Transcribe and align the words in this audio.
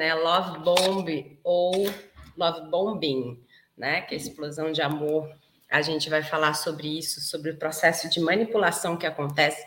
né? 0.00 0.14
Love 0.14 0.60
bomb 0.60 1.38
ou 1.44 1.72
love 2.34 2.70
bombing, 2.70 3.38
né? 3.76 4.00
Que 4.00 4.14
é 4.14 4.18
a 4.18 4.20
explosão 4.20 4.72
de 4.72 4.80
amor. 4.80 5.30
A 5.70 5.82
gente 5.82 6.08
vai 6.08 6.22
falar 6.22 6.54
sobre 6.54 6.98
isso, 6.98 7.20
sobre 7.20 7.50
o 7.50 7.58
processo 7.58 8.08
de 8.08 8.18
manipulação 8.18 8.96
que 8.96 9.04
acontece, 9.06 9.62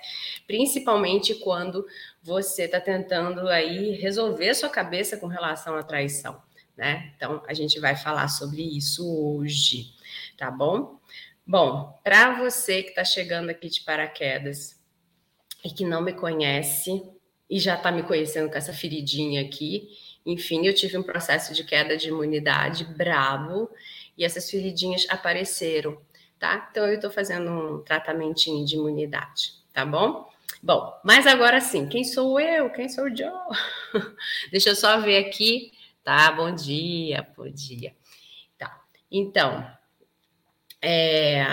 principalmente 0.48 1.36
quando 1.36 1.86
você 2.22 2.64
está 2.64 2.82
tentando 2.82 3.48
aí 3.48 3.92
resolver 3.92 4.56
sua 4.56 4.70
cabeça 4.70 5.18
com 5.18 5.28
relação 5.28 5.76
à 5.76 5.84
traição, 5.84 6.42
né? 6.76 7.14
Então, 7.16 7.44
a 7.48 7.54
gente 7.54 7.80
vai 7.80 7.96
falar 7.96 8.28
sobre 8.28 8.64
isso 8.64 9.08
hoje, 9.08 9.94
tá 10.36 10.50
bom? 10.50 11.00
Bom, 11.46 11.98
para 12.04 12.40
você 12.40 12.82
que 12.82 12.90
está 12.90 13.06
chegando 13.06 13.52
aqui 13.52 13.70
de 13.70 13.82
paraquedas 13.82 14.82
e 15.64 15.70
que 15.70 15.86
não 15.86 16.02
me 16.02 16.12
conhece, 16.12 17.04
e 17.54 17.60
já 17.60 17.76
está 17.76 17.92
me 17.92 18.02
conhecendo 18.02 18.50
com 18.50 18.58
essa 18.58 18.74
feridinha 18.74 19.42
aqui. 19.42 19.90
Enfim, 20.26 20.66
eu 20.66 20.74
tive 20.74 20.98
um 20.98 21.04
processo 21.04 21.54
de 21.54 21.64
queda 21.64 21.98
de 21.98 22.10
imunidade 22.10 22.86
bravo 22.86 23.70
e 24.18 24.24
essas 24.24 24.50
feridinhas 24.50 25.06
apareceram, 25.10 26.02
tá? 26.40 26.68
Então 26.72 26.86
eu 26.86 26.96
estou 26.96 27.12
fazendo 27.12 27.52
um 27.52 27.84
tratamentinho 27.84 28.66
de 28.66 28.76
imunidade, 28.76 29.54
tá 29.74 29.86
bom? 29.86 30.30
Bom, 30.62 30.94
mas 31.04 31.28
agora 31.28 31.60
sim, 31.60 31.88
quem 31.90 32.04
sou 32.04 32.40
eu? 32.40 32.70
Quem 32.70 32.88
sou 32.88 33.06
o 33.06 33.16
Joe? 33.16 33.32
Deixa 34.50 34.70
eu 34.70 34.76
só 34.76 35.00
ver 35.00 35.26
aqui, 35.26 35.74
tá? 36.04 36.32
Bom 36.32 36.54
dia, 36.54 37.28
bom 37.36 37.50
dia. 37.50 37.94
Tá, 38.58 38.82
então, 39.12 39.70
é 40.82 41.46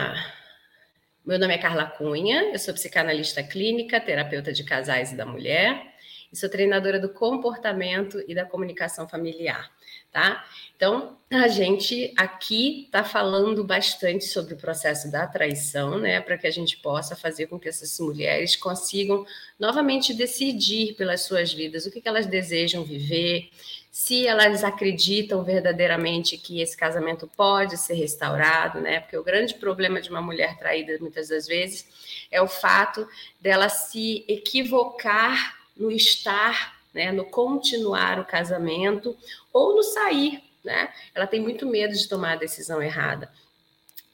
meu 1.30 1.38
nome 1.38 1.54
é 1.54 1.58
Carla 1.58 1.84
Cunha, 1.84 2.50
eu 2.50 2.58
sou 2.58 2.74
psicanalista 2.74 3.42
clínica, 3.42 4.00
terapeuta 4.00 4.52
de 4.52 4.64
casais 4.64 5.12
e 5.12 5.16
da 5.16 5.24
mulher, 5.24 5.89
e 6.32 6.36
sou 6.36 6.48
treinadora 6.48 6.98
do 7.00 7.08
comportamento 7.08 8.22
e 8.28 8.34
da 8.34 8.44
comunicação 8.44 9.08
familiar, 9.08 9.70
tá? 10.12 10.44
Então, 10.76 11.18
a 11.30 11.48
gente 11.48 12.12
aqui 12.16 12.84
está 12.84 13.02
falando 13.02 13.64
bastante 13.64 14.24
sobre 14.24 14.54
o 14.54 14.56
processo 14.56 15.10
da 15.10 15.26
traição, 15.26 15.98
né, 15.98 16.20
para 16.20 16.38
que 16.38 16.46
a 16.46 16.50
gente 16.50 16.76
possa 16.78 17.16
fazer 17.16 17.46
com 17.46 17.58
que 17.58 17.68
essas 17.68 17.98
mulheres 17.98 18.56
consigam 18.56 19.26
novamente 19.58 20.14
decidir 20.14 20.94
pelas 20.94 21.22
suas 21.22 21.52
vidas 21.52 21.84
o 21.84 21.90
que, 21.90 22.00
que 22.00 22.08
elas 22.08 22.26
desejam 22.26 22.84
viver, 22.84 23.50
se 23.90 24.26
elas 24.26 24.62
acreditam 24.62 25.42
verdadeiramente 25.42 26.38
que 26.38 26.60
esse 26.60 26.76
casamento 26.76 27.28
pode 27.36 27.76
ser 27.76 27.94
restaurado, 27.94 28.80
né? 28.80 29.00
Porque 29.00 29.16
o 29.16 29.24
grande 29.24 29.54
problema 29.54 30.00
de 30.00 30.08
uma 30.08 30.22
mulher 30.22 30.56
traída, 30.56 30.96
muitas 31.00 31.28
das 31.28 31.46
vezes, 31.46 31.86
é 32.30 32.40
o 32.40 32.46
fato 32.46 33.06
dela 33.40 33.68
se 33.68 34.24
equivocar 34.28 35.59
no 35.80 35.90
estar, 35.90 36.76
né? 36.94 37.10
no 37.10 37.24
continuar 37.24 38.20
o 38.20 38.24
casamento 38.24 39.16
ou 39.52 39.74
no 39.74 39.82
sair, 39.82 40.42
né? 40.62 40.92
Ela 41.14 41.26
tem 41.26 41.40
muito 41.40 41.66
medo 41.66 41.94
de 41.94 42.06
tomar 42.06 42.32
a 42.32 42.36
decisão 42.36 42.82
errada, 42.82 43.32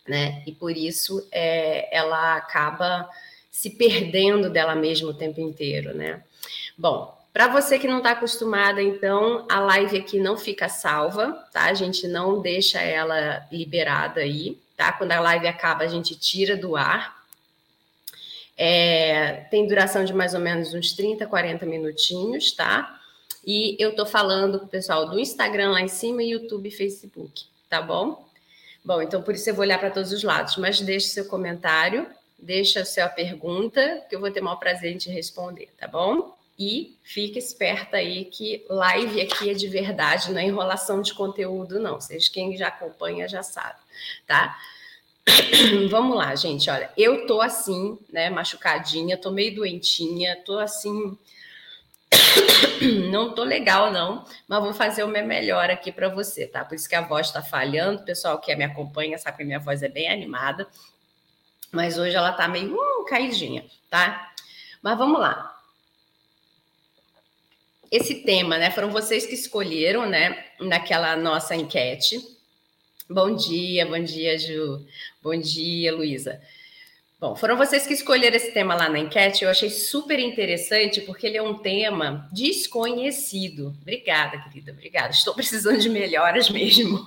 né? 0.07 0.43
E 0.47 0.53
por 0.53 0.77
isso 0.77 1.27
é, 1.33 1.95
ela 1.95 2.37
acaba 2.37 3.11
se 3.51 3.71
perdendo 3.71 4.49
dela 4.49 4.75
mesma 4.75 5.11
o 5.11 5.15
tempo 5.15 5.41
inteiro, 5.41 5.93
né? 5.93 6.23
Bom, 6.79 7.17
para 7.33 7.49
você 7.49 7.79
que 7.79 7.89
não 7.89 7.99
está 7.99 8.13
acostumada, 8.13 8.81
então 8.83 9.45
a 9.51 9.61
live 9.61 9.99
aqui 9.99 10.19
não 10.19 10.39
fica 10.39 10.69
salva, 10.69 11.33
tá? 11.53 11.65
A 11.65 11.75
gente 11.75 12.07
não 12.07 12.41
deixa 12.41 12.81
ela 12.81 13.47
liberada 13.51 14.21
aí, 14.21 14.59
tá? 14.77 14.93
Quando 14.93 15.13
a 15.13 15.21
live 15.21 15.47
acaba, 15.47 15.85
a 15.85 15.89
gente 15.89 16.15
tira 16.15 16.57
do 16.57 16.77
ar. 16.77 17.26
É, 18.57 19.47
tem 19.51 19.67
duração 19.67 20.05
de 20.05 20.15
mais 20.15 20.35
ou 20.35 20.41
menos 20.41 20.73
uns 20.73 20.93
30, 20.93 21.27
40 21.27 21.67
minutinhos, 21.67 22.53
tá? 22.53 23.01
E 23.47 23.77
eu 23.79 23.95
tô 23.95 24.05
falando 24.05 24.59
com 24.59 24.67
o 24.67 24.69
pessoal 24.69 25.09
do 25.09 25.21
Instagram 25.21 25.71
lá 25.71 25.81
em 25.81 25.89
cima, 25.89 26.23
YouTube 26.23 26.69
e 26.69 26.73
Facebook, 26.73 27.45
tá 27.69 27.81
bom? 27.81 28.27
Bom, 28.85 29.03
então 29.03 29.23
por 29.23 29.35
isso 29.35 29.51
eu 29.51 29.55
vou 29.55 29.63
olhar 29.63 29.79
para 29.79 29.91
todos 29.91 30.13
os 30.13 30.23
lados, 30.23 30.57
mas 30.57 30.81
deixe 30.81 31.09
seu 31.09 31.27
comentário, 31.27 32.07
deixa 32.39 32.81
a 32.81 32.85
sua 32.85 33.09
pergunta, 33.09 34.05
que 34.09 34.17
eu 34.17 34.21
vou 34.21 34.31
ter 34.31 34.41
o 34.41 34.45
maior 34.45 34.57
prazer 34.57 34.93
em 34.93 34.97
te 34.97 35.11
responder, 35.11 35.69
tá 35.79 35.87
bom? 35.87 36.37
E 36.59 36.97
fique 37.03 37.39
esperta 37.39 37.99
aí 37.99 38.25
que 38.25 38.65
live 38.69 39.21
aqui 39.21 39.51
é 39.51 39.55
de 39.55 39.69
verdade, 39.69 40.33
não 40.33 40.41
é 40.41 40.45
enrolação 40.45 41.03
de 41.03 41.13
conteúdo, 41.13 41.79
não. 41.79 42.01
Vocês, 42.01 42.29
quem 42.29 42.57
já 42.57 42.69
acompanha, 42.69 43.29
já 43.29 43.43
sabe, 43.43 43.79
tá? 44.27 44.57
Vamos 45.91 46.17
lá, 46.17 46.35
gente. 46.35 46.69
Olha, 46.71 46.91
eu 46.97 47.27
tô 47.27 47.41
assim, 47.41 47.99
né, 48.13 48.31
machucadinha, 48.31 49.17
tô 49.17 49.31
meio 49.31 49.55
doentinha, 49.55 50.37
tô 50.45 50.59
assim. 50.59 51.19
Não 53.11 53.35
tô 53.35 53.43
legal, 53.43 53.91
não, 53.91 54.25
mas 54.47 54.63
vou 54.63 54.73
fazer 54.73 55.03
o 55.03 55.09
meu 55.09 55.27
melhor 55.27 55.71
aqui 55.71 55.91
para 55.91 56.09
você, 56.09 56.47
tá? 56.47 56.65
Por 56.65 56.75
isso 56.75 56.89
que 56.89 56.95
a 56.95 57.01
voz 57.01 57.31
tá 57.31 57.43
falhando. 57.43 58.03
O 58.03 58.05
pessoal 58.05 58.39
que 58.39 58.55
me 58.55 58.65
acompanha 58.65 59.19
sabe 59.19 59.39
que 59.39 59.45
minha 59.45 59.59
voz 59.59 59.83
é 59.83 59.89
bem 59.89 60.09
animada, 60.09 60.69
mas 61.73 61.99
hoje 61.99 62.15
ela 62.15 62.33
tá 62.33 62.47
meio 62.47 62.75
uh, 62.75 63.05
caidinha, 63.07 63.65
tá? 63.91 64.33
Mas 64.83 64.97
vamos 64.97 65.19
lá 65.19 65.57
esse 67.91 68.17
tema, 68.23 68.59
né? 68.59 68.71
Foram 68.71 68.91
vocês 68.91 69.27
que 69.27 69.35
escolheram, 69.35 70.07
né? 70.07 70.45
Naquela 70.61 71.17
nossa 71.17 71.55
enquete. 71.55 72.21
Bom 73.09 73.37
dia, 73.37 73.87
bom 73.87 74.03
dia, 74.03 74.37
Ju. 74.37 74.85
Bom 75.23 75.39
dia, 75.39 75.95
Luísa. 75.95 76.41
Bom, 77.21 77.37
foram 77.37 77.57
vocês 77.57 77.87
que 77.87 77.95
escolheram 77.95 78.35
esse 78.37 78.51
tema 78.51 78.75
lá 78.75 78.89
na 78.89 78.99
enquete. 78.99 79.45
Eu 79.45 79.51
achei 79.51 79.71
super 79.71 80.19
interessante 80.19 81.01
porque 81.03 81.29
ele 81.29 81.37
é 81.37 81.43
um 81.43 81.55
tema 81.55 82.29
desconhecido. 82.33 83.73
Obrigada, 83.81 84.41
querida, 84.41 84.73
obrigada. 84.73 85.13
Estou 85.13 85.33
precisando 85.37 85.79
de 85.79 85.89
melhoras 85.89 86.51
mesmo. 86.51 87.05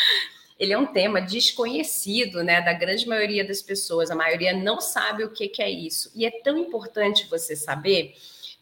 ele 0.58 0.72
é 0.72 0.78
um 0.78 0.86
tema 0.86 1.20
desconhecido, 1.20 2.42
né, 2.42 2.62
da 2.62 2.72
grande 2.72 3.06
maioria 3.06 3.46
das 3.46 3.60
pessoas. 3.60 4.10
A 4.10 4.14
maioria 4.14 4.54
não 4.54 4.80
sabe 4.80 5.24
o 5.24 5.30
que, 5.30 5.46
que 5.46 5.60
é 5.60 5.70
isso. 5.70 6.10
E 6.14 6.24
é 6.24 6.30
tão 6.30 6.56
importante 6.56 7.28
você 7.28 7.54
saber 7.54 8.14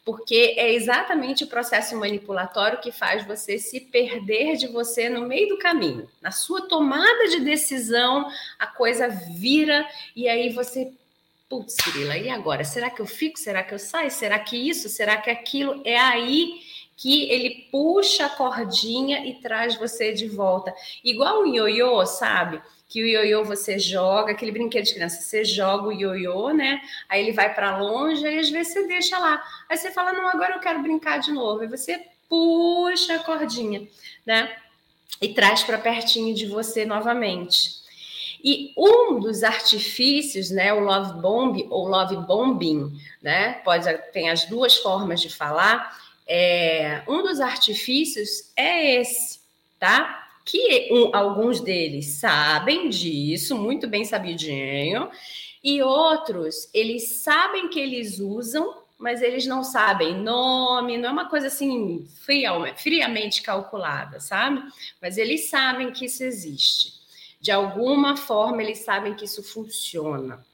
porque 0.05 0.55
é 0.57 0.73
exatamente 0.73 1.45
o 1.45 1.47
processo 1.47 1.95
manipulatório 1.97 2.81
que 2.81 2.91
faz 2.91 3.25
você 3.25 3.57
se 3.57 3.79
perder 3.79 4.57
de 4.57 4.67
você 4.67 5.07
no 5.09 5.27
meio 5.27 5.49
do 5.49 5.57
caminho. 5.57 6.09
Na 6.21 6.31
sua 6.31 6.67
tomada 6.67 7.29
de 7.29 7.39
decisão, 7.39 8.29
a 8.59 8.67
coisa 8.67 9.07
vira 9.07 9.87
e 10.15 10.27
aí 10.27 10.49
você, 10.49 10.91
putz, 11.47 11.75
Cirila, 11.81 12.17
e 12.17 12.29
agora? 12.29 12.65
Será 12.65 12.89
que 12.89 13.01
eu 13.01 13.05
fico? 13.05 13.39
Será 13.39 13.63
que 13.63 13.73
eu 13.73 13.79
saio? 13.79 14.11
Será 14.11 14.37
que 14.39 14.57
isso? 14.57 14.89
Será 14.89 15.17
que 15.17 15.29
aquilo? 15.29 15.81
É 15.85 15.97
aí 15.97 16.61
que 16.95 17.29
ele 17.29 17.67
puxa 17.71 18.25
a 18.25 18.29
cordinha 18.29 19.25
e 19.25 19.35
traz 19.35 19.75
você 19.75 20.13
de 20.13 20.27
volta. 20.27 20.73
Igual 21.03 21.43
um 21.43 21.47
ioiô, 21.47 22.05
sabe? 22.05 22.61
que 22.93 23.01
o 23.01 23.07
ioiô 23.07 23.43
você 23.43 23.79
joga, 23.79 24.33
aquele 24.33 24.51
brinquedo 24.51 24.85
de 24.85 24.93
criança, 24.93 25.19
você 25.19 25.43
joga 25.43 25.87
o 25.87 25.91
ioiô, 25.91 26.51
né? 26.51 26.79
Aí 27.09 27.23
ele 27.23 27.31
vai 27.31 27.51
para 27.51 27.79
longe, 27.79 28.23
e 28.23 28.37
às 28.37 28.51
vezes 28.51 28.71
você 28.71 28.85
deixa 28.85 29.17
lá. 29.17 29.43
Aí 29.67 29.75
você 29.75 29.89
fala, 29.89 30.13
não, 30.13 30.27
agora 30.27 30.53
eu 30.53 30.59
quero 30.59 30.79
brincar 30.79 31.17
de 31.17 31.31
novo. 31.31 31.63
E 31.63 31.67
você 31.67 32.05
puxa 32.29 33.15
a 33.15 33.19
cordinha, 33.23 33.87
né? 34.23 34.55
E 35.19 35.29
traz 35.29 35.63
para 35.63 35.79
pertinho 35.79 36.35
de 36.35 36.45
você 36.45 36.85
novamente. 36.85 37.81
E 38.43 38.73
um 38.77 39.19
dos 39.19 39.41
artifícios, 39.41 40.51
né, 40.51 40.71
o 40.71 40.81
love 40.81 41.19
bomb 41.19 41.65
ou 41.71 41.87
love 41.87 42.15
bombing, 42.27 42.91
né? 43.23 43.53
Pode 43.63 43.91
tem 44.11 44.29
as 44.29 44.45
duas 44.45 44.75
formas 44.75 45.19
de 45.19 45.29
falar. 45.29 45.97
É, 46.27 47.03
um 47.07 47.21
dos 47.21 47.39
artifícios 47.39 48.51
é 48.55 49.01
esse, 49.01 49.39
tá? 49.79 50.23
que 50.45 50.89
um, 50.91 51.15
alguns 51.15 51.61
deles 51.61 52.05
sabem 52.15 52.89
disso, 52.89 53.55
muito 53.57 53.87
bem 53.87 54.03
sabidinho, 54.03 55.09
e 55.63 55.81
outros, 55.81 56.69
eles 56.73 57.21
sabem 57.21 57.69
que 57.69 57.79
eles 57.79 58.19
usam, 58.19 58.83
mas 58.97 59.21
eles 59.21 59.45
não 59.45 59.63
sabem 59.63 60.15
nome, 60.15 60.97
não 60.97 61.09
é 61.09 61.11
uma 61.11 61.29
coisa 61.29 61.47
assim 61.47 62.05
friamente 62.75 63.41
calculada, 63.41 64.19
sabe? 64.19 64.61
Mas 65.01 65.17
eles 65.17 65.49
sabem 65.49 65.91
que 65.91 66.05
isso 66.05 66.23
existe. 66.23 67.01
De 67.39 67.51
alguma 67.51 68.15
forma, 68.15 68.61
eles 68.61 68.79
sabem 68.79 69.13
que 69.13 69.25
isso 69.25 69.43
funciona, 69.43 70.45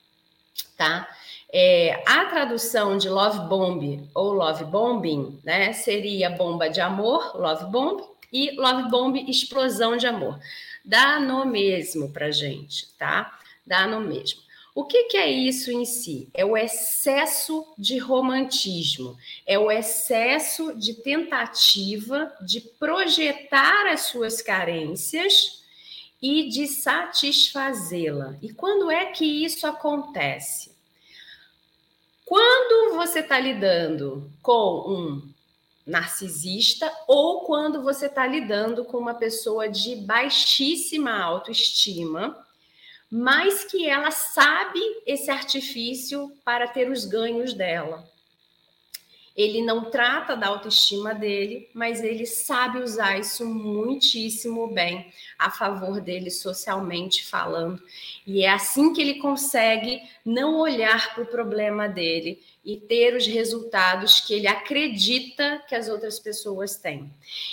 tá? 0.78 1.08
É, 1.52 2.04
a 2.06 2.26
tradução 2.26 2.98
de 2.98 3.10
love 3.10 3.48
bomb 3.50 4.08
ou 4.14 4.34
love 4.34 4.66
bombing, 4.66 5.40
né, 5.44 5.74
seria 5.74 6.30
bomba 6.30 6.70
de 6.70 6.80
amor, 6.80 7.36
love 7.36 7.66
bomb, 7.66 8.04
e 8.32 8.52
Love 8.52 8.90
Bomb 8.90 9.18
Explosão 9.28 9.98
de 9.98 10.08
Amor. 10.08 10.40
Dá 10.86 11.20
no 11.20 11.46
mesmo 11.46 12.12
para 12.12 12.32
gente, 12.32 12.88
tá? 12.98 13.40
Dá 13.66 13.88
no 13.88 14.02
mesmo. 14.02 14.42
O 14.74 14.86
que, 14.86 15.06
que, 15.06 15.18
é 15.18 15.30
isso 15.30 15.72
em 15.72 15.84
si? 15.84 16.30
É 16.34 16.46
o 16.46 16.56
excesso 16.56 17.66
de 17.78 17.98
romantismo, 17.98 19.18
é 19.46 19.58
o 19.60 19.70
excesso 19.70 20.74
de 20.76 20.94
tentativa 20.94 22.32
de 22.42 22.62
projetar 22.62 23.88
as 23.88 24.02
suas 24.02 24.42
carências 24.42 25.64
e 26.22 26.48
de 26.48 26.68
satisfazê-la. 26.68 28.38
E 28.42 28.54
quando 28.54 28.90
é 28.90 29.08
que 29.08 29.26
isso 29.26 29.68
acontece? 29.68 30.69
Quando 32.30 32.96
você 32.96 33.22
está 33.22 33.40
lidando 33.40 34.32
com 34.40 34.86
um 34.88 35.34
narcisista 35.84 36.88
ou 37.08 37.44
quando 37.46 37.82
você 37.82 38.06
está 38.06 38.28
lidando 38.28 38.86
com 38.86 39.00
uma 39.00 39.16
pessoa 39.16 39.68
de 39.68 39.96
baixíssima 39.96 41.12
autoestima, 41.20 42.38
mas 43.10 43.64
que 43.64 43.90
ela 43.90 44.12
sabe 44.12 44.80
esse 45.08 45.32
artifício 45.32 46.32
para 46.46 46.68
ter 46.68 46.92
os 46.92 47.04
ganhos 47.04 47.56
dela. 47.56 48.08
Ele 49.40 49.62
não 49.62 49.86
trata 49.90 50.36
da 50.36 50.48
autoestima 50.48 51.16
dele, 51.16 51.70
mas 51.74 52.04
ele 52.04 52.26
sabe 52.26 52.80
usar 52.80 53.18
isso 53.18 53.46
muitíssimo 53.46 54.68
bem 54.68 55.14
a 55.38 55.50
favor 55.50 56.02
dele 56.02 56.30
socialmente 56.30 57.26
falando. 57.26 57.82
E 58.28 58.44
é 58.44 58.50
assim 58.50 58.92
que 58.92 59.00
ele 59.00 59.14
consegue 59.14 60.02
não 60.26 60.60
olhar 60.60 61.16
para 61.16 61.24
o 61.24 61.28
problema 61.28 61.88
dele 61.88 62.44
e 62.66 62.76
ter 62.76 63.16
os 63.16 63.26
resultados 63.28 64.20
que 64.20 64.34
ele 64.34 64.46
acredita 64.46 65.64
que 65.70 65.74
as 65.74 65.88
outras 65.88 66.20
pessoas 66.20 66.76
têm. 66.76 67.10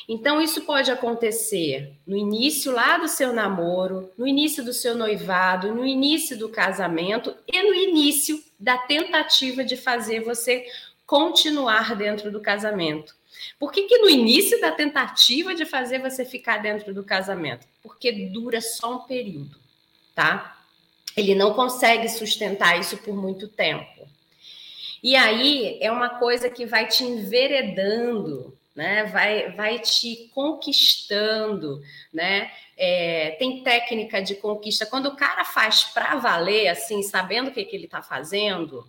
Então, 0.08 0.42
isso 0.42 0.62
pode 0.62 0.90
acontecer 0.90 1.92
no 2.04 2.16
início 2.16 2.72
lá 2.72 2.98
do 2.98 3.06
seu 3.06 3.32
namoro, 3.32 4.10
no 4.18 4.26
início 4.26 4.64
do 4.64 4.72
seu 4.72 4.96
noivado, 4.96 5.72
no 5.72 5.86
início 5.86 6.36
do 6.36 6.48
casamento 6.48 7.32
e 7.46 7.62
no 7.62 7.72
início 7.72 8.42
da 8.58 8.76
tentativa 8.76 9.62
de 9.62 9.76
fazer 9.76 10.24
você 10.24 10.66
continuar 11.06 11.94
dentro 11.94 12.30
do 12.30 12.40
casamento. 12.40 13.14
Por 13.58 13.70
que, 13.72 13.82
que 13.82 13.98
no 13.98 14.10
início 14.10 14.60
da 14.60 14.72
tentativa 14.72 15.54
de 15.54 15.64
fazer 15.64 16.00
você 16.00 16.24
ficar 16.24 16.58
dentro 16.58 16.92
do 16.92 17.04
casamento? 17.04 17.66
Porque 17.82 18.10
dura 18.12 18.60
só 18.60 18.96
um 18.96 18.98
período, 19.00 19.56
tá? 20.14 20.58
Ele 21.16 21.34
não 21.34 21.54
consegue 21.54 22.08
sustentar 22.08 22.78
isso 22.78 22.98
por 22.98 23.14
muito 23.14 23.48
tempo. 23.48 24.06
E 25.02 25.14
aí 25.14 25.78
é 25.80 25.90
uma 25.90 26.18
coisa 26.18 26.50
que 26.50 26.66
vai 26.66 26.86
te 26.86 27.04
enveredando, 27.04 28.56
né? 28.74 29.04
Vai, 29.04 29.52
vai 29.52 29.78
te 29.78 30.30
conquistando, 30.34 31.82
né? 32.12 32.50
É, 32.76 33.36
tem 33.38 33.62
técnica 33.62 34.20
de 34.20 34.34
conquista. 34.34 34.84
Quando 34.84 35.06
o 35.06 35.16
cara 35.16 35.44
faz 35.44 35.84
para 35.84 36.16
valer, 36.16 36.68
assim, 36.68 37.02
sabendo 37.02 37.48
o 37.48 37.52
que, 37.52 37.64
que 37.64 37.76
ele 37.76 37.86
está 37.86 38.02
fazendo, 38.02 38.86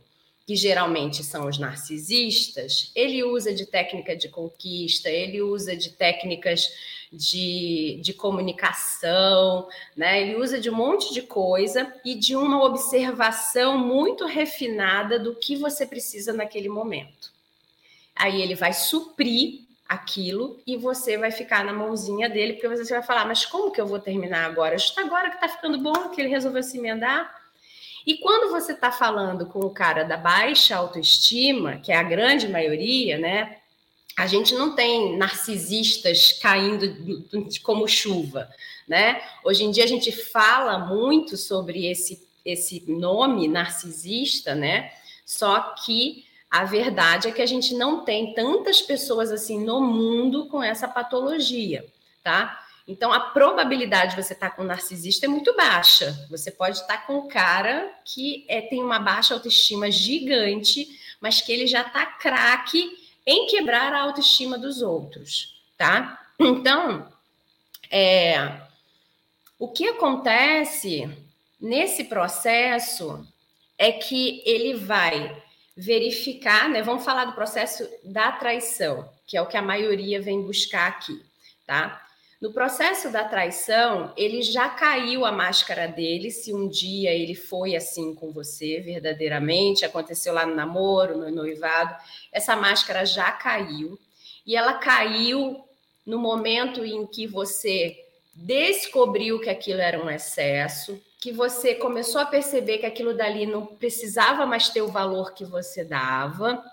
que 0.48 0.56
geralmente 0.56 1.26
são 1.26 1.46
os 1.46 1.60
narcisistas, 1.60 2.90
ele 2.96 3.22
usa 3.22 3.54
de 3.54 3.66
técnica 3.66 4.16
de 4.16 4.30
conquista, 4.30 5.10
ele 5.10 5.42
usa 5.42 5.76
de 5.76 5.90
técnicas 5.90 6.72
de, 7.12 8.00
de 8.02 8.14
comunicação, 8.14 9.68
né? 9.94 10.22
ele 10.22 10.38
usa 10.38 10.58
de 10.58 10.70
um 10.70 10.76
monte 10.76 11.14
de 11.14 11.22
coisa 11.22 11.94
e 12.06 12.16
de 12.16 12.34
uma 12.34 12.64
observação 12.64 13.78
muito 13.78 14.26
refinada 14.26 15.20
do 15.20 15.36
que 15.36 15.58
você 15.58 15.86
precisa 15.86 16.32
naquele 16.32 16.70
momento. 16.70 17.30
Aí 18.16 18.42
ele 18.42 18.56
vai 18.56 18.72
suprir 18.72 19.68
aquilo 19.88 20.62
e 20.66 20.78
você 20.78 21.18
vai 21.18 21.30
ficar 21.30 21.66
na 21.66 21.74
mãozinha 21.74 22.30
dele, 22.30 22.54
porque 22.54 22.70
você 22.70 22.94
vai 22.94 23.04
falar, 23.04 23.26
mas 23.26 23.46
como 23.46 23.70
que 23.70 23.82
eu 23.82 23.86
vou 23.86 24.00
terminar 24.00 24.46
agora? 24.46 24.78
Justo 24.78 25.02
agora 25.02 25.30
que 25.30 25.36
está 25.36 25.50
ficando 25.50 25.78
bom, 25.78 26.08
que 26.10 26.22
ele 26.22 26.30
resolveu 26.30 26.64
se 26.64 26.78
emendar. 26.78 27.37
E 28.08 28.16
quando 28.16 28.50
você 28.50 28.72
está 28.72 28.90
falando 28.90 29.48
com 29.48 29.60
o 29.60 29.70
cara 29.70 30.04
da 30.04 30.16
baixa 30.16 30.78
autoestima, 30.78 31.76
que 31.76 31.92
é 31.92 31.98
a 31.98 32.04
grande 32.04 32.48
maioria, 32.48 33.18
né? 33.18 33.58
A 34.18 34.26
gente 34.26 34.56
não 34.56 34.74
tem 34.74 35.18
narcisistas 35.18 36.32
caindo 36.32 36.88
como 37.62 37.86
chuva, 37.86 38.50
né? 38.88 39.22
Hoje 39.44 39.66
em 39.66 39.72
dia 39.72 39.84
a 39.84 39.88
gente 39.88 40.10
fala 40.14 40.80
muito 40.80 41.36
sobre 41.36 41.86
esse, 41.86 42.26
esse 42.46 42.90
nome 42.90 43.46
narcisista, 43.50 44.56
né? 44.56 44.90
Só 45.26 45.76
que 45.86 46.24
a 46.50 46.64
verdade 46.64 47.28
é 47.28 47.32
que 47.34 47.42
a 47.42 47.46
gente 47.46 47.74
não 47.74 48.06
tem 48.06 48.34
tantas 48.34 48.82
pessoas 48.82 49.34
assim 49.34 49.62
no 49.66 49.82
mundo 49.82 50.48
com 50.48 50.64
essa 50.64 50.88
patologia, 50.88 51.86
tá? 52.24 52.67
Então, 52.88 53.12
a 53.12 53.20
probabilidade 53.20 54.16
de 54.16 54.24
você 54.24 54.32
estar 54.32 54.52
com 54.52 54.62
um 54.62 54.66
narcisista 54.66 55.26
é 55.26 55.30
muito 55.30 55.54
baixa. 55.56 56.26
Você 56.30 56.50
pode 56.50 56.78
estar 56.78 57.06
com 57.06 57.18
um 57.20 57.28
cara 57.28 57.92
que 58.06 58.46
é, 58.48 58.62
tem 58.62 58.82
uma 58.82 58.98
baixa 58.98 59.34
autoestima 59.34 59.92
gigante, 59.92 60.88
mas 61.20 61.42
que 61.42 61.52
ele 61.52 61.68
já 61.68 61.82
está 61.82 62.06
craque 62.06 62.90
em 63.26 63.46
quebrar 63.48 63.94
a 63.94 64.04
autoestima 64.04 64.58
dos 64.58 64.82
outros, 64.82 65.62
tá? 65.78 66.24
Então, 66.40 67.12
é, 67.92 68.62
o 69.60 69.68
que 69.68 69.88
acontece 69.90 71.10
nesse 71.60 72.06
processo 72.06 73.28
é 73.78 73.92
que 73.92 74.42
ele 74.46 74.76
vai 74.76 75.44
verificar, 75.76 76.70
né? 76.70 76.82
Vamos 76.82 77.04
falar 77.04 77.26
do 77.26 77.34
processo 77.34 77.88
da 78.04 78.32
traição, 78.32 79.10
que 79.26 79.36
é 79.36 79.42
o 79.42 79.46
que 79.46 79.58
a 79.58 79.62
maioria 79.62 80.22
vem 80.22 80.42
buscar 80.42 80.88
aqui, 80.88 81.22
tá? 81.66 82.07
No 82.40 82.54
processo 82.54 83.10
da 83.10 83.24
traição, 83.24 84.14
ele 84.16 84.44
já 84.44 84.70
caiu 84.70 85.26
a 85.26 85.32
máscara 85.32 85.88
dele, 85.88 86.30
se 86.30 86.54
um 86.54 86.68
dia 86.68 87.12
ele 87.12 87.34
foi 87.34 87.76
assim 87.76 88.14
com 88.14 88.32
você 88.32 88.80
verdadeiramente, 88.80 89.84
aconteceu 89.84 90.34
lá 90.34 90.46
no 90.46 90.54
namoro, 90.54 91.18
no 91.18 91.32
noivado, 91.32 91.96
essa 92.32 92.56
máscara 92.56 93.06
já 93.06 93.32
caiu. 93.32 93.98
E 94.46 94.56
ela 94.56 94.76
caiu 94.76 95.66
no 96.06 96.20
momento 96.20 96.86
em 96.86 97.08
que 97.08 97.26
você 97.26 97.98
descobriu 98.36 99.40
que 99.40 99.50
aquilo 99.50 99.82
era 99.82 100.00
um 100.00 100.10
excesso, 100.10 101.02
que 101.20 101.32
você 101.32 101.74
começou 101.74 102.22
a 102.22 102.26
perceber 102.26 102.78
que 102.78 102.86
aquilo 102.86 103.18
dali 103.18 103.48
não 103.48 103.66
precisava 103.66 104.46
mais 104.46 104.70
ter 104.70 104.84
o 104.84 104.92
valor 104.92 105.34
que 105.34 105.44
você 105.44 105.84
dava 105.84 106.64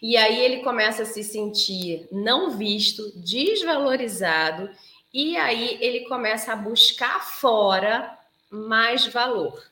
e 0.00 0.16
aí 0.16 0.44
ele 0.44 0.58
começa 0.62 1.02
a 1.02 1.06
se 1.06 1.22
sentir 1.22 2.08
não 2.10 2.50
visto, 2.50 3.12
desvalorizado, 3.16 4.70
e 5.12 5.36
aí 5.36 5.78
ele 5.80 6.00
começa 6.00 6.52
a 6.52 6.56
buscar 6.56 7.24
fora 7.24 8.16
mais 8.50 9.06
valor. 9.06 9.62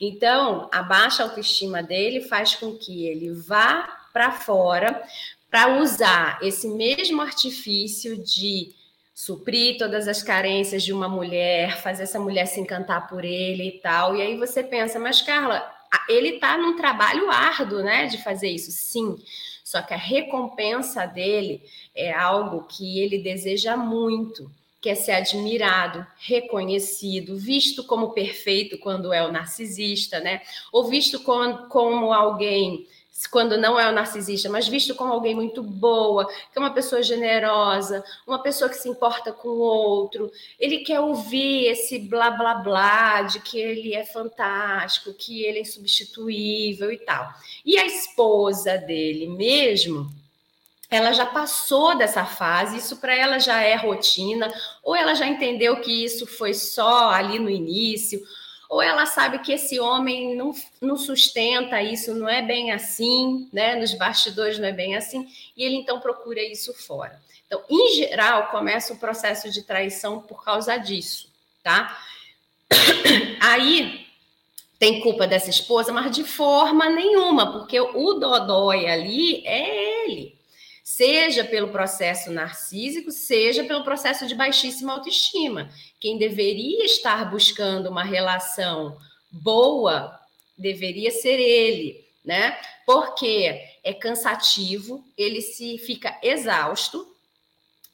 Então, 0.00 0.68
a 0.72 0.82
baixa 0.82 1.22
autoestima 1.22 1.82
dele 1.82 2.22
faz 2.22 2.54
com 2.54 2.76
que 2.76 3.06
ele 3.06 3.32
vá 3.32 4.08
para 4.12 4.32
fora 4.32 5.02
para 5.50 5.80
usar 5.80 6.38
esse 6.42 6.68
mesmo 6.68 7.22
artifício 7.22 8.16
de 8.16 8.74
suprir 9.14 9.78
todas 9.78 10.08
as 10.08 10.22
carências 10.22 10.82
de 10.82 10.92
uma 10.92 11.08
mulher, 11.08 11.80
fazer 11.80 12.02
essa 12.02 12.18
mulher 12.18 12.46
se 12.46 12.58
encantar 12.58 13.06
por 13.06 13.24
ele 13.24 13.68
e 13.68 13.78
tal. 13.80 14.16
E 14.16 14.22
aí 14.22 14.36
você 14.36 14.64
pensa, 14.64 14.98
mas 14.98 15.22
Carla, 15.22 15.64
ele 16.08 16.30
está 16.30 16.58
num 16.58 16.76
trabalho 16.76 17.30
árduo, 17.30 17.82
né, 17.82 18.06
de 18.06 18.22
fazer 18.22 18.48
isso. 18.48 18.72
Sim. 18.72 19.16
Só 19.74 19.82
que 19.82 19.92
a 19.92 19.96
recompensa 19.96 21.04
dele 21.04 21.60
é 21.96 22.12
algo 22.12 22.62
que 22.62 23.00
ele 23.00 23.18
deseja 23.18 23.76
muito, 23.76 24.48
que 24.80 24.88
é 24.88 24.94
ser 24.94 25.10
admirado, 25.10 26.06
reconhecido, 26.16 27.36
visto 27.36 27.82
como 27.82 28.12
perfeito 28.12 28.78
quando 28.78 29.12
é 29.12 29.26
o 29.26 29.32
narcisista, 29.32 30.20
né? 30.20 30.42
Ou 30.70 30.84
visto 30.84 31.18
como, 31.24 31.66
como 31.66 32.12
alguém 32.12 32.86
quando 33.30 33.56
não 33.56 33.78
é 33.78 33.88
o 33.88 33.92
narcisista, 33.92 34.48
mas 34.48 34.66
visto 34.66 34.94
como 34.94 35.12
alguém 35.12 35.34
muito 35.34 35.62
boa, 35.62 36.26
que 36.26 36.56
é 36.56 36.60
uma 36.60 36.72
pessoa 36.72 37.02
generosa, 37.02 38.04
uma 38.26 38.42
pessoa 38.42 38.68
que 38.68 38.76
se 38.76 38.88
importa 38.88 39.32
com 39.32 39.48
o 39.48 39.58
outro. 39.58 40.30
Ele 40.58 40.78
quer 40.78 41.00
ouvir 41.00 41.66
esse 41.66 41.98
blá 41.98 42.30
blá 42.30 42.54
blá 42.54 43.22
de 43.22 43.40
que 43.40 43.58
ele 43.58 43.94
é 43.94 44.04
fantástico, 44.04 45.14
que 45.14 45.44
ele 45.44 45.58
é 45.58 45.62
insubstituível 45.62 46.90
e 46.90 46.98
tal. 46.98 47.32
E 47.64 47.78
a 47.78 47.86
esposa 47.86 48.76
dele 48.78 49.28
mesmo, 49.28 50.10
ela 50.90 51.12
já 51.12 51.24
passou 51.24 51.96
dessa 51.96 52.24
fase, 52.24 52.78
isso 52.78 52.96
para 52.96 53.14
ela 53.14 53.38
já 53.38 53.60
é 53.62 53.76
rotina, 53.76 54.52
ou 54.82 54.94
ela 54.94 55.14
já 55.14 55.26
entendeu 55.26 55.80
que 55.80 56.04
isso 56.04 56.26
foi 56.26 56.52
só 56.52 57.10
ali 57.10 57.38
no 57.38 57.48
início 57.48 58.20
ou 58.74 58.82
ela 58.82 59.06
sabe 59.06 59.38
que 59.38 59.52
esse 59.52 59.78
homem 59.78 60.34
não, 60.34 60.52
não 60.80 60.96
sustenta 60.96 61.80
isso, 61.80 62.12
não 62.12 62.28
é 62.28 62.42
bem 62.42 62.72
assim, 62.72 63.48
né? 63.52 63.76
Nos 63.76 63.94
bastidores 63.94 64.58
não 64.58 64.66
é 64.66 64.72
bem 64.72 64.96
assim, 64.96 65.28
e 65.56 65.62
ele 65.62 65.76
então 65.76 66.00
procura 66.00 66.42
isso 66.42 66.74
fora. 66.74 67.22
Então, 67.46 67.62
em 67.70 67.94
geral, 67.94 68.48
começa 68.48 68.92
o 68.92 68.98
processo 68.98 69.48
de 69.48 69.62
traição 69.62 70.20
por 70.20 70.42
causa 70.42 70.76
disso, 70.76 71.30
tá? 71.62 71.96
Aí 73.40 74.08
tem 74.76 75.00
culpa 75.00 75.24
dessa 75.24 75.50
esposa, 75.50 75.92
mas 75.92 76.10
de 76.10 76.24
forma 76.24 76.90
nenhuma, 76.90 77.52
porque 77.52 77.78
o 77.78 78.14
dodói 78.14 78.88
ali 78.88 79.46
é 79.46 80.04
ele 80.04 80.34
seja 80.84 81.42
pelo 81.42 81.70
processo 81.70 82.30
narcísico, 82.30 83.10
seja 83.10 83.64
pelo 83.64 83.82
processo 83.82 84.26
de 84.26 84.34
baixíssima 84.34 84.92
autoestima. 84.92 85.70
Quem 85.98 86.18
deveria 86.18 86.84
estar 86.84 87.28
buscando 87.30 87.88
uma 87.88 88.04
relação 88.04 88.96
boa 89.32 90.20
deveria 90.56 91.10
ser 91.10 91.40
ele, 91.40 92.06
né? 92.24 92.56
Porque 92.86 93.60
é 93.82 93.92
cansativo, 93.94 95.02
ele 95.16 95.40
se 95.40 95.78
fica 95.78 96.16
exausto 96.22 97.12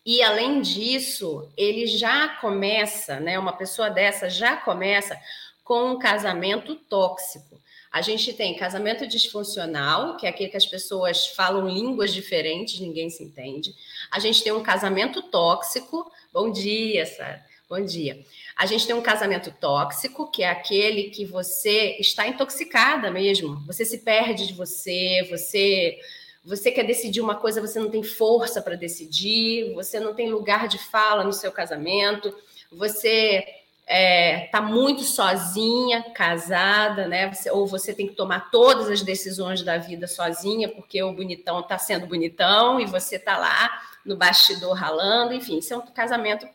e 0.04 0.22
além 0.22 0.60
disso, 0.60 1.48
ele 1.56 1.86
já 1.86 2.28
começa, 2.40 3.20
né? 3.20 3.38
Uma 3.38 3.52
pessoa 3.52 3.88
dessa 3.88 4.28
já 4.28 4.56
começa 4.56 5.18
com 5.62 5.92
um 5.92 5.98
casamento 5.98 6.74
tóxico. 6.74 7.49
A 7.90 8.02
gente 8.02 8.32
tem 8.32 8.56
casamento 8.56 9.06
disfuncional, 9.06 10.16
que 10.16 10.24
é 10.24 10.28
aquele 10.28 10.48
que 10.48 10.56
as 10.56 10.66
pessoas 10.66 11.26
falam 11.26 11.68
línguas 11.68 12.12
diferentes, 12.12 12.78
ninguém 12.78 13.10
se 13.10 13.24
entende. 13.24 13.74
A 14.10 14.20
gente 14.20 14.44
tem 14.44 14.52
um 14.52 14.62
casamento 14.62 15.22
tóxico. 15.22 16.10
Bom 16.32 16.52
dia, 16.52 17.04
Sara. 17.04 17.44
Bom 17.68 17.84
dia. 17.84 18.24
A 18.56 18.66
gente 18.66 18.86
tem 18.86 18.94
um 18.94 19.02
casamento 19.02 19.52
tóxico, 19.60 20.30
que 20.30 20.42
é 20.42 20.48
aquele 20.48 21.10
que 21.10 21.24
você 21.24 21.96
está 21.98 22.26
intoxicada 22.26 23.10
mesmo. 23.10 23.64
Você 23.66 23.84
se 23.84 23.98
perde 23.98 24.46
de 24.46 24.54
você, 24.54 25.26
você 25.30 25.98
você 26.44 26.70
quer 26.70 26.84
decidir 26.84 27.20
uma 27.20 27.34
coisa, 27.34 27.60
você 27.60 27.78
não 27.78 27.90
tem 27.90 28.02
força 28.02 28.62
para 28.62 28.74
decidir, 28.74 29.74
você 29.74 30.00
não 30.00 30.14
tem 30.14 30.30
lugar 30.30 30.68
de 30.68 30.78
fala 30.78 31.22
no 31.22 31.32
seu 31.32 31.52
casamento, 31.52 32.34
você 32.72 33.44
é, 33.92 34.46
tá 34.52 34.62
muito 34.62 35.02
sozinha, 35.02 36.12
casada, 36.14 37.08
né? 37.08 37.28
Você, 37.34 37.50
ou 37.50 37.66
você 37.66 37.92
tem 37.92 38.06
que 38.06 38.14
tomar 38.14 38.48
todas 38.48 38.88
as 38.88 39.02
decisões 39.02 39.64
da 39.64 39.78
vida 39.78 40.06
sozinha, 40.06 40.68
porque 40.68 41.02
o 41.02 41.12
bonitão 41.12 41.60
tá 41.60 41.76
sendo 41.76 42.06
bonitão 42.06 42.78
e 42.78 42.86
você 42.86 43.18
tá 43.18 43.36
lá 43.36 43.82
no 44.06 44.16
bastidor 44.16 44.74
ralando, 44.74 45.34
enfim, 45.34 45.58
isso 45.58 45.74
é 45.74 45.76
um 45.76 45.80
casamento 45.80 46.46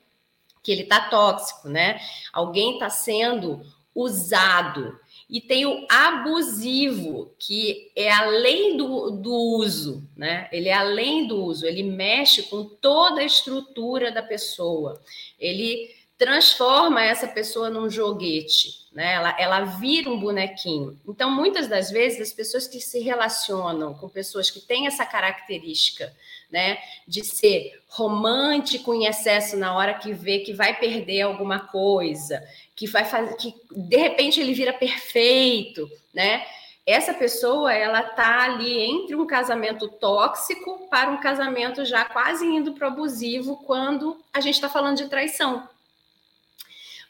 que 0.63 0.71
ele 0.71 0.85
tá 0.85 1.09
tóxico, 1.09 1.67
né? 1.67 1.99
Alguém 2.31 2.79
tá 2.79 2.89
sendo 2.89 3.61
usado. 3.93 4.97
E 5.29 5.41
tem 5.41 5.65
o 5.65 5.85
abusivo, 5.89 7.33
que 7.37 7.91
é 7.97 8.13
além 8.13 8.77
do, 8.77 9.11
do 9.11 9.33
uso, 9.33 10.07
né? 10.15 10.47
Ele 10.53 10.69
é 10.69 10.73
além 10.73 11.27
do 11.27 11.43
uso, 11.43 11.65
ele 11.65 11.83
mexe 11.83 12.43
com 12.43 12.63
toda 12.63 13.19
a 13.19 13.25
estrutura 13.25 14.09
da 14.09 14.23
pessoa. 14.23 15.01
Ele 15.37 15.93
transforma 16.17 17.03
essa 17.03 17.27
pessoa 17.27 17.69
num 17.69 17.89
joguete, 17.89 18.85
né? 18.91 19.13
Ela, 19.13 19.35
ela 19.37 19.61
vira 19.65 20.09
um 20.09 20.19
bonequinho. 20.19 20.97
Então, 21.07 21.29
muitas 21.29 21.67
das 21.67 21.91
vezes, 21.91 22.21
as 22.21 22.33
pessoas 22.33 22.67
que 22.67 22.79
se 22.79 22.99
relacionam 22.99 23.93
com 23.93 24.07
pessoas 24.07 24.49
que 24.49 24.61
têm 24.61 24.87
essa 24.87 25.05
característica, 25.05 26.15
né, 26.49 26.77
de 27.07 27.23
ser 27.25 27.81
romântico 27.87 28.93
em 28.93 29.05
excesso 29.05 29.57
na 29.57 29.75
hora 29.75 29.95
que 29.95 30.13
vê 30.13 30.39
que 30.39 30.53
vai 30.53 30.79
perder 30.79 31.21
alguma 31.21 31.59
coisa, 31.59 32.41
que 32.75 32.87
vai 32.87 33.03
fazer, 33.03 33.35
que 33.35 33.53
de 33.71 33.97
repente 33.97 34.39
ele 34.39 34.53
vira 34.53 34.71
perfeito, 34.71 35.89
né? 36.13 36.45
Essa 36.85 37.15
pessoa, 37.15 37.73
ela 37.73 38.03
tá 38.03 38.43
ali 38.43 38.79
entre 38.79 39.15
um 39.15 39.25
casamento 39.25 39.87
tóxico 39.87 40.87
para 40.87 41.09
um 41.09 41.17
casamento 41.17 41.83
já 41.83 42.05
quase 42.05 42.45
indo 42.45 42.73
para 42.73 42.87
abusivo 42.87 43.57
quando 43.65 44.17
a 44.31 44.39
gente 44.39 44.53
está 44.53 44.69
falando 44.69 44.97
de 44.97 45.09
traição. 45.09 45.67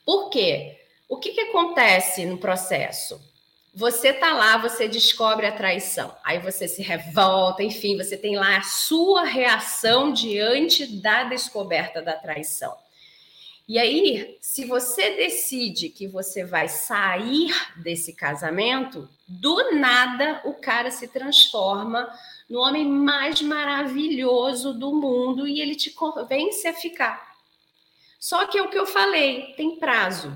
Por 0.06 0.30
quê? 0.30 0.80
O 1.10 1.18
que, 1.18 1.32
que 1.32 1.42
acontece 1.42 2.26
no 2.26 2.38
processo? 2.38 3.20
Você 3.74 4.14
tá 4.14 4.34
lá, 4.34 4.58
você 4.58 4.88
descobre 4.88 5.46
a 5.46 5.52
traição, 5.52 6.16
aí 6.24 6.40
você 6.40 6.66
se 6.66 6.82
revolta, 6.82 7.62
enfim, 7.62 7.98
você 7.98 8.16
tem 8.16 8.38
lá 8.38 8.58
a 8.58 8.62
sua 8.62 9.24
reação 9.24 10.14
diante 10.14 10.86
da 11.02 11.26
descoberta 11.26 12.02
da 12.02 12.14
traição. 12.14 12.74
E 13.68 13.78
aí, 13.80 14.38
se 14.40 14.64
você 14.64 15.16
decide 15.16 15.90
que 15.90 16.08
você 16.08 16.46
vai 16.46 16.70
sair 16.70 17.52
desse 17.76 18.14
casamento, 18.14 19.10
do 19.28 19.72
nada 19.72 20.40
o 20.46 20.54
cara 20.54 20.92
se 20.92 21.08
transforma 21.08 22.08
no 22.48 22.60
homem 22.60 22.88
mais 22.88 23.42
maravilhoso 23.42 24.74
do 24.74 24.94
mundo 24.94 25.48
e 25.48 25.60
ele 25.60 25.76
te 25.76 25.90
convence 25.90 26.68
a 26.68 26.74
ficar. 26.74 27.35
Só 28.26 28.48
que 28.48 28.58
é 28.58 28.64
o 28.64 28.70
que 28.70 28.80
eu 28.80 28.88
falei, 28.88 29.54
tem 29.56 29.76
prazo. 29.76 30.36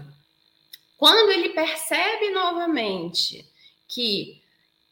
Quando 0.95 1.31
ele 1.31 1.49
percebe 1.49 2.29
novamente 2.29 3.43
que 3.87 4.43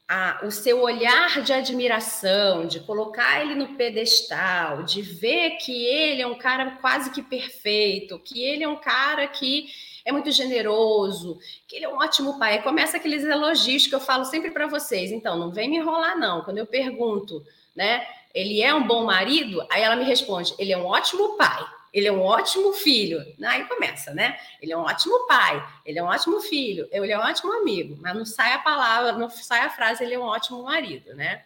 a, 0.08 0.39
o 0.44 0.50
seu 0.50 0.82
olhar 0.82 1.44
de 1.44 1.54
admiração, 1.54 2.66
de 2.66 2.80
colocar 2.80 3.39
ele 3.39 3.54
no 3.54 3.75
pedestal, 3.75 4.82
de 4.82 5.04
ver 5.04 5.58
que 5.58 5.86
ele 5.86 6.24
é 6.24 6.25
um 6.25 6.39
cara 6.39 6.80
quase 6.82 7.12
que 7.12 7.22
perfeito, 7.22 8.18
que 8.18 8.44
ele 8.44 8.63
é 8.63 8.68
um 8.68 8.77
cara 8.77 9.27
que 9.27 9.70
é 10.04 10.12
muito 10.12 10.32
generoso, 10.32 11.38
que 11.68 11.75
ele 11.75 11.86
é 11.86 11.89
um 11.89 12.00
ótimo 12.00 12.39
pai. 12.39 12.54
Aí 12.54 12.63
começa 12.63 12.98
aqueles 12.98 13.24
elogios 13.24 13.86
que 13.86 13.94
eu 13.94 14.00
falo 14.00 14.25
sempre 14.25 14.50
para 14.50 14.66
vocês. 14.66 15.12
Então, 15.12 15.38
não 15.38 15.51
vem 15.51 15.70
me 15.70 15.77
enrolar, 15.77 16.18
não. 16.18 16.42
Quando 16.42 16.58
eu 16.58 16.66
pergunto, 16.66 17.46
né? 17.75 18.08
Ele 18.34 18.60
é 18.60 18.74
um 18.74 18.88
bom 18.88 19.06
marido? 19.06 19.63
Aí 19.70 19.84
ela 19.84 19.96
me 19.96 20.04
responde: 20.04 20.56
ele 20.58 20.74
é 20.74 20.77
um 20.80 20.88
ótimo 20.88 21.38
pai 21.38 21.63
ele 21.94 22.08
é 22.08 22.12
um 22.12 22.22
ótimo 22.22 22.74
filho. 22.74 23.25
Aí 23.44 23.65
começa, 23.65 24.13
né? 24.13 24.39
Ele 24.62 24.72
é 24.72 24.77
um 24.77 24.82
ótimo 24.82 25.25
pai, 25.27 25.65
ele 25.86 26.00
é 26.00 26.03
um 26.03 26.08
ótimo 26.08 26.39
filho, 26.41 26.88
ele 26.91 27.12
é 27.12 27.17
um 27.17 27.22
ótimo 27.22 27.53
amigo, 27.53 27.98
mas 28.01 28.15
não 28.15 28.25
sai 28.25 28.53
a 28.53 28.60
palavra, 28.60 29.13
não 29.13 29.29
sai 29.29 29.62
a 29.62 29.70
frase, 29.70 30.03
ele 30.03 30.13
é 30.13 30.20
um 30.20 30.24
ótimo 30.24 30.63
marido, 30.63 31.13
né? 31.15 31.44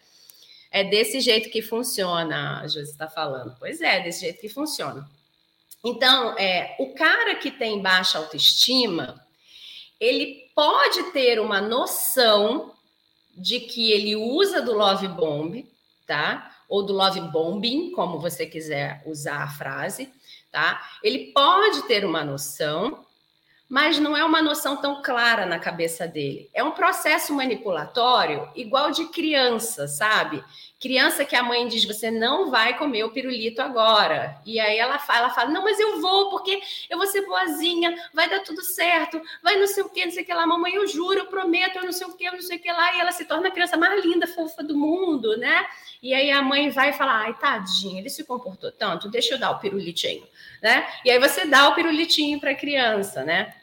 É 0.72 0.84
desse 0.84 1.20
jeito 1.20 1.50
que 1.50 1.62
funciona, 1.62 2.62
a 2.62 2.68
Josi 2.68 2.92
está 2.92 3.08
falando. 3.08 3.56
Pois 3.60 3.82
é, 3.82 4.00
desse 4.00 4.22
jeito 4.22 4.40
que 4.40 4.50
funciona. 4.50 5.08
Então, 5.84 6.38
é, 6.38 6.76
o 6.80 6.94
cara 6.94 7.36
que 7.36 7.52
tem 7.52 7.82
baixa 7.82 8.18
autoestima, 8.18 9.26
ele 10.00 10.50
pode 10.56 11.12
ter 11.12 11.40
uma 11.40 11.60
noção 11.60 12.74
de 13.36 13.60
que 13.60 13.92
ele 13.92 14.16
usa 14.16 14.62
do 14.62 14.74
love 14.74 15.08
bomb, 15.08 15.66
tá? 16.06 16.56
Ou 16.70 16.84
do 16.84 16.94
love 16.94 17.20
bombing, 17.20 17.92
como 17.92 18.20
você 18.20 18.46
quiser 18.46 19.02
usar 19.06 19.44
a 19.44 19.50
frase 19.50 20.12
tá? 20.52 20.82
Ele 21.02 21.32
pode 21.34 21.84
ter 21.84 22.06
uma 22.06 22.24
noção, 22.24 23.06
mas 23.70 23.98
não 23.98 24.18
é 24.18 24.24
uma 24.24 24.42
noção 24.42 24.78
tão 24.78 25.02
clara 25.02 25.46
na 25.46 25.58
cabeça 25.58 26.08
dele. 26.08 26.50
É 26.54 26.62
um 26.64 26.72
processo 26.72 27.34
manipulatório 27.34 28.50
igual 28.54 28.92
de 28.92 29.06
criança, 29.06 29.88
sabe? 29.88 30.44
Criança 30.82 31.24
que 31.24 31.36
a 31.36 31.44
mãe 31.44 31.68
diz: 31.68 31.86
você 31.86 32.10
não 32.10 32.50
vai 32.50 32.76
comer 32.76 33.04
o 33.04 33.12
pirulito 33.12 33.62
agora. 33.62 34.42
E 34.44 34.60
aí 34.60 34.80
ela 34.80 34.98
fala, 34.98 35.20
ela 35.20 35.30
fala: 35.30 35.52
não, 35.52 35.64
mas 35.64 35.80
eu 35.80 36.02
vou, 36.02 36.32
porque 36.32 36.60
eu 36.90 36.98
vou 36.98 37.06
ser 37.06 37.24
boazinha, 37.28 37.96
vai 38.12 38.28
dar 38.28 38.40
tudo 38.40 38.64
certo, 38.64 39.22
vai 39.44 39.58
não 39.58 39.68
sei 39.68 39.84
o 39.84 39.90
que, 39.90 40.04
não 40.04 40.12
sei 40.12 40.24
o 40.24 40.26
que 40.26 40.34
lá. 40.34 40.48
Mamãe, 40.48 40.74
eu 40.74 40.88
juro, 40.88 41.20
eu 41.20 41.28
prometo, 41.28 41.76
eu 41.76 41.84
não 41.84 41.92
sei 41.92 42.08
o 42.08 42.14
que, 42.18 42.26
eu 42.26 42.34
não 42.34 42.42
sei 42.42 42.58
o 42.58 42.60
que 42.60 42.72
lá. 42.72 42.96
E 42.96 43.00
ela 43.00 43.12
se 43.12 43.26
torna 43.26 43.50
a 43.50 43.52
criança 43.52 43.78
mais 43.78 44.04
linda, 44.04 44.26
fofa 44.26 44.64
do 44.64 44.76
mundo, 44.76 45.38
né? 45.38 45.68
E 46.02 46.16
aí 46.16 46.32
a 46.32 46.42
mãe 46.42 46.72
vai 46.72 46.92
falar: 46.94 47.26
ai, 47.26 47.36
tadinho, 47.36 48.00
ele 48.00 48.10
se 48.10 48.24
comportou 48.24 48.72
tanto, 48.72 49.08
deixa 49.08 49.36
eu 49.36 49.40
dar 49.40 49.52
o 49.52 49.60
pirulitinho, 49.60 50.28
né? 50.64 50.92
E 51.06 51.12
aí 51.12 51.20
você 51.20 51.46
dá 51.46 51.70
o 51.70 51.76
pirulitinho 51.76 52.40
para 52.40 52.52
a 52.52 52.56
criança, 52.56 53.24
né? 53.24 53.54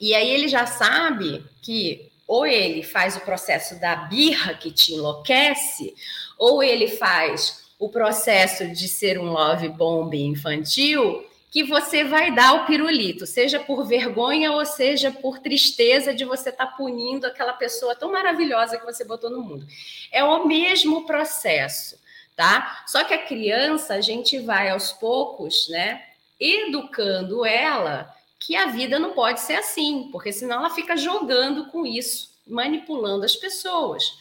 E 0.00 0.14
aí 0.14 0.30
ele 0.30 0.48
já 0.48 0.64
sabe 0.64 1.44
que 1.62 2.07
ou 2.28 2.46
ele 2.46 2.82
faz 2.82 3.16
o 3.16 3.20
processo 3.20 3.80
da 3.80 3.96
birra 3.96 4.52
que 4.52 4.70
te 4.70 4.92
enlouquece, 4.92 5.94
ou 6.36 6.62
ele 6.62 6.86
faz 6.86 7.70
o 7.78 7.88
processo 7.88 8.68
de 8.68 8.86
ser 8.86 9.18
um 9.18 9.32
love 9.32 9.70
bomb 9.70 10.14
infantil 10.14 11.26
que 11.50 11.64
você 11.64 12.04
vai 12.04 12.34
dar 12.34 12.52
o 12.52 12.66
pirulito, 12.66 13.26
seja 13.26 13.58
por 13.58 13.86
vergonha 13.86 14.52
ou 14.52 14.66
seja 14.66 15.10
por 15.10 15.38
tristeza 15.38 16.12
de 16.12 16.26
você 16.26 16.50
estar 16.50 16.66
tá 16.66 16.72
punindo 16.72 17.26
aquela 17.26 17.54
pessoa 17.54 17.94
tão 17.94 18.12
maravilhosa 18.12 18.76
que 18.76 18.84
você 18.84 19.02
botou 19.02 19.30
no 19.30 19.40
mundo. 19.40 19.66
É 20.12 20.22
o 20.22 20.46
mesmo 20.46 21.06
processo, 21.06 21.98
tá? 22.36 22.84
Só 22.86 23.02
que 23.04 23.14
a 23.14 23.24
criança, 23.26 23.94
a 23.94 24.00
gente 24.02 24.38
vai 24.38 24.68
aos 24.68 24.92
poucos, 24.92 25.68
né, 25.70 26.02
educando 26.38 27.46
ela 27.46 28.14
que 28.38 28.54
a 28.54 28.66
vida 28.66 28.98
não 28.98 29.12
pode 29.12 29.40
ser 29.40 29.54
assim, 29.54 30.08
porque 30.12 30.32
senão 30.32 30.58
ela 30.58 30.70
fica 30.70 30.96
jogando 30.96 31.66
com 31.66 31.84
isso, 31.84 32.30
manipulando 32.46 33.24
as 33.24 33.34
pessoas. 33.34 34.16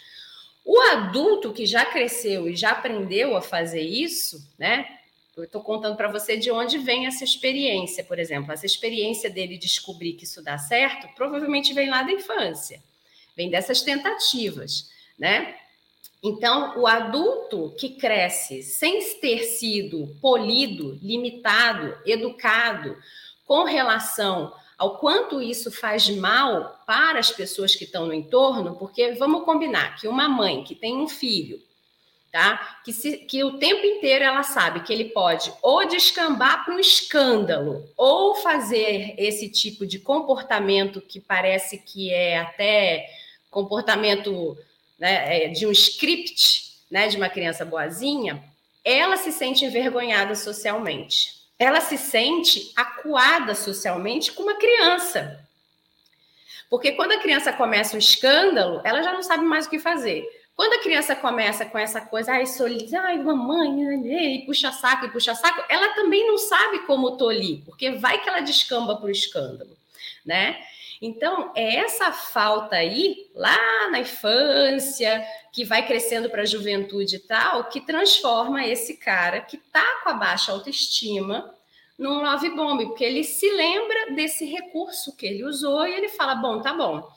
O 0.66 0.80
adulto 0.92 1.54
que 1.54 1.66
já 1.66 1.86
cresceu 1.86 2.50
e 2.50 2.56
já 2.56 2.72
aprendeu 2.72 3.38
a 3.38 3.42
fazer 3.42 3.82
isso, 3.82 4.46
né? 4.58 4.86
Eu 5.36 5.44
estou 5.44 5.62
contando 5.62 5.96
para 5.96 6.12
você 6.12 6.36
de 6.36 6.50
onde 6.50 6.80
vem 6.80 7.06
essa 7.06 7.24
experiência, 7.24 8.04
por 8.04 8.18
exemplo. 8.18 8.52
Essa 8.52 8.66
experiência 8.66 9.30
dele 9.30 9.58
descobrir 9.58 10.14
que 10.14 10.24
isso 10.24 10.44
dá 10.44 10.58
certo, 10.58 11.08
provavelmente 11.16 11.74
vem 11.74 11.90
lá 11.90 12.02
da 12.02 12.12
infância, 12.12 12.82
vem 13.36 13.50
dessas 13.50 13.82
tentativas, 13.82 14.90
né? 15.18 15.56
Então, 16.24 16.80
o 16.80 16.88
adulto 16.88 17.76
que 17.78 17.92
cresce 17.92 18.64
sem 18.64 19.00
ter 19.20 19.44
sido 19.44 20.18
polido, 20.20 20.98
limitado, 21.04 21.96
educado 22.04 22.98
com 23.48 23.64
relação 23.64 24.54
ao 24.78 25.00
quanto 25.00 25.42
isso 25.42 25.72
faz 25.72 26.08
mal 26.10 26.84
para 26.86 27.18
as 27.18 27.32
pessoas 27.32 27.76
que 27.76 27.86
estão 27.86 28.06
no 28.06 28.14
entorno, 28.14 28.76
porque 28.76 29.14
vamos 29.14 29.44
combinar 29.44 29.96
que 29.96 30.08
uma 30.08 30.30
mãe 30.30 30.64
que 30.64 30.76
tem 30.76 30.98
um 30.98 31.08
filho 31.08 31.60
tá? 32.32 32.80
Que, 32.84 32.94
se, 32.94 33.18
que 33.18 33.44
o 33.44 33.58
tempo 33.58 33.86
inteiro 33.86 34.24
ela 34.24 34.44
sabe 34.44 34.82
que 34.82 34.94
ele 34.94 35.06
pode 35.06 35.52
ou 35.62 35.88
descambar 35.88 36.64
para 36.64 36.76
um 36.76 36.80
escândalo, 36.80 37.84
ou 37.98 38.36
fazer 38.36 39.16
esse 39.18 39.50
tipo 39.50 39.88
de 39.88 40.00
comportamento 40.00 41.02
que 41.02 41.20
parece 41.20 41.80
que 41.80 42.12
é 42.12 42.38
até 42.38 43.10
comportamento 43.50 44.58
né, 45.00 45.46
é, 45.46 45.48
de 45.48 45.66
um 45.66 45.72
script, 45.72 46.74
né, 46.92 47.08
de 47.08 47.18
uma 47.18 47.30
criança 47.30 47.66
boazinha, 47.66 48.44
ela 48.84 49.18
se 49.18 49.32
sente 49.32 49.66
envergonhada 49.66 50.36
socialmente. 50.36 51.37
Ela 51.60 51.82
se 51.82 51.98
sente 51.98 52.72
acuada 52.76 53.56
socialmente 53.56 54.32
com 54.32 54.44
uma 54.44 54.56
criança. 54.56 55.44
Porque 56.70 56.92
quando 56.92 57.14
a 57.14 57.20
criança 57.20 57.54
começa 57.54 57.96
o 57.96 58.00
escândalo, 58.00 58.82
ela 58.84 59.02
já 59.02 59.14
não 59.14 59.24
sabe 59.24 59.46
mais 59.46 59.66
o 59.66 59.70
que 59.70 59.80
fazer. 59.80 60.26
Quando 60.56 60.74
a 60.74 60.82
criança 60.82 61.16
começa 61.16 61.66
com 61.66 61.78
essa 61.78 62.02
coisa, 62.02 62.32
ai, 62.32 62.48
soli, 62.48 62.90
ai, 62.96 63.20
mamãe, 63.20 64.36
e 64.36 64.46
puxa 64.46 64.72
saco, 64.72 65.06
e 65.06 65.10
puxa 65.10 65.36
saco, 65.36 65.64
ela 65.70 65.90
também 65.94 66.26
não 66.26 66.38
sabe 66.38 66.80
como 66.80 67.16
tolir, 67.16 67.62
porque 67.64 67.92
vai 67.92 68.20
que 68.20 68.28
ela 68.28 68.40
descamba 68.40 68.96
para 68.96 69.06
o 69.06 69.12
escândalo, 69.12 69.70
né? 70.26 70.60
Então, 71.02 71.52
é 71.56 71.76
essa 71.76 72.12
falta 72.12 72.76
aí, 72.76 73.30
lá 73.36 73.90
na 73.92 74.00
infância, 74.00 75.24
que 75.52 75.64
vai 75.64 75.86
crescendo 75.86 76.30
para 76.30 76.42
a 76.42 76.46
juventude 76.46 77.18
e 77.18 77.20
tal, 77.20 77.66
que 77.66 77.82
transforma 77.82 78.66
esse 78.66 78.98
cara 78.98 79.42
que 79.42 79.58
tá 79.58 80.02
com 80.04 80.10
a 80.10 80.14
baixa 80.14 80.52
autoestima 80.52 81.54
num 81.98 82.22
love 82.22 82.50
bomb, 82.50 82.86
porque 82.86 83.04
ele 83.04 83.24
se 83.24 83.50
lembra 83.50 84.14
desse 84.14 84.46
recurso 84.46 85.16
que 85.16 85.26
ele 85.26 85.44
usou 85.44 85.86
e 85.86 85.94
ele 85.94 86.10
fala: 86.10 86.36
bom, 86.36 86.62
tá 86.62 86.74
bom. 86.74 87.08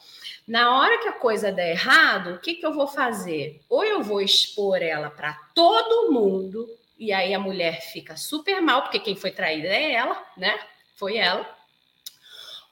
Na 0.49 0.78
hora 0.78 0.99
que 0.99 1.08
a 1.08 1.12
coisa 1.12 1.52
der 1.52 1.72
errado, 1.72 2.34
o 2.34 2.38
que, 2.38 2.54
que 2.54 2.66
eu 2.66 2.72
vou 2.72 2.87
fazer? 2.87 3.60
Ou 3.68 3.84
eu 3.84 4.02
vou 4.02 4.20
expor 4.20 4.82
ela 4.82 5.10
para 5.10 5.34
todo 5.54 6.10
mundo, 6.10 6.68
e 6.99 7.12
aí 7.12 7.32
a 7.32 7.38
mulher 7.38 7.80
fica 7.80 8.16
super 8.16 8.60
mal, 8.60 8.82
porque 8.82 8.99
quem 8.99 9.14
foi 9.14 9.30
traída 9.30 9.68
é 9.68 9.92
ela, 9.92 10.22
né? 10.37 10.58
Foi 10.96 11.16
ela. 11.16 11.60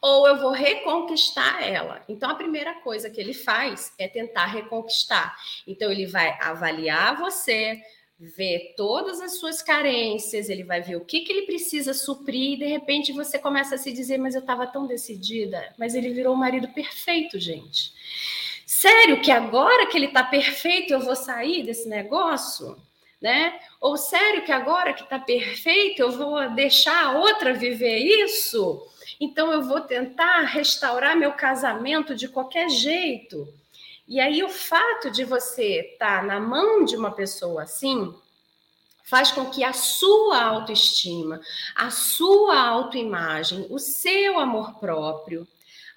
Ou 0.01 0.29
eu 0.29 0.37
vou 0.39 0.53
reconquistar 0.53 1.63
ela. 1.67 2.03
Então, 2.09 2.31
a 2.31 2.35
primeira 2.35 2.75
coisa 2.81 3.11
que 3.11 3.21
ele 3.21 3.35
faz 3.35 3.93
é 3.99 4.07
tentar 4.07 4.47
reconquistar. 4.47 5.37
Então, 5.67 5.91
ele 5.91 6.07
vai 6.07 6.39
avaliar 6.41 7.19
você, 7.19 7.83
ver 8.19 8.75
todas 8.77 9.21
as 9.21 9.39
suas 9.39 9.63
carências, 9.63 10.49
ele 10.49 10.65
vai 10.65 10.81
ver 10.81 10.97
o 10.97 11.05
que, 11.05 11.21
que 11.21 11.33
ele 11.33 11.47
precisa 11.47 11.95
suprir, 11.95 12.55
e 12.55 12.57
de 12.57 12.67
repente 12.67 13.13
você 13.13 13.39
começa 13.39 13.77
a 13.77 13.79
se 13.79 13.93
dizer, 13.93 14.19
mas 14.19 14.35
eu 14.35 14.41
estava 14.41 14.67
tão 14.67 14.87
decidida, 14.87 15.73
mas 15.79 15.95
ele 15.95 16.13
virou 16.13 16.35
o 16.35 16.37
marido 16.37 16.67
perfeito, 16.69 17.39
gente. 17.39 17.93
Sério 18.67 19.23
que 19.23 19.31
agora 19.31 19.87
que 19.87 19.97
ele 19.97 20.07
está 20.07 20.25
perfeito 20.25 20.93
eu 20.93 21.01
vou 21.01 21.17
sair 21.17 21.63
desse 21.63 21.89
negócio? 21.89 22.77
Né? 23.21 23.59
Ou 23.81 23.97
sério 23.97 24.45
que 24.45 24.53
agora 24.53 24.93
que 24.93 25.03
está 25.03 25.19
perfeito 25.19 26.01
eu 26.01 26.13
vou 26.13 26.51
deixar 26.51 27.07
a 27.07 27.19
outra 27.19 27.53
viver 27.53 27.99
isso? 27.99 28.87
Então 29.21 29.53
eu 29.53 29.63
vou 29.63 29.81
tentar 29.81 30.43
restaurar 30.43 31.17
meu 31.17 31.33
casamento 31.33 32.15
de 32.15 32.29
qualquer 32.29 32.69
jeito. 32.69 33.47
E 34.07 34.21
aí 34.21 34.43
o 34.43 34.49
fato 34.49 35.11
de 35.11 35.25
você 35.25 35.93
estar 35.93 36.21
tá 36.21 36.27
na 36.27 36.41
mão 36.41 36.85
de 36.85 36.97
uma 36.97 37.11
pessoa 37.11 37.63
assim 37.63 38.15
faz 39.05 39.31
com 39.31 39.47
que 39.47 39.65
a 39.65 39.73
sua 39.73 40.43
autoestima, 40.43 41.41
a 41.75 41.91
sua 41.91 42.61
autoimagem, 42.61 43.67
o 43.71 43.79
seu 43.79 44.39
amor 44.39 44.79
próprio, 44.79 45.49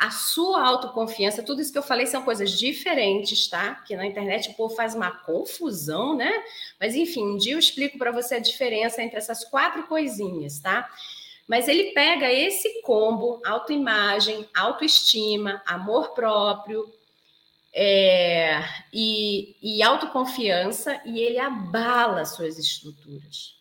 a 0.01 0.09
sua 0.09 0.65
autoconfiança, 0.65 1.43
tudo 1.43 1.61
isso 1.61 1.71
que 1.71 1.77
eu 1.77 1.83
falei 1.83 2.07
são 2.07 2.23
coisas 2.23 2.57
diferentes, 2.57 3.47
tá? 3.47 3.75
Que 3.85 3.95
na 3.95 4.07
internet 4.07 4.49
o 4.49 4.53
povo 4.55 4.73
faz 4.73 4.95
uma 4.95 5.11
confusão, 5.11 6.15
né? 6.15 6.31
Mas 6.79 6.95
enfim, 6.95 7.23
um 7.23 7.37
dia 7.37 7.53
eu 7.53 7.59
explico 7.59 7.99
para 7.99 8.11
você 8.11 8.35
a 8.35 8.39
diferença 8.39 9.03
entre 9.03 9.17
essas 9.17 9.43
quatro 9.43 9.83
coisinhas, 9.83 10.59
tá? 10.59 10.89
Mas 11.51 11.67
ele 11.67 11.91
pega 11.91 12.31
esse 12.31 12.81
combo, 12.81 13.41
autoimagem, 13.45 14.47
autoestima, 14.55 15.61
amor 15.65 16.13
próprio, 16.13 16.89
é, 17.73 18.63
e, 18.93 19.57
e 19.61 19.83
autoconfiança 19.83 21.01
e 21.03 21.19
ele 21.19 21.37
abala 21.39 22.23
suas 22.23 22.57
estruturas. 22.57 23.53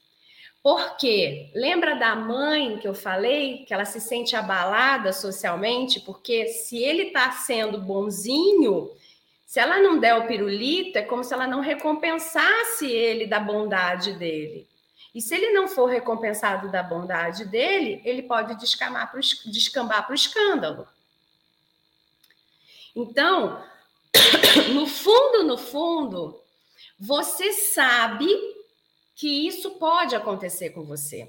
Por 0.62 0.96
quê? 0.98 1.50
Lembra 1.52 1.96
da 1.96 2.14
mãe 2.14 2.78
que 2.78 2.86
eu 2.86 2.94
falei, 2.94 3.64
que 3.64 3.74
ela 3.74 3.84
se 3.84 4.00
sente 4.00 4.36
abalada 4.36 5.12
socialmente? 5.12 5.98
Porque 5.98 6.46
se 6.46 6.78
ele 6.78 7.08
está 7.08 7.32
sendo 7.32 7.76
bonzinho, 7.76 8.88
se 9.44 9.58
ela 9.58 9.82
não 9.82 9.98
der 9.98 10.14
o 10.14 10.28
pirulito, 10.28 10.96
é 10.96 11.02
como 11.02 11.24
se 11.24 11.34
ela 11.34 11.48
não 11.48 11.58
recompensasse 11.58 12.86
ele 12.86 13.26
da 13.26 13.40
bondade 13.40 14.12
dele. 14.12 14.69
E 15.14 15.20
se 15.20 15.34
ele 15.34 15.50
não 15.50 15.66
for 15.66 15.86
recompensado 15.86 16.70
da 16.70 16.82
bondade 16.82 17.44
dele, 17.44 18.00
ele 18.04 18.22
pode 18.22 18.54
descambar 18.56 19.10
para 19.10 20.12
o 20.12 20.14
escândalo. 20.14 20.86
Então, 22.94 23.62
no 24.72 24.86
fundo, 24.86 25.42
no 25.44 25.58
fundo, 25.58 26.40
você 26.98 27.52
sabe 27.52 28.28
que 29.16 29.46
isso 29.46 29.72
pode 29.72 30.14
acontecer 30.14 30.70
com 30.70 30.82
você. 30.84 31.28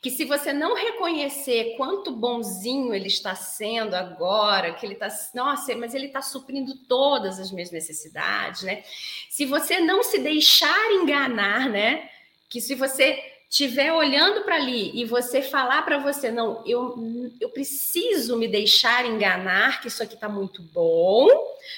Que 0.00 0.10
se 0.10 0.24
você 0.24 0.52
não 0.52 0.74
reconhecer 0.74 1.76
quanto 1.76 2.12
bonzinho 2.12 2.94
ele 2.94 3.08
está 3.08 3.34
sendo 3.34 3.94
agora, 3.94 4.72
que 4.74 4.86
ele 4.86 4.94
está, 4.94 5.08
nossa, 5.34 5.74
mas 5.74 5.94
ele 5.94 6.06
está 6.06 6.22
suprindo 6.22 6.76
todas 6.86 7.40
as 7.40 7.50
minhas 7.50 7.70
necessidades, 7.70 8.62
né? 8.62 8.84
Se 9.28 9.44
você 9.44 9.80
não 9.80 10.02
se 10.02 10.18
deixar 10.18 10.92
enganar, 10.92 11.68
né? 11.68 12.08
Que 12.52 12.60
se 12.60 12.74
você 12.74 13.18
estiver 13.48 13.90
olhando 13.94 14.44
para 14.44 14.56
ali 14.56 14.90
e 14.92 15.06
você 15.06 15.40
falar 15.40 15.80
para 15.86 15.96
você, 15.96 16.30
não, 16.30 16.62
eu, 16.66 17.32
eu 17.40 17.48
preciso 17.48 18.36
me 18.36 18.46
deixar 18.46 19.06
enganar, 19.06 19.80
que 19.80 19.88
isso 19.88 20.02
aqui 20.02 20.12
está 20.12 20.28
muito 20.28 20.60
bom, 20.60 21.28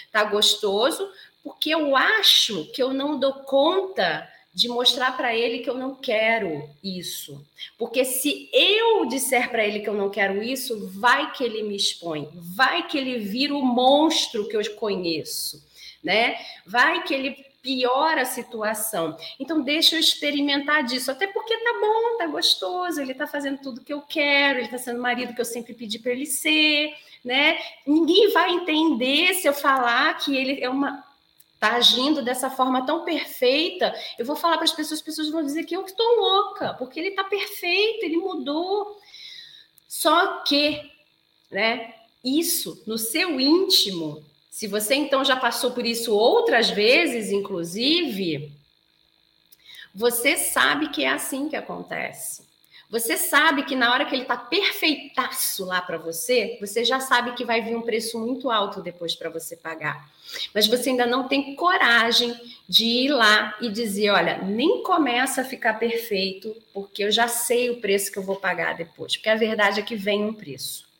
está 0.04 0.24
gostoso, 0.24 1.08
porque 1.44 1.70
eu 1.70 1.94
acho 1.94 2.64
que 2.72 2.82
eu 2.82 2.92
não 2.92 3.20
dou 3.20 3.34
conta 3.44 4.28
de 4.52 4.66
mostrar 4.66 5.16
para 5.16 5.32
ele 5.32 5.60
que 5.60 5.70
eu 5.70 5.76
não 5.76 5.94
quero 5.94 6.68
isso. 6.82 7.46
Porque 7.78 8.04
se 8.04 8.50
eu 8.52 9.06
disser 9.06 9.48
para 9.48 9.64
ele 9.64 9.78
que 9.78 9.88
eu 9.88 9.94
não 9.94 10.10
quero 10.10 10.42
isso, 10.42 10.88
vai 10.88 11.30
que 11.30 11.44
ele 11.44 11.62
me 11.62 11.76
expõe, 11.76 12.28
vai 12.34 12.84
que 12.88 12.98
ele 12.98 13.18
vira 13.20 13.54
o 13.54 13.64
monstro 13.64 14.48
que 14.48 14.56
eu 14.56 14.74
conheço, 14.74 15.64
né? 16.02 16.36
Vai 16.66 17.04
que 17.04 17.14
ele 17.14 17.53
piora 17.64 18.20
a 18.20 18.26
situação. 18.26 19.16
Então, 19.40 19.62
deixa 19.62 19.96
eu 19.96 20.00
experimentar 20.00 20.84
disso, 20.84 21.10
até 21.10 21.26
porque 21.26 21.56
tá 21.56 21.72
bom, 21.80 22.18
tá 22.18 22.26
gostoso, 22.26 23.00
ele 23.00 23.14
tá 23.14 23.26
fazendo 23.26 23.58
tudo 23.62 23.80
que 23.80 23.92
eu 23.92 24.02
quero, 24.02 24.58
ele 24.58 24.68
tá 24.68 24.76
sendo 24.76 24.98
o 24.98 25.02
marido 25.02 25.34
que 25.34 25.40
eu 25.40 25.46
sempre 25.46 25.72
pedi 25.72 25.98
para 25.98 26.12
ele 26.12 26.26
ser, 26.26 26.94
né? 27.24 27.58
Ninguém 27.86 28.30
vai 28.32 28.50
entender 28.50 29.32
se 29.32 29.48
eu 29.48 29.54
falar 29.54 30.12
que 30.18 30.36
ele 30.36 30.62
é 30.62 30.68
uma 30.68 31.02
tá 31.58 31.76
agindo 31.76 32.22
dessa 32.22 32.50
forma 32.50 32.84
tão 32.84 33.06
perfeita. 33.06 33.94
Eu 34.18 34.26
vou 34.26 34.36
falar 34.36 34.56
para 34.56 34.64
as 34.64 34.72
pessoas, 34.72 35.00
as 35.00 35.04
pessoas 35.04 35.30
vão 35.30 35.42
dizer 35.42 35.64
que 35.64 35.74
eu 35.74 35.82
estou 35.86 36.06
louca, 36.16 36.74
porque 36.74 37.00
ele 37.00 37.12
tá 37.12 37.24
perfeito, 37.24 38.04
ele 38.04 38.18
mudou. 38.18 39.00
Só 39.88 40.42
que, 40.42 40.82
né, 41.50 41.94
isso 42.22 42.82
no 42.86 42.98
seu 42.98 43.40
íntimo 43.40 44.22
se 44.54 44.68
você 44.68 44.94
então 44.94 45.24
já 45.24 45.34
passou 45.34 45.72
por 45.72 45.84
isso 45.84 46.14
outras 46.14 46.70
vezes, 46.70 47.32
inclusive, 47.32 48.52
você 49.92 50.36
sabe 50.36 50.90
que 50.90 51.02
é 51.02 51.08
assim 51.08 51.48
que 51.48 51.56
acontece. 51.56 52.44
Você 52.88 53.16
sabe 53.16 53.64
que 53.64 53.74
na 53.74 53.92
hora 53.92 54.04
que 54.04 54.14
ele 54.14 54.22
está 54.22 54.36
perfeitaço 54.36 55.64
lá 55.64 55.82
para 55.82 55.98
você, 55.98 56.56
você 56.60 56.84
já 56.84 57.00
sabe 57.00 57.32
que 57.32 57.44
vai 57.44 57.62
vir 57.62 57.74
um 57.74 57.82
preço 57.82 58.16
muito 58.16 58.48
alto 58.48 58.80
depois 58.80 59.16
para 59.16 59.28
você 59.28 59.56
pagar. 59.56 60.08
Mas 60.54 60.68
você 60.68 60.90
ainda 60.90 61.04
não 61.04 61.26
tem 61.26 61.56
coragem 61.56 62.32
de 62.68 62.84
ir 62.84 63.08
lá 63.08 63.56
e 63.60 63.68
dizer: 63.68 64.10
olha, 64.10 64.38
nem 64.38 64.84
começa 64.84 65.40
a 65.40 65.44
ficar 65.44 65.80
perfeito, 65.80 66.54
porque 66.72 67.02
eu 67.02 67.10
já 67.10 67.26
sei 67.26 67.70
o 67.70 67.80
preço 67.80 68.12
que 68.12 68.20
eu 68.20 68.22
vou 68.22 68.36
pagar 68.36 68.76
depois. 68.76 69.16
Porque 69.16 69.28
a 69.28 69.34
verdade 69.34 69.80
é 69.80 69.82
que 69.82 69.96
vem 69.96 70.24
um 70.24 70.32
preço 70.32 70.93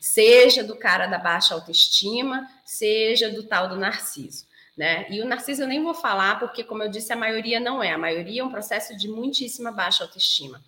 seja 0.00 0.62
do 0.62 0.76
cara 0.76 1.06
da 1.06 1.18
baixa 1.18 1.54
autoestima, 1.54 2.48
seja 2.64 3.30
do 3.30 3.42
tal 3.42 3.68
do 3.68 3.76
narciso. 3.76 4.46
Né? 4.76 5.06
E 5.08 5.22
o 5.22 5.24
narciso 5.24 5.62
eu 5.62 5.66
nem 5.66 5.82
vou 5.82 5.94
falar, 5.94 6.38
porque, 6.38 6.62
como 6.62 6.82
eu 6.82 6.90
disse, 6.90 7.12
a 7.12 7.16
maioria 7.16 7.58
não 7.58 7.82
é. 7.82 7.92
A 7.92 7.98
maioria 7.98 8.42
é 8.42 8.44
um 8.44 8.50
processo 8.50 8.96
de 8.96 9.08
muitíssima 9.08 9.72
baixa 9.72 10.04
autoestima. 10.04 10.62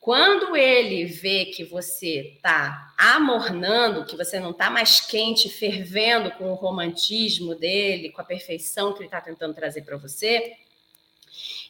Quando 0.00 0.56
ele 0.56 1.04
vê 1.04 1.46
que 1.46 1.64
você 1.64 2.34
está 2.36 2.94
amornando, 2.96 4.04
que 4.04 4.16
você 4.16 4.38
não 4.38 4.52
está 4.52 4.70
mais 4.70 5.00
quente, 5.00 5.48
fervendo 5.48 6.30
com 6.32 6.50
o 6.50 6.54
romantismo 6.54 7.56
dele, 7.56 8.10
com 8.10 8.20
a 8.20 8.24
perfeição 8.24 8.92
que 8.92 9.00
ele 9.00 9.06
está 9.06 9.20
tentando 9.20 9.54
trazer 9.54 9.82
para 9.82 9.96
você, 9.96 10.56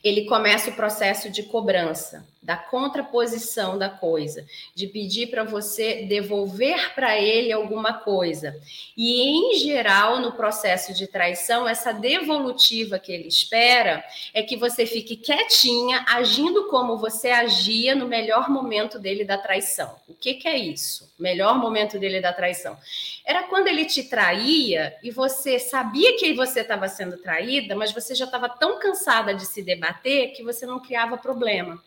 ele 0.04 0.26
começa 0.26 0.70
o 0.70 0.76
processo 0.76 1.30
de 1.30 1.44
cobrança, 1.44 2.26
da 2.46 2.56
contraposição 2.56 3.76
da 3.76 3.88
coisa, 3.88 4.46
de 4.72 4.86
pedir 4.86 5.26
para 5.26 5.42
você 5.42 6.02
devolver 6.02 6.94
para 6.94 7.18
ele 7.20 7.50
alguma 7.50 7.94
coisa. 7.94 8.56
E, 8.96 9.22
em 9.22 9.58
geral, 9.58 10.20
no 10.20 10.30
processo 10.30 10.94
de 10.94 11.08
traição, 11.08 11.68
essa 11.68 11.92
devolutiva 11.92 13.00
que 13.00 13.10
ele 13.10 13.26
espera 13.26 14.04
é 14.32 14.44
que 14.44 14.56
você 14.56 14.86
fique 14.86 15.16
quietinha, 15.16 16.04
agindo 16.08 16.68
como 16.68 16.96
você 16.96 17.30
agia 17.30 17.96
no 17.96 18.06
melhor 18.06 18.48
momento 18.48 18.96
dele 18.96 19.24
da 19.24 19.36
traição. 19.36 19.96
O 20.08 20.14
que, 20.14 20.34
que 20.34 20.46
é 20.46 20.56
isso? 20.56 21.12
Melhor 21.18 21.58
momento 21.58 21.98
dele 21.98 22.20
da 22.20 22.32
traição. 22.32 22.78
Era 23.24 23.42
quando 23.42 23.66
ele 23.66 23.86
te 23.86 24.04
traía 24.04 24.94
e 25.02 25.10
você 25.10 25.58
sabia 25.58 26.16
que 26.16 26.32
você 26.32 26.60
estava 26.60 26.86
sendo 26.86 27.16
traída, 27.16 27.74
mas 27.74 27.90
você 27.90 28.14
já 28.14 28.24
estava 28.24 28.48
tão 28.48 28.78
cansada 28.78 29.34
de 29.34 29.44
se 29.44 29.62
debater 29.62 30.32
que 30.32 30.44
você 30.44 30.64
não 30.64 30.78
criava 30.78 31.16
problema. 31.16 31.82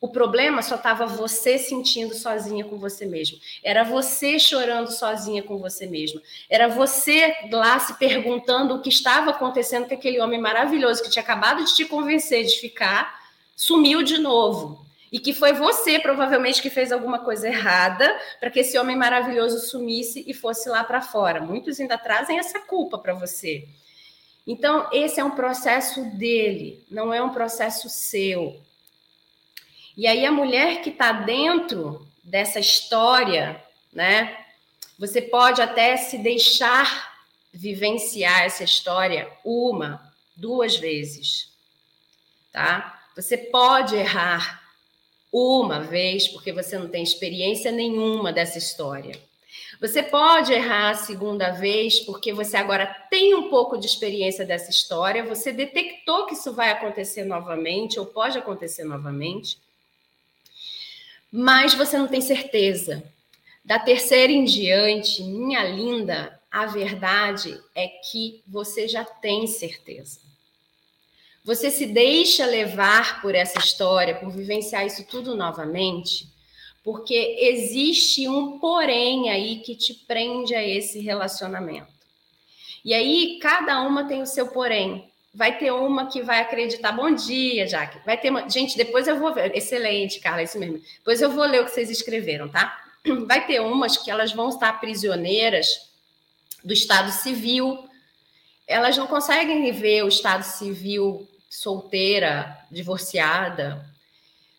O 0.00 0.08
problema 0.08 0.62
só 0.62 0.76
estava 0.76 1.04
você 1.04 1.58
sentindo 1.58 2.14
sozinha 2.14 2.64
com 2.64 2.78
você 2.78 3.04
mesmo. 3.04 3.38
Era 3.62 3.84
você 3.84 4.38
chorando 4.38 4.90
sozinha 4.90 5.42
com 5.42 5.58
você 5.58 5.86
mesma. 5.86 6.22
Era 6.48 6.68
você 6.68 7.36
lá 7.52 7.78
se 7.78 7.92
perguntando 7.98 8.74
o 8.74 8.80
que 8.80 8.88
estava 8.88 9.30
acontecendo 9.30 9.86
com 9.86 9.94
aquele 9.94 10.18
homem 10.18 10.40
maravilhoso 10.40 11.02
que 11.02 11.10
tinha 11.10 11.22
acabado 11.22 11.62
de 11.62 11.74
te 11.74 11.84
convencer 11.84 12.46
de 12.46 12.58
ficar, 12.58 13.20
sumiu 13.54 14.02
de 14.02 14.16
novo. 14.16 14.86
E 15.12 15.18
que 15.18 15.34
foi 15.34 15.52
você, 15.52 15.98
provavelmente, 15.98 16.62
que 16.62 16.70
fez 16.70 16.92
alguma 16.92 17.18
coisa 17.18 17.48
errada 17.48 18.18
para 18.38 18.48
que 18.48 18.60
esse 18.60 18.78
homem 18.78 18.96
maravilhoso 18.96 19.58
sumisse 19.58 20.24
e 20.26 20.32
fosse 20.32 20.68
lá 20.70 20.82
para 20.82 21.02
fora. 21.02 21.42
Muitos 21.42 21.78
ainda 21.78 21.98
trazem 21.98 22.38
essa 22.38 22.60
culpa 22.60 22.96
para 22.96 23.12
você. 23.12 23.68
Então, 24.46 24.88
esse 24.92 25.20
é 25.20 25.24
um 25.24 25.32
processo 25.32 26.02
dele, 26.16 26.82
não 26.90 27.12
é 27.12 27.22
um 27.22 27.30
processo 27.30 27.88
seu. 27.90 28.56
E 29.96 30.06
aí 30.06 30.24
a 30.24 30.32
mulher 30.32 30.82
que 30.82 30.90
está 30.90 31.12
dentro 31.12 32.06
dessa 32.22 32.60
história, 32.60 33.62
né? 33.92 34.36
Você 34.98 35.20
pode 35.22 35.60
até 35.60 35.96
se 35.96 36.18
deixar 36.18 37.10
vivenciar 37.52 38.42
essa 38.42 38.62
história 38.62 39.30
uma, 39.44 40.00
duas 40.36 40.76
vezes, 40.76 41.52
tá? 42.52 43.00
Você 43.16 43.36
pode 43.36 43.96
errar 43.96 44.62
uma 45.32 45.80
vez 45.80 46.28
porque 46.28 46.52
você 46.52 46.78
não 46.78 46.88
tem 46.88 47.02
experiência 47.02 47.72
nenhuma 47.72 48.32
dessa 48.32 48.58
história. 48.58 49.18
Você 49.80 50.02
pode 50.02 50.52
errar 50.52 50.90
a 50.90 50.94
segunda 50.94 51.50
vez 51.50 52.00
porque 52.00 52.32
você 52.32 52.56
agora 52.56 52.86
tem 53.10 53.34
um 53.34 53.48
pouco 53.48 53.78
de 53.78 53.86
experiência 53.86 54.44
dessa 54.44 54.70
história, 54.70 55.24
você 55.24 55.52
detectou 55.52 56.26
que 56.26 56.34
isso 56.34 56.52
vai 56.52 56.70
acontecer 56.70 57.24
novamente 57.24 57.98
ou 57.98 58.06
pode 58.06 58.38
acontecer 58.38 58.84
novamente 58.84 59.58
mas 61.30 61.74
você 61.74 61.96
não 61.96 62.08
tem 62.08 62.20
certeza. 62.20 63.02
Da 63.64 63.78
terceira 63.78 64.32
em 64.32 64.44
diante, 64.44 65.22
minha 65.22 65.62
linda, 65.64 66.40
a 66.50 66.66
verdade 66.66 67.60
é 67.74 67.86
que 67.88 68.42
você 68.46 68.88
já 68.88 69.04
tem 69.04 69.46
certeza. 69.46 70.20
Você 71.44 71.70
se 71.70 71.86
deixa 71.86 72.44
levar 72.44 73.22
por 73.22 73.34
essa 73.34 73.58
história, 73.58 74.16
por 74.16 74.30
vivenciar 74.30 74.84
isso 74.84 75.06
tudo 75.06 75.34
novamente, 75.34 76.28
porque 76.82 77.36
existe 77.40 78.28
um 78.28 78.58
porém 78.58 79.30
aí 79.30 79.60
que 79.60 79.74
te 79.74 79.94
prende 79.94 80.54
a 80.54 80.66
esse 80.66 81.00
relacionamento. 81.00 82.00
E 82.84 82.94
aí, 82.94 83.38
cada 83.40 83.80
uma 83.82 84.04
tem 84.04 84.22
o 84.22 84.26
seu 84.26 84.48
porém. 84.48 85.09
Vai 85.32 85.58
ter 85.58 85.70
uma 85.70 86.06
que 86.06 86.22
vai 86.22 86.40
acreditar. 86.40 86.90
Bom 86.90 87.14
dia, 87.14 87.66
Jaque. 87.66 88.04
Vai 88.04 88.18
ter 88.18 88.30
uma. 88.30 88.48
Gente, 88.48 88.76
depois 88.76 89.06
eu 89.06 89.16
vou 89.16 89.32
ver. 89.32 89.56
Excelente, 89.56 90.18
Carla, 90.18 90.42
isso 90.42 90.58
mesmo. 90.58 90.80
Depois 90.98 91.22
eu 91.22 91.30
vou 91.30 91.44
ler 91.44 91.60
o 91.60 91.64
que 91.64 91.70
vocês 91.70 91.88
escreveram, 91.88 92.48
tá? 92.48 92.76
Vai 93.26 93.46
ter 93.46 93.60
umas 93.60 93.96
que 93.96 94.10
elas 94.10 94.32
vão 94.32 94.48
estar 94.48 94.80
prisioneiras 94.80 95.88
do 96.64 96.72
Estado 96.72 97.12
Civil. 97.12 97.88
Elas 98.66 98.96
não 98.96 99.06
conseguem 99.06 99.62
viver 99.62 100.02
o 100.02 100.08
Estado 100.08 100.42
Civil 100.42 101.28
solteira, 101.48 102.58
divorciada, 102.68 103.88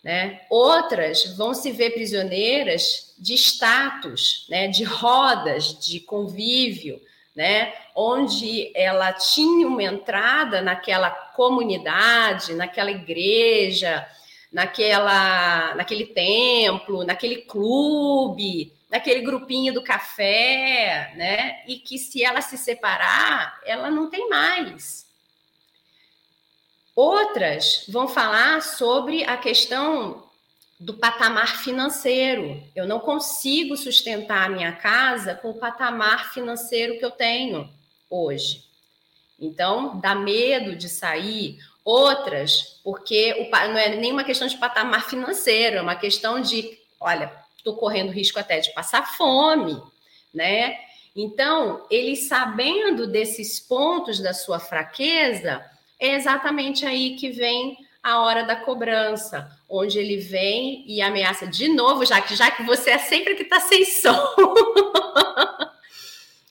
né? 0.01 0.41
Outras 0.49 1.35
vão 1.35 1.53
se 1.53 1.71
ver 1.73 1.91
prisioneiras 1.91 3.13
de 3.19 3.33
status, 3.33 4.45
né? 4.49 4.69
De 4.69 4.85
rodas, 4.85 5.77
de 5.85 5.99
convívio 5.99 7.01
né? 7.35 7.73
Onde 7.95 8.71
ela 8.75 9.13
tinha 9.13 9.67
uma 9.67 9.83
entrada 9.83 10.61
naquela 10.61 11.09
comunidade, 11.09 12.53
naquela 12.53 12.91
igreja, 12.91 14.05
naquela, 14.51 15.73
naquele 15.75 16.07
templo, 16.07 17.03
naquele 17.03 17.37
clube, 17.43 18.73
naquele 18.89 19.21
grupinho 19.21 19.73
do 19.73 19.83
café, 19.83 21.13
né? 21.15 21.63
E 21.67 21.77
que 21.77 21.97
se 21.97 22.23
ela 22.23 22.41
se 22.41 22.57
separar, 22.57 23.59
ela 23.65 23.89
não 23.89 24.09
tem 24.09 24.27
mais. 24.29 25.09
Outras 26.93 27.85
vão 27.87 28.07
falar 28.07 28.61
sobre 28.61 29.23
a 29.23 29.37
questão 29.37 30.29
do 30.81 30.95
patamar 30.95 31.61
financeiro. 31.61 32.63
Eu 32.75 32.87
não 32.87 32.99
consigo 32.99 33.77
sustentar 33.77 34.47
a 34.47 34.49
minha 34.49 34.71
casa 34.71 35.35
com 35.35 35.51
o 35.51 35.59
patamar 35.59 36.33
financeiro 36.33 36.97
que 36.97 37.05
eu 37.05 37.11
tenho 37.11 37.69
hoje. 38.09 38.65
Então, 39.39 39.99
dá 39.99 40.15
medo 40.15 40.75
de 40.75 40.89
sair. 40.89 41.59
Outras, 41.83 42.79
porque 42.83 43.33
o, 43.39 43.49
não 43.49 43.77
é 43.77 43.95
nenhuma 43.95 44.23
questão 44.23 44.47
de 44.47 44.57
patamar 44.57 45.07
financeiro, 45.07 45.77
é 45.77 45.81
uma 45.81 45.95
questão 45.95 46.39
de, 46.39 46.77
olha, 46.99 47.31
estou 47.57 47.75
correndo 47.75 48.11
risco 48.11 48.39
até 48.39 48.59
de 48.59 48.71
passar 48.73 49.15
fome, 49.15 49.81
né? 50.33 50.77
Então, 51.15 51.85
ele 51.89 52.15
sabendo 52.15 53.05
desses 53.07 53.59
pontos 53.59 54.19
da 54.19 54.33
sua 54.33 54.59
fraqueza, 54.59 55.63
é 55.99 56.15
exatamente 56.15 56.85
aí 56.85 57.15
que 57.15 57.29
vem 57.29 57.77
a 58.03 58.21
hora 58.21 58.43
da 58.43 58.55
cobrança, 58.55 59.49
onde 59.69 59.99
ele 59.99 60.17
vem 60.17 60.83
e 60.87 61.01
ameaça 61.01 61.45
de 61.45 61.67
novo, 61.67 62.05
já 62.05 62.21
que 62.21 62.35
já 62.35 62.49
que 62.49 62.63
você 62.63 62.91
é 62.91 62.97
sempre 62.97 63.35
que 63.35 63.43
está 63.43 63.59
sem 63.59 63.85
som. 63.85 64.17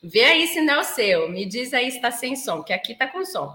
Vê 0.02 0.24
aí 0.24 0.46
se 0.46 0.60
não 0.62 0.74
é 0.74 0.80
o 0.80 0.84
seu, 0.84 1.28
me 1.28 1.44
diz 1.44 1.74
aí 1.74 1.90
se 1.90 1.96
está 1.96 2.10
sem 2.10 2.34
som, 2.34 2.62
que 2.62 2.72
aqui 2.72 2.92
está 2.92 3.06
com 3.06 3.24
som. 3.24 3.54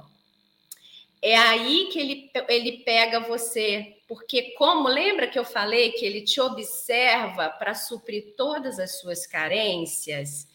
É 1.22 1.36
aí 1.36 1.90
que 1.92 2.00
ele, 2.00 2.32
ele 2.50 2.84
pega 2.84 3.20
você, 3.22 3.98
porque 4.08 4.52
como 4.52 4.88
lembra 4.88 5.28
que 5.28 5.40
eu 5.40 5.46
falei 5.46 5.94
que 5.94 6.06
ele 6.06 6.22
te 6.22 6.40
observa 6.40 7.50
para 7.50 7.74
suprir 7.74 8.36
todas 8.38 8.78
as 8.78 9.00
suas 9.00 9.26
carências? 9.26 10.48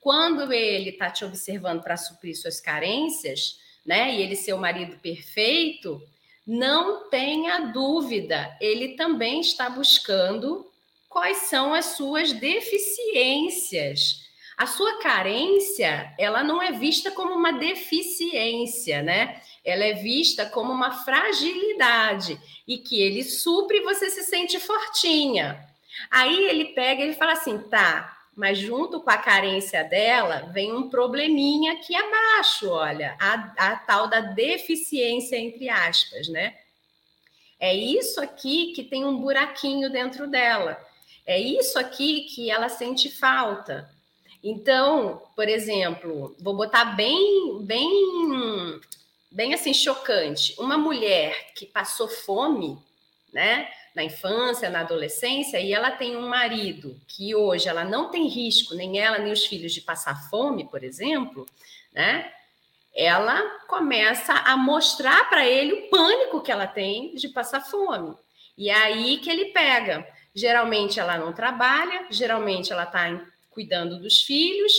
Quando 0.00 0.52
ele 0.52 0.90
está 0.90 1.10
te 1.10 1.24
observando 1.24 1.82
para 1.82 1.96
suprir 1.96 2.36
suas 2.36 2.60
carências, 2.60 3.58
né? 3.86 4.14
E 4.14 4.22
ele 4.22 4.36
ser 4.36 4.52
o 4.52 4.58
marido 4.58 4.98
perfeito, 4.98 6.02
não 6.48 7.10
tenha 7.10 7.58
dúvida, 7.58 8.56
ele 8.58 8.96
também 8.96 9.42
está 9.42 9.68
buscando 9.68 10.66
quais 11.06 11.36
são 11.48 11.74
as 11.74 11.84
suas 11.84 12.32
deficiências. 12.32 14.26
A 14.56 14.66
sua 14.66 14.98
carência, 14.98 16.10
ela 16.18 16.42
não 16.42 16.62
é 16.62 16.72
vista 16.72 17.10
como 17.10 17.34
uma 17.34 17.52
deficiência, 17.52 19.02
né? 19.02 19.42
Ela 19.62 19.84
é 19.84 19.92
vista 19.92 20.46
como 20.46 20.72
uma 20.72 20.90
fragilidade 20.90 22.40
e 22.66 22.78
que 22.78 22.98
ele 22.98 23.22
supre 23.24 23.78
e 23.78 23.84
você 23.84 24.08
se 24.08 24.22
sente 24.22 24.58
fortinha. 24.58 25.62
Aí 26.10 26.46
ele 26.46 26.72
pega 26.72 27.04
e 27.04 27.12
fala 27.12 27.32
assim: 27.32 27.58
tá, 27.58 28.17
mas 28.38 28.56
junto 28.56 29.00
com 29.00 29.10
a 29.10 29.18
carência 29.18 29.82
dela 29.82 30.48
vem 30.52 30.72
um 30.72 30.88
probleminha 30.88 31.72
aqui 31.72 31.92
abaixo, 31.92 32.70
olha, 32.70 33.16
a, 33.18 33.32
a 33.72 33.76
tal 33.78 34.06
da 34.06 34.20
deficiência, 34.20 35.36
entre 35.36 35.68
aspas, 35.68 36.28
né? 36.28 36.56
É 37.58 37.74
isso 37.74 38.20
aqui 38.20 38.72
que 38.74 38.84
tem 38.84 39.04
um 39.04 39.18
buraquinho 39.18 39.90
dentro 39.90 40.28
dela. 40.28 40.80
É 41.26 41.36
isso 41.36 41.80
aqui 41.80 42.26
que 42.32 42.48
ela 42.48 42.68
sente 42.68 43.10
falta. 43.10 43.90
Então, 44.40 45.20
por 45.34 45.48
exemplo, 45.48 46.36
vou 46.38 46.54
botar 46.54 46.84
bem, 46.94 47.58
bem, 47.62 48.80
bem 49.32 49.52
assim 49.52 49.74
chocante. 49.74 50.54
Uma 50.60 50.78
mulher 50.78 51.52
que 51.56 51.66
passou 51.66 52.06
fome, 52.06 52.78
né? 53.32 53.68
Na 53.94 54.04
infância, 54.04 54.70
na 54.70 54.80
adolescência, 54.80 55.60
e 55.60 55.72
ela 55.72 55.90
tem 55.90 56.16
um 56.16 56.28
marido 56.28 57.00
que 57.06 57.34
hoje 57.34 57.68
ela 57.68 57.84
não 57.84 58.10
tem 58.10 58.28
risco, 58.28 58.74
nem 58.74 58.98
ela 58.98 59.18
nem 59.18 59.32
os 59.32 59.44
filhos, 59.44 59.72
de 59.72 59.80
passar 59.80 60.28
fome, 60.28 60.68
por 60.68 60.84
exemplo, 60.84 61.46
né? 61.92 62.32
Ela 62.94 63.40
começa 63.66 64.32
a 64.32 64.56
mostrar 64.56 65.28
para 65.28 65.46
ele 65.46 65.72
o 65.72 65.90
pânico 65.90 66.40
que 66.40 66.50
ela 66.50 66.66
tem 66.66 67.14
de 67.14 67.28
passar 67.28 67.60
fome. 67.60 68.16
E 68.56 68.70
é 68.70 68.74
aí 68.74 69.18
que 69.18 69.30
ele 69.30 69.46
pega. 69.46 70.06
Geralmente 70.34 70.98
ela 70.98 71.16
não 71.16 71.32
trabalha, 71.32 72.06
geralmente 72.10 72.72
ela 72.72 72.84
está 72.84 73.24
cuidando 73.50 74.00
dos 74.00 74.22
filhos, 74.22 74.72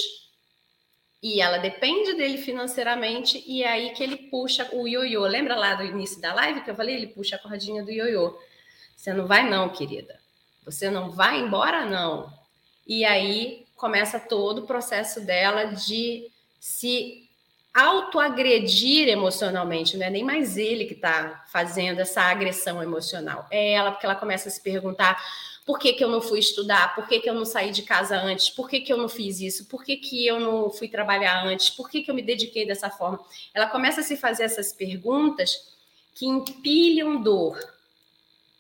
e 1.22 1.42
ela 1.42 1.58
depende 1.58 2.14
dele 2.14 2.38
financeiramente, 2.38 3.44
e 3.46 3.64
é 3.64 3.68
aí 3.68 3.90
que 3.92 4.02
ele 4.02 4.16
puxa 4.16 4.70
o 4.72 4.88
ioiô. 4.88 5.24
Lembra 5.28 5.56
lá 5.56 5.76
do 5.76 5.84
início 5.84 6.22
da 6.22 6.34
live 6.34 6.62
que 6.62 6.72
eu 6.72 6.76
falei? 6.76 6.96
Ele 6.96 7.08
puxa 7.08 7.36
a 7.36 7.40
cordinha 7.40 7.84
do 7.84 7.92
ioiô. 7.92 8.38
Você 9.00 9.14
não 9.14 9.26
vai, 9.26 9.50
não, 9.50 9.70
querida. 9.70 10.20
Você 10.66 10.90
não 10.90 11.10
vai 11.10 11.40
embora, 11.40 11.86
não. 11.86 12.34
E 12.86 13.06
aí 13.06 13.66
começa 13.74 14.20
todo 14.20 14.60
o 14.60 14.68
processo 14.68 15.22
dela 15.22 15.68
de 15.68 16.30
se 16.60 17.30
autoagredir 17.74 19.08
emocionalmente, 19.08 19.96
não 19.96 20.06
é 20.06 20.10
nem 20.10 20.22
mais 20.22 20.58
ele 20.58 20.84
que 20.84 20.96
está 20.96 21.46
fazendo 21.50 22.00
essa 22.00 22.24
agressão 22.24 22.84
emocional, 22.84 23.48
é 23.50 23.72
ela, 23.72 23.92
porque 23.92 24.06
ela 24.06 24.16
começa 24.16 24.50
a 24.50 24.52
se 24.52 24.62
perguntar 24.62 25.24
por 25.66 25.80
que, 25.80 25.94
que 25.94 26.04
eu 26.04 26.10
não 26.10 26.20
fui 26.20 26.40
estudar, 26.40 26.94
por 26.94 27.08
que, 27.08 27.22
que 27.22 27.30
eu 27.30 27.34
não 27.34 27.46
saí 27.46 27.72
de 27.72 27.84
casa 27.84 28.20
antes, 28.20 28.50
por 28.50 28.68
que, 28.68 28.82
que 28.82 28.92
eu 28.92 28.98
não 28.98 29.08
fiz 29.08 29.40
isso, 29.40 29.66
por 29.68 29.82
que, 29.82 29.96
que 29.96 30.28
eu 30.28 30.42
não 30.42 30.70
fui 30.72 30.90
trabalhar 30.90 31.46
antes, 31.46 31.70
por 31.70 31.90
que, 31.90 32.04
que 32.04 32.12
eu 32.12 32.16
me 32.16 32.24
dediquei 32.24 32.66
dessa 32.66 32.90
forma. 32.90 33.24
Ela 33.54 33.68
começa 33.68 34.02
a 34.02 34.04
se 34.04 34.18
fazer 34.18 34.44
essas 34.44 34.74
perguntas 34.74 35.74
que 36.16 36.26
empilham 36.26 37.22
dor, 37.22 37.58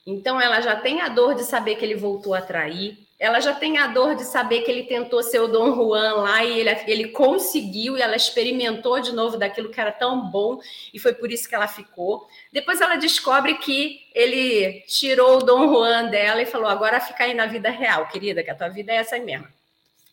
Então 0.09 0.41
ela 0.41 0.59
já 0.59 0.75
tem 0.75 1.01
a 1.01 1.07
dor 1.07 1.35
de 1.35 1.43
saber 1.43 1.75
que 1.75 1.85
ele 1.85 1.95
voltou 1.95 2.33
a 2.33 2.41
trair, 2.41 2.97
ela 3.19 3.41
já 3.41 3.53
tem 3.53 3.77
a 3.77 3.87
dor 3.87 4.15
de 4.15 4.23
saber 4.23 4.61
que 4.61 4.71
ele 4.71 4.83
tentou 4.83 5.21
ser 5.21 5.39
o 5.39 5.47
Dom 5.47 5.75
Juan 5.75 6.13
lá 6.21 6.43
e 6.43 6.57
ele, 6.61 6.69
ele 6.87 7.07
conseguiu 7.09 7.97
e 7.97 8.01
ela 8.01 8.15
experimentou 8.15 9.01
de 9.01 9.11
novo 9.11 9.37
daquilo 9.37 9.69
que 9.69 9.79
era 9.79 9.91
tão 9.91 10.31
bom 10.31 10.59
e 10.93 10.97
foi 10.97 11.13
por 11.13 11.29
isso 11.29 11.47
que 11.47 11.53
ela 11.53 11.67
ficou. 11.67 12.25
Depois 12.51 12.79
ela 12.79 12.95
descobre 12.95 13.55
que 13.55 13.99
ele 14.15 14.81
tirou 14.87 15.37
o 15.37 15.43
Dom 15.43 15.67
Juan 15.67 16.05
dela 16.05 16.41
e 16.41 16.45
falou: 16.45 16.67
agora 16.67 17.01
fica 17.01 17.25
aí 17.25 17.33
na 17.33 17.45
vida 17.45 17.69
real, 17.69 18.07
querida, 18.07 18.41
que 18.41 18.51
a 18.51 18.55
tua 18.55 18.69
vida 18.69 18.93
é 18.93 18.95
essa 18.95 19.15
aí 19.15 19.21
mesmo. 19.21 19.47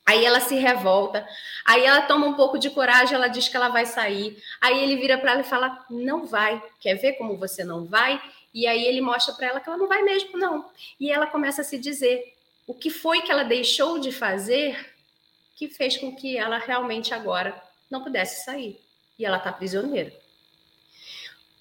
Aí 0.05 0.25
ela 0.25 0.39
se 0.39 0.55
revolta, 0.55 1.27
aí 1.65 1.85
ela 1.85 2.03
toma 2.03 2.27
um 2.27 2.35
pouco 2.35 2.59
de 2.59 2.71
coragem, 2.71 3.15
ela 3.15 3.27
diz 3.27 3.49
que 3.49 3.57
ela 3.57 3.69
vai 3.69 3.87
sair. 3.87 4.37
Aí 4.61 4.81
ele 4.83 4.97
vira 4.97 5.17
para 5.17 5.33
ela 5.33 5.41
e 5.41 5.45
fala: 5.45 5.85
Não 5.91 6.27
vai. 6.27 6.61
Quer 6.81 6.95
ver 6.95 7.15
como 7.15 7.37
você 7.37 7.65
não 7.65 7.87
vai? 7.87 8.21
E 8.57 8.67
aí 8.67 8.87
ele 8.87 9.03
mostra 9.03 9.35
para 9.35 9.49
ela 9.49 9.61
que 9.61 9.69
ela 9.69 9.77
não 9.77 9.87
vai 9.87 10.01
mesmo, 10.01 10.39
não. 10.39 10.71
E 10.99 11.13
ela 11.13 11.27
começa 11.27 11.61
a 11.61 11.65
se 11.65 11.77
dizer 11.77 12.35
o 12.67 12.73
que 12.73 12.89
foi 12.89 13.21
que 13.21 13.31
ela 13.31 13.43
deixou 13.43 13.99
de 13.99 14.11
fazer 14.11 14.95
que 15.55 15.69
fez 15.69 15.99
com 15.99 16.17
que 16.17 16.39
ela 16.39 16.57
realmente 16.57 17.13
agora 17.13 17.63
não 17.91 18.03
pudesse 18.03 18.47
sair. 18.47 18.81
E 19.19 19.27
ela 19.27 19.37
está 19.37 19.53
prisioneira. 19.53 20.11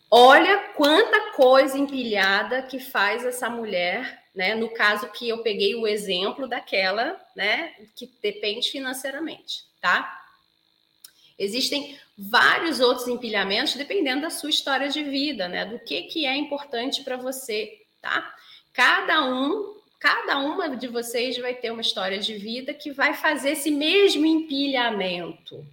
Olha 0.09 0.69
quanta 0.77 1.33
coisa 1.33 1.77
empilhada 1.77 2.61
que 2.61 2.79
faz 2.79 3.25
essa 3.25 3.49
mulher, 3.49 4.23
né? 4.33 4.55
No 4.55 4.69
caso 4.69 5.11
que 5.11 5.27
eu 5.27 5.39
peguei 5.39 5.75
o 5.75 5.85
exemplo 5.85 6.47
daquela, 6.47 7.21
né, 7.35 7.75
que 7.93 8.09
depende 8.21 8.71
financeiramente, 8.71 9.65
tá? 9.81 10.25
Existem 11.37 11.99
vários 12.17 12.79
outros 12.79 13.07
empilhamentos 13.07 13.75
dependendo 13.75 14.21
da 14.21 14.29
sua 14.29 14.49
história 14.49 14.89
de 14.89 15.03
vida, 15.03 15.47
né? 15.47 15.65
Do 15.65 15.79
que 15.79 16.03
que 16.03 16.25
é 16.25 16.35
importante 16.35 17.03
para 17.03 17.17
você, 17.17 17.81
tá? 18.01 18.33
Cada 18.73 19.25
um, 19.25 19.75
cada 19.99 20.39
uma 20.39 20.75
de 20.75 20.87
vocês 20.87 21.37
vai 21.37 21.53
ter 21.53 21.71
uma 21.71 21.81
história 21.81 22.19
de 22.19 22.35
vida 22.35 22.73
que 22.73 22.91
vai 22.91 23.13
fazer 23.13 23.51
esse 23.51 23.69
mesmo 23.71 24.25
empilhamento, 24.25 25.65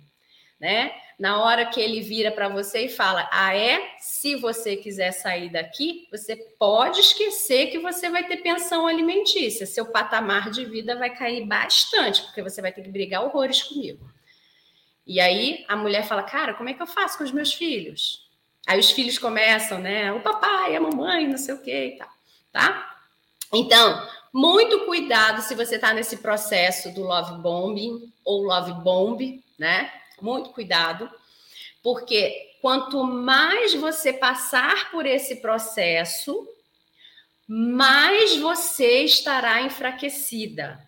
né? 0.60 0.92
Na 1.18 1.40
hora 1.42 1.66
que 1.66 1.80
ele 1.80 2.00
vira 2.00 2.32
para 2.32 2.48
você 2.48 2.86
e 2.86 2.88
fala: 2.88 3.28
"Ah, 3.30 3.54
é? 3.54 3.94
Se 4.00 4.34
você 4.36 4.76
quiser 4.76 5.12
sair 5.12 5.50
daqui, 5.50 6.08
você 6.10 6.34
pode 6.58 7.00
esquecer 7.00 7.68
que 7.68 7.78
você 7.78 8.10
vai 8.10 8.26
ter 8.26 8.38
pensão 8.38 8.86
alimentícia. 8.88 9.66
Seu 9.66 9.86
patamar 9.86 10.50
de 10.50 10.64
vida 10.64 10.96
vai 10.96 11.14
cair 11.14 11.46
bastante, 11.46 12.22
porque 12.22 12.42
você 12.42 12.60
vai 12.60 12.72
ter 12.72 12.82
que 12.82 12.90
brigar 12.90 13.24
horrores 13.24 13.62
comigo." 13.62 14.11
E 15.06 15.20
aí 15.20 15.64
a 15.68 15.76
mulher 15.76 16.06
fala: 16.06 16.22
Cara, 16.22 16.54
como 16.54 16.68
é 16.68 16.74
que 16.74 16.82
eu 16.82 16.86
faço 16.86 17.18
com 17.18 17.24
os 17.24 17.32
meus 17.32 17.52
filhos? 17.52 18.28
Aí 18.66 18.78
os 18.78 18.90
filhos 18.90 19.18
começam, 19.18 19.78
né? 19.78 20.12
O 20.12 20.20
papai, 20.20 20.76
a 20.76 20.80
mamãe, 20.80 21.26
não 21.26 21.38
sei 21.38 21.54
o 21.54 21.62
que 21.62 21.86
e 21.86 21.96
tal, 21.96 22.08
tá? 22.52 22.96
Então, 23.52 24.08
muito 24.32 24.86
cuidado 24.86 25.42
se 25.42 25.54
você 25.54 25.74
está 25.74 25.92
nesse 25.92 26.18
processo 26.18 26.92
do 26.92 27.02
love 27.02 27.42
bombing 27.42 28.12
ou 28.24 28.42
love 28.44 28.72
bomb, 28.82 29.42
né? 29.58 29.92
Muito 30.20 30.50
cuidado, 30.50 31.10
porque 31.82 32.56
quanto 32.60 33.02
mais 33.04 33.74
você 33.74 34.12
passar 34.12 34.90
por 34.92 35.04
esse 35.04 35.36
processo, 35.36 36.48
mais 37.48 38.36
você 38.36 39.02
estará 39.02 39.62
enfraquecida. 39.62 40.80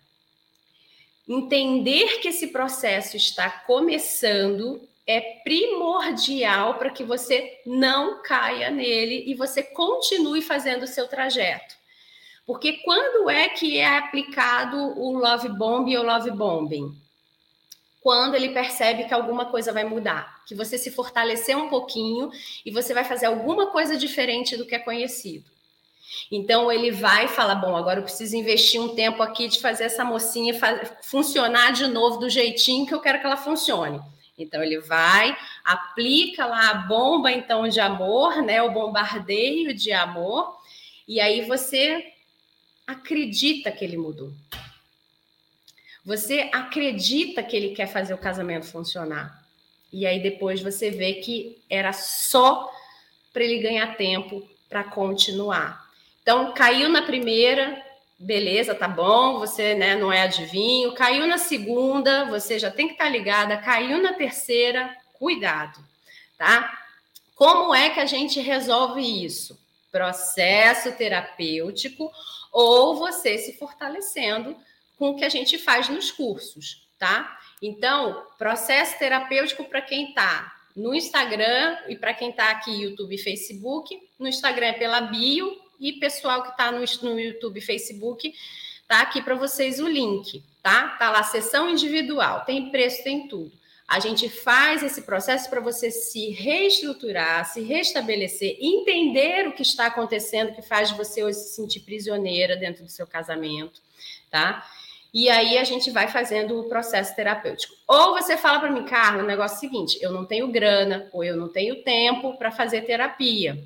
Entender 1.27 2.19
que 2.19 2.27
esse 2.27 2.47
processo 2.47 3.17
está 3.17 3.49
começando 3.49 4.87
é 5.07 5.21
primordial 5.43 6.75
para 6.75 6.89
que 6.89 7.03
você 7.03 7.59
não 7.65 8.21
caia 8.21 8.69
nele 8.69 9.23
e 9.27 9.33
você 9.33 9.61
continue 9.61 10.41
fazendo 10.41 10.83
o 10.83 10.87
seu 10.87 11.07
trajeto. 11.07 11.75
Porque 12.45 12.73
quando 12.83 13.29
é 13.29 13.49
que 13.49 13.77
é 13.77 13.97
aplicado 13.97 14.77
o 14.77 15.17
love 15.17 15.49
bomb 15.49 15.95
ou 15.97 16.03
love 16.03 16.29
bombing? 16.31 16.95
Quando 18.01 18.35
ele 18.35 18.49
percebe 18.49 19.05
que 19.05 19.13
alguma 19.13 19.45
coisa 19.47 19.73
vai 19.73 19.83
mudar, 19.83 20.43
que 20.45 20.53
você 20.53 20.77
se 20.77 20.91
fortalecer 20.91 21.57
um 21.57 21.69
pouquinho 21.69 22.31
e 22.63 22.69
você 22.69 22.93
vai 22.93 23.03
fazer 23.03 23.25
alguma 23.25 23.71
coisa 23.71 23.97
diferente 23.97 24.55
do 24.55 24.65
que 24.65 24.75
é 24.75 24.79
conhecido. 24.79 25.54
Então 26.31 26.71
ele 26.71 26.91
vai 26.91 27.27
falar: 27.27 27.55
bom, 27.55 27.75
agora 27.75 27.99
eu 27.99 28.03
preciso 28.03 28.35
investir 28.35 28.81
um 28.81 28.95
tempo 28.95 29.21
aqui 29.21 29.47
de 29.47 29.59
fazer 29.59 29.85
essa 29.85 30.03
mocinha 30.03 30.53
funcionar 31.01 31.71
de 31.71 31.87
novo 31.87 32.17
do 32.17 32.29
jeitinho 32.29 32.85
que 32.85 32.93
eu 32.93 33.01
quero 33.01 33.19
que 33.19 33.25
ela 33.25 33.37
funcione. 33.37 33.99
Então 34.37 34.61
ele 34.61 34.79
vai, 34.79 35.35
aplica 35.63 36.45
lá 36.45 36.71
a 36.71 36.73
bomba 36.73 37.31
então 37.31 37.67
de 37.67 37.79
amor, 37.79 38.41
né, 38.41 38.61
o 38.61 38.71
bombardeio 38.71 39.73
de 39.73 39.93
amor, 39.93 40.57
e 41.07 41.21
aí 41.21 41.45
você 41.45 42.11
acredita 42.85 43.71
que 43.71 43.85
ele 43.85 43.97
mudou. 43.97 44.33
Você 46.05 46.49
acredita 46.53 47.41
que 47.41 47.55
ele 47.55 47.73
quer 47.73 47.87
fazer 47.87 48.13
o 48.13 48.17
casamento 48.17 48.67
funcionar. 48.67 49.43
E 49.91 50.05
aí 50.05 50.21
depois 50.21 50.61
você 50.61 50.91
vê 50.91 51.15
que 51.15 51.57
era 51.69 51.93
só 51.93 52.69
para 53.31 53.43
ele 53.43 53.59
ganhar 53.59 53.95
tempo 53.95 54.47
para 54.69 54.83
continuar. 54.83 55.84
Então, 56.25 56.51
caiu 56.53 56.89
na 56.89 57.03
primeira, 57.03 57.85
beleza, 58.17 58.73
tá 58.73 58.87
bom, 58.87 59.37
você 59.37 59.75
né, 59.75 59.95
não 59.95 60.11
é 60.11 60.23
adivinho. 60.23 60.91
Caiu 60.95 61.27
na 61.27 61.37
segunda, 61.37 62.25
você 62.25 62.57
já 62.57 62.71
tem 62.71 62.87
que 62.87 62.93
estar 62.93 63.03
tá 63.03 63.09
ligada. 63.11 63.57
Caiu 63.59 64.01
na 64.01 64.11
terceira, 64.11 64.97
cuidado, 65.19 65.79
tá? 66.35 66.81
Como 67.35 67.75
é 67.75 67.91
que 67.91 67.99
a 67.99 68.07
gente 68.07 68.39
resolve 68.39 69.03
isso? 69.23 69.55
Processo 69.91 70.93
terapêutico 70.93 72.11
ou 72.51 72.95
você 72.95 73.37
se 73.37 73.55
fortalecendo 73.55 74.57
com 74.97 75.09
o 75.09 75.15
que 75.15 75.25
a 75.25 75.29
gente 75.29 75.59
faz 75.59 75.89
nos 75.89 76.09
cursos, 76.09 76.87
tá? 76.97 77.37
Então, 77.61 78.25
processo 78.35 78.97
terapêutico 78.97 79.63
para 79.65 79.79
quem 79.79 80.09
está 80.09 80.51
no 80.75 80.95
Instagram 80.95 81.77
e 81.87 81.95
para 81.95 82.15
quem 82.15 82.31
está 82.31 82.49
aqui 82.49 82.81
YouTube 82.81 83.13
e 83.13 83.19
Facebook. 83.19 83.95
No 84.17 84.27
Instagram 84.27 84.69
é 84.69 84.73
pela 84.73 85.01
bio 85.01 85.63
e 85.79 85.93
pessoal 85.93 86.43
que 86.43 86.49
está 86.49 86.71
no, 86.71 86.79
no 86.79 87.19
YouTube, 87.19 87.61
Facebook, 87.61 88.33
tá 88.87 89.01
aqui 89.01 89.21
para 89.21 89.35
vocês 89.35 89.79
o 89.79 89.87
link, 89.87 90.43
tá? 90.61 90.89
Tá 90.99 91.09
lá 91.09 91.23
sessão 91.23 91.69
individual, 91.69 92.45
tem 92.45 92.69
preço, 92.69 93.03
tem 93.03 93.27
tudo. 93.27 93.51
A 93.87 93.99
gente 93.99 94.27
faz 94.29 94.81
esse 94.81 95.03
processo 95.03 95.47
para 95.47 95.61
você 95.61 95.91
se 95.91 96.31
reestruturar, 96.31 97.45
se 97.45 97.61
restabelecer, 97.61 98.57
entender 98.59 99.47
o 99.47 99.53
que 99.53 99.61
está 99.61 99.85
acontecendo 99.85 100.55
que 100.55 100.61
faz 100.63 100.89
você 100.91 101.23
hoje 101.23 101.37
se 101.37 101.55
sentir 101.55 101.81
prisioneira 101.81 102.55
dentro 102.55 102.83
do 102.83 102.89
seu 102.89 103.05
casamento, 103.05 103.79
tá? 104.31 104.67
E 105.13 105.29
aí 105.29 105.57
a 105.57 105.63
gente 105.63 105.91
vai 105.91 106.07
fazendo 106.07 106.59
o 106.59 106.67
processo 106.67 107.15
terapêutico. 107.15 107.75
Ou 107.87 108.13
você 108.13 108.35
fala 108.35 108.59
para 108.59 108.71
mim, 108.71 108.85
Carla, 108.85 109.23
o 109.23 109.27
negócio 109.27 109.55
é 109.55 109.57
o 109.57 109.61
seguinte: 109.61 109.99
eu 110.01 110.11
não 110.11 110.25
tenho 110.25 110.47
grana, 110.47 111.07
ou 111.13 111.23
eu 111.23 111.37
não 111.37 111.47
tenho 111.47 111.83
tempo 111.83 112.35
para 112.37 112.51
fazer 112.51 112.81
terapia 112.81 113.63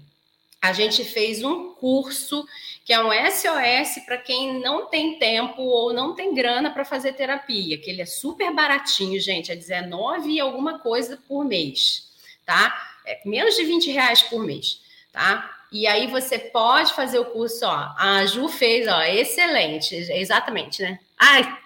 a 0.62 0.74
gente 0.74 1.04
fez 1.04 1.44
um 1.44 1.74
curso 1.74 2.46
que 2.84 2.92
é 2.92 3.02
um 3.02 3.12
SOS 3.12 4.04
para 4.06 4.18
quem 4.18 4.60
não 4.60 4.88
tem 4.88 5.18
tempo 5.20 5.62
ou 5.62 5.94
não 5.94 6.16
tem 6.16 6.34
grana 6.34 6.72
para 6.72 6.84
fazer 6.84 7.14
terapia, 7.14 7.78
que 7.78 7.90
ele 7.90 8.02
é 8.02 8.06
super 8.06 8.54
baratinho, 8.54 9.20
gente, 9.20 9.52
é 9.52 9.56
19 9.56 10.30
e 10.30 10.40
alguma 10.40 10.80
coisa 10.80 11.18
por 11.28 11.46
mês, 11.46 12.10
tá? 12.46 12.76
É 13.06 13.22
menos 13.26 13.56
de 13.56 13.64
20 13.64 13.92
reais 13.92 14.24
por 14.24 14.44
mês, 14.44 14.82
tá? 15.12 15.58
E 15.72 15.86
aí 15.86 16.08
você 16.08 16.40
pode 16.40 16.94
fazer 16.94 17.20
o 17.20 17.26
curso, 17.26 17.64
ó. 17.66 17.94
A 17.98 18.26
Ju 18.26 18.50
fez, 18.50 18.88
ó, 18.88 19.04
excelente, 19.04 19.96
exatamente, 19.96 20.82
né? 20.82 21.00
Ai, 21.18 21.59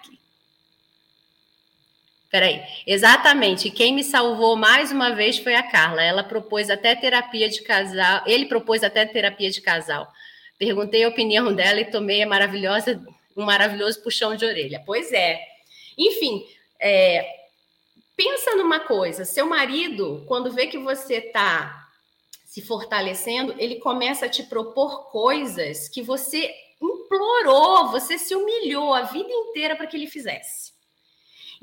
Peraí, 2.34 2.64
exatamente. 2.84 3.70
Quem 3.70 3.94
me 3.94 4.02
salvou 4.02 4.56
mais 4.56 4.90
uma 4.90 5.14
vez 5.14 5.38
foi 5.38 5.54
a 5.54 5.62
Carla. 5.62 6.02
Ela 6.02 6.24
propôs 6.24 6.68
até 6.68 6.92
terapia 6.96 7.48
de 7.48 7.62
casal. 7.62 8.24
Ele 8.26 8.46
propôs 8.46 8.82
até 8.82 9.06
terapia 9.06 9.52
de 9.52 9.60
casal. 9.60 10.10
Perguntei 10.58 11.04
a 11.04 11.08
opinião 11.08 11.54
dela 11.54 11.80
e 11.80 11.84
tomei 11.84 12.24
a 12.24 12.26
maravilhosa, 12.26 13.00
um 13.36 13.44
maravilhoso 13.44 14.02
puxão 14.02 14.34
de 14.34 14.44
orelha. 14.44 14.82
Pois 14.84 15.12
é. 15.12 15.40
Enfim, 15.96 16.44
é, 16.80 17.24
pensa 18.16 18.56
numa 18.56 18.80
coisa: 18.80 19.24
seu 19.24 19.46
marido, 19.46 20.24
quando 20.26 20.50
vê 20.50 20.66
que 20.66 20.78
você 20.78 21.18
está 21.18 21.88
se 22.44 22.60
fortalecendo, 22.60 23.54
ele 23.58 23.76
começa 23.76 24.26
a 24.26 24.28
te 24.28 24.42
propor 24.42 25.08
coisas 25.12 25.88
que 25.88 26.02
você 26.02 26.52
implorou, 26.82 27.92
você 27.92 28.18
se 28.18 28.34
humilhou 28.34 28.92
a 28.92 29.02
vida 29.02 29.30
inteira 29.30 29.76
para 29.76 29.86
que 29.86 29.96
ele 29.96 30.08
fizesse 30.08 30.73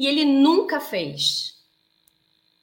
e 0.01 0.07
ele 0.07 0.25
nunca 0.25 0.79
fez. 0.79 1.55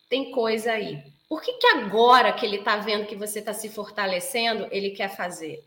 Tem 0.08 0.30
coisa 0.30 0.72
aí. 0.72 1.02
Por 1.28 1.42
que, 1.42 1.52
que 1.52 1.66
agora 1.68 2.32
que 2.32 2.44
ele 2.44 2.56
está 2.56 2.76
vendo 2.76 3.06
que 3.06 3.14
você 3.14 3.38
está 3.38 3.52
se 3.52 3.68
fortalecendo, 3.68 4.66
ele 4.70 4.90
quer 4.90 5.14
fazer? 5.14 5.62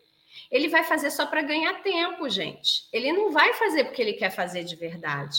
Ele 0.49 0.67
vai 0.67 0.83
fazer 0.83 1.11
só 1.11 1.25
para 1.25 1.41
ganhar 1.41 1.81
tempo, 1.81 2.27
gente. 2.29 2.87
Ele 2.91 3.13
não 3.13 3.31
vai 3.31 3.53
fazer 3.53 3.85
porque 3.85 4.01
ele 4.01 4.13
quer 4.13 4.31
fazer 4.31 4.63
de 4.63 4.75
verdade. 4.75 5.37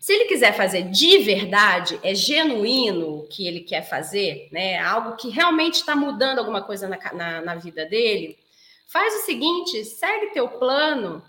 Se 0.00 0.14
ele 0.14 0.24
quiser 0.24 0.54
fazer 0.54 0.84
de 0.84 1.18
verdade, 1.18 2.00
é 2.02 2.14
genuíno 2.14 3.18
o 3.18 3.26
que 3.26 3.46
ele 3.46 3.60
quer 3.60 3.82
fazer, 3.82 4.48
né? 4.50 4.78
Algo 4.78 5.16
que 5.16 5.28
realmente 5.28 5.74
está 5.74 5.94
mudando 5.94 6.38
alguma 6.38 6.62
coisa 6.62 6.88
na, 6.88 6.98
na, 7.12 7.40
na 7.42 7.54
vida 7.56 7.84
dele, 7.84 8.38
Faz 8.90 9.14
o 9.14 9.24
seguinte, 9.24 9.84
segue 9.84 10.32
teu 10.32 10.48
plano 10.48 11.22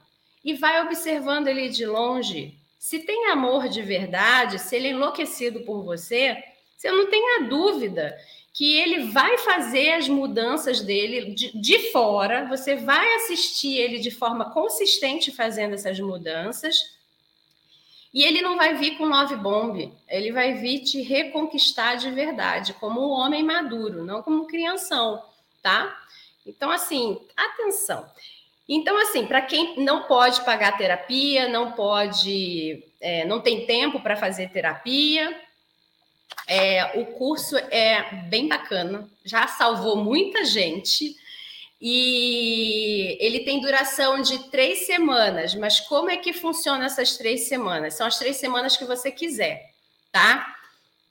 e 0.44 0.56
vai 0.56 0.82
observando 0.82 1.48
ele 1.48 1.70
de 1.70 1.86
longe. 1.86 2.60
Se 2.82 2.98
tem 2.98 3.28
amor 3.28 3.70
de 3.70 3.80
verdade, 3.84 4.58
se 4.58 4.76
ele 4.76 4.88
é 4.88 4.90
enlouquecido 4.90 5.60
por 5.60 5.84
você, 5.84 6.44
você 6.76 6.92
não 6.92 7.12
tenha 7.12 7.48
dúvida 7.48 8.18
que 8.52 8.76
ele 8.76 9.12
vai 9.12 9.38
fazer 9.38 9.92
as 9.92 10.10
mudanças 10.10 10.82
dele 10.82 11.36
de, 11.36 11.56
de 11.62 11.92
fora, 11.92 12.48
você 12.50 12.76
vai 12.76 13.18
assistir 13.18 13.78
ele 13.78 14.00
de 14.00 14.10
forma 14.10 14.50
consistente 14.50 15.32
fazendo 15.32 15.76
essas 15.76 16.00
mudanças, 16.00 16.98
e 18.12 18.24
ele 18.24 18.42
não 18.42 18.58
vai 18.58 18.74
vir 18.74 18.98
com 18.98 19.06
love 19.06 19.36
bomb, 19.36 19.94
ele 20.10 20.32
vai 20.32 20.56
vir 20.56 20.80
te 20.80 21.04
reconquistar 21.04 21.98
de 21.98 22.10
verdade, 22.10 22.74
como 22.74 23.00
um 23.00 23.12
homem 23.12 23.44
maduro, 23.44 24.04
não 24.04 24.24
como 24.24 24.42
um 24.42 24.48
crianção, 24.48 25.24
tá? 25.62 26.04
Então, 26.48 26.72
assim, 26.72 27.22
atenção. 27.38 28.10
Então, 28.74 28.98
assim, 28.98 29.26
para 29.26 29.42
quem 29.42 29.84
não 29.84 30.04
pode 30.04 30.46
pagar 30.46 30.78
terapia, 30.78 31.50
não 31.50 31.74
pode, 31.74 32.82
é, 33.02 33.26
não 33.26 33.42
tem 33.42 33.66
tempo 33.66 34.00
para 34.00 34.16
fazer 34.16 34.50
terapia, 34.50 35.38
é, 36.48 36.98
o 36.98 37.06
curso 37.08 37.58
é 37.58 38.02
bem 38.30 38.48
bacana, 38.48 39.10
já 39.26 39.46
salvou 39.46 39.98
muita 39.98 40.46
gente. 40.46 41.18
E 41.82 43.18
ele 43.20 43.42
tem 43.42 43.60
duração 43.60 44.22
de 44.22 44.50
três 44.50 44.86
semanas, 44.86 45.54
mas 45.54 45.82
como 45.82 46.10
é 46.10 46.16
que 46.16 46.32
funciona 46.32 46.86
essas 46.86 47.18
três 47.18 47.50
semanas? 47.50 47.96
São 47.96 48.08
as 48.08 48.18
três 48.18 48.38
semanas 48.38 48.78
que 48.78 48.86
você 48.86 49.12
quiser, 49.12 49.70
tá? 50.14 50.56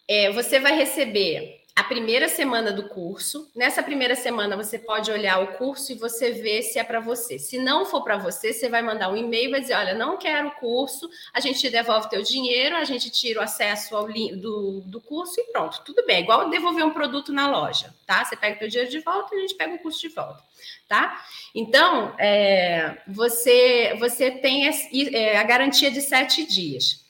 É, 0.09 0.33
você 0.33 0.59
vai 0.59 0.75
receber 0.75 1.60
a 1.81 1.85
primeira 1.85 2.29
semana 2.29 2.71
do 2.71 2.91
curso. 2.91 3.51
Nessa 3.57 3.83
primeira 3.83 4.15
semana, 4.15 4.55
você 4.55 4.79
pode 4.79 5.11
olhar 5.11 5.43
o 5.43 5.55
curso 5.55 5.91
e 5.91 5.95
você 5.95 6.31
ver 6.31 6.61
se 6.63 6.79
é 6.79 6.85
para 6.85 7.01
você. 7.01 7.39
Se 7.39 7.59
não 7.59 7.87
for 7.87 8.05
para 8.05 8.19
você, 8.19 8.53
você 8.53 8.69
vai 8.69 8.83
mandar 8.83 9.11
um 9.11 9.17
e-mail 9.17 9.49
e 9.49 9.51
vai 9.51 9.61
dizer: 9.63 9.75
Olha, 9.75 9.95
não 9.95 10.19
quero 10.19 10.49
o 10.49 10.51
curso, 10.53 11.09
a 11.33 11.41
gente 11.41 11.71
devolve 11.71 12.11
teu 12.11 12.23
dinheiro, 12.23 12.77
a 12.77 12.85
gente 12.85 13.09
tira 13.09 13.41
o 13.41 13.43
acesso 13.43 13.97
ao 13.97 14.07
do, 14.07 14.83
do 14.83 15.01
curso 15.01 15.41
e 15.41 15.45
pronto, 15.45 15.81
tudo 15.83 16.05
bem. 16.05 16.23
Igual 16.23 16.51
devolver 16.51 16.85
um 16.85 16.93
produto 16.93 17.33
na 17.33 17.51
loja, 17.51 17.95
tá? 18.07 18.27
Você 18.27 18.37
pega 18.37 18.59
teu 18.59 18.69
dinheiro 18.69 18.91
de 18.91 19.01
volta 19.01 19.35
e 19.35 19.39
a 19.39 19.41
gente 19.41 19.55
pega 19.55 19.75
o 19.75 19.79
curso 19.79 20.01
de 20.01 20.09
volta, 20.09 20.43
tá? 20.87 21.25
Então, 21.55 22.15
é, 22.19 22.99
você, 23.09 23.97
você 23.99 24.31
tem 24.31 24.69
é, 24.69 25.39
a 25.39 25.45
garantia 25.45 25.91
de 25.91 26.03
sete 26.03 26.45
dias. 26.45 27.07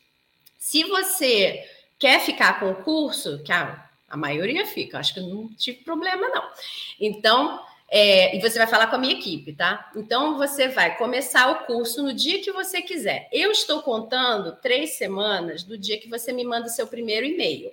Se 0.61 0.85
você 0.85 1.69
quer 1.99 2.21
ficar 2.21 2.61
com 2.61 2.71
o 2.71 2.85
curso, 2.85 3.43
que 3.43 3.51
a 3.51 3.90
a 4.11 4.17
maioria 4.17 4.67
fica, 4.67 4.99
acho 4.99 5.15
que 5.15 5.21
eu 5.21 5.27
não 5.29 5.49
tive 5.55 5.79
problema, 5.85 6.29
não. 6.29 6.43
Então, 7.01 7.65
é, 7.89 8.37
e 8.37 8.41
você 8.41 8.59
vai 8.59 8.67
falar 8.67 8.89
com 8.89 8.97
a 8.97 8.99
minha 8.99 9.15
equipe, 9.15 9.53
tá? 9.53 9.91
Então, 9.97 10.37
você 10.37 10.69
vai 10.69 10.97
começar 10.97 11.51
o 11.51 11.65
curso 11.67 12.03
no 12.03 12.13
dia 12.13 12.41
que 12.41 12.53
você 12.53 12.83
quiser. 12.83 13.29
Eu 13.33 13.51
estou 13.51 13.83
contando 13.83 14.57
três 14.57 14.91
semanas 14.91 15.63
do 15.63 15.79
dia 15.79 15.99
que 15.99 16.09
você 16.09 16.33
me 16.33 16.45
manda 16.45 16.67
o 16.67 16.71
seu 16.71 16.87
primeiro 16.87 17.25
e-mail. 17.25 17.73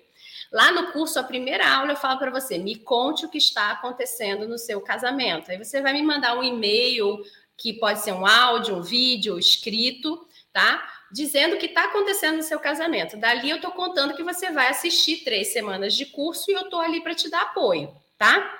Lá 0.52 0.72
no 0.72 0.92
curso, 0.92 1.20
a 1.20 1.24
primeira 1.24 1.70
aula, 1.70 1.92
eu 1.92 1.98
falo 1.98 2.18
para 2.18 2.32
você: 2.32 2.58
me 2.58 2.76
conte 2.76 3.26
o 3.26 3.30
que 3.30 3.38
está 3.38 3.72
acontecendo 3.72 4.48
no 4.48 4.58
seu 4.58 4.80
casamento. 4.80 5.52
Aí 5.52 5.58
você 5.58 5.82
vai 5.82 5.94
me 5.94 6.02
mandar 6.02 6.38
um 6.38 6.44
e-mail, 6.44 7.22
que 7.58 7.74
pode 7.74 8.00
ser 8.00 8.14
um 8.14 8.26
áudio, 8.26 8.76
um 8.76 8.82
vídeo, 8.82 9.38
escrito, 9.38 10.26
tá? 10.54 10.97
Dizendo 11.12 11.56
o 11.56 11.60
que 11.60 11.68
está 11.68 11.86
acontecendo 11.86 12.38
no 12.38 12.44
seu 12.44 12.60
casamento. 12.60 13.18
Dali 13.18 13.50
eu 13.50 13.58
estou 13.58 13.72
contando 13.72 14.16
que 14.16 14.24
você 14.24 14.52
vai 14.52 14.68
assistir 14.68 15.24
três 15.24 15.54
semanas 15.54 15.94
de 15.94 16.06
curso 16.06 16.50
e 16.50 16.54
eu 16.54 16.62
estou 16.62 16.80
ali 16.80 17.02
para 17.02 17.16
te 17.16 17.30
dar 17.30 17.44
apoio, 17.44 17.94
tá? 18.18 18.54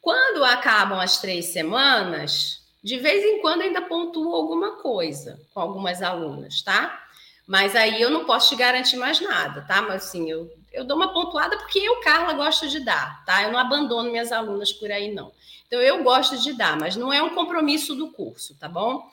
Quando 0.00 0.44
acabam 0.44 1.00
as 1.00 1.20
três 1.20 1.46
semanas, 1.46 2.62
de 2.82 2.98
vez 2.98 3.24
em 3.24 3.40
quando 3.40 3.62
ainda 3.62 3.82
pontuo 3.82 4.34
alguma 4.34 4.76
coisa 4.76 5.40
com 5.52 5.60
algumas 5.60 6.02
alunas, 6.02 6.62
tá? 6.62 7.02
Mas 7.46 7.74
aí 7.74 8.00
eu 8.00 8.10
não 8.10 8.24
posso 8.24 8.50
te 8.50 8.56
garantir 8.56 8.96
mais 8.96 9.20
nada, 9.20 9.62
tá? 9.62 9.82
Mas 9.82 10.04
assim, 10.04 10.30
eu, 10.30 10.48
eu 10.72 10.84
dou 10.84 10.96
uma 10.96 11.12
pontuada 11.12 11.56
porque 11.58 11.78
eu, 11.78 12.00
Carla, 12.00 12.32
gosto 12.34 12.68
de 12.68 12.80
dar, 12.80 13.24
tá? 13.24 13.42
Eu 13.42 13.52
não 13.52 13.58
abandono 13.58 14.10
minhas 14.10 14.32
alunas 14.32 14.72
por 14.72 14.90
aí, 14.90 15.12
não. 15.12 15.32
Então 15.66 15.80
eu 15.80 16.02
gosto 16.02 16.36
de 16.38 16.52
dar, 16.52 16.78
mas 16.78 16.96
não 16.96 17.12
é 17.12 17.22
um 17.22 17.34
compromisso 17.34 17.94
do 17.94 18.12
curso, 18.12 18.56
tá 18.56 18.68
bom? 18.68 19.08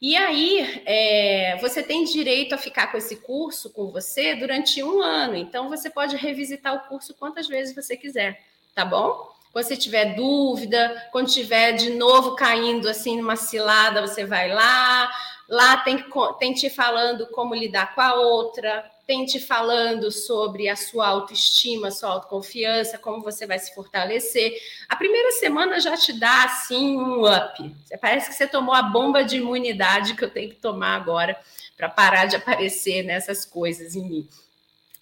E 0.00 0.16
aí, 0.16 0.82
é, 0.86 1.56
você 1.60 1.82
tem 1.82 2.04
direito 2.04 2.54
a 2.54 2.58
ficar 2.58 2.86
com 2.86 2.96
esse 2.96 3.16
curso 3.16 3.70
com 3.70 3.90
você 3.90 4.36
durante 4.36 4.82
um 4.82 5.02
ano. 5.02 5.34
Então, 5.34 5.68
você 5.68 5.90
pode 5.90 6.16
revisitar 6.16 6.74
o 6.74 6.88
curso 6.88 7.14
quantas 7.14 7.48
vezes 7.48 7.74
você 7.74 7.96
quiser, 7.96 8.40
tá 8.74 8.84
bom? 8.84 9.28
Quando 9.52 9.64
você 9.64 9.76
tiver 9.76 10.14
dúvida, 10.14 11.08
quando 11.10 11.28
tiver 11.28 11.72
de 11.72 11.90
novo 11.90 12.36
caindo 12.36 12.88
assim 12.88 13.16
numa 13.16 13.34
cilada, 13.34 14.00
você 14.00 14.24
vai 14.24 14.52
lá. 14.52 15.10
Lá 15.48 15.78
tem, 15.78 16.04
tem 16.38 16.54
te 16.54 16.70
falando 16.70 17.26
como 17.28 17.54
lidar 17.54 17.94
com 17.94 18.00
a 18.00 18.14
outra, 18.14 18.88
tem 19.08 19.24
te 19.24 19.40
falando 19.40 20.12
sobre 20.12 20.68
a 20.68 20.76
sua 20.76 21.08
autoestima, 21.08 21.90
sua 21.90 22.10
autoconfiança, 22.10 22.98
como 22.98 23.22
você 23.22 23.46
vai 23.46 23.58
se 23.58 23.74
fortalecer. 23.74 24.52
A 24.86 24.94
primeira 24.96 25.32
semana 25.32 25.80
já 25.80 25.96
te 25.96 26.12
dá 26.12 26.44
assim 26.44 26.98
um 26.98 27.22
up. 27.24 27.74
Parece 28.02 28.28
que 28.28 28.34
você 28.34 28.46
tomou 28.46 28.74
a 28.74 28.82
bomba 28.82 29.24
de 29.24 29.38
imunidade 29.38 30.14
que 30.14 30.22
eu 30.22 30.28
tenho 30.28 30.50
que 30.50 30.56
tomar 30.56 30.94
agora 30.94 31.40
para 31.74 31.88
parar 31.88 32.26
de 32.26 32.36
aparecer 32.36 33.02
nessas 33.02 33.46
coisas 33.46 33.96
em 33.96 34.06
mim. 34.06 34.28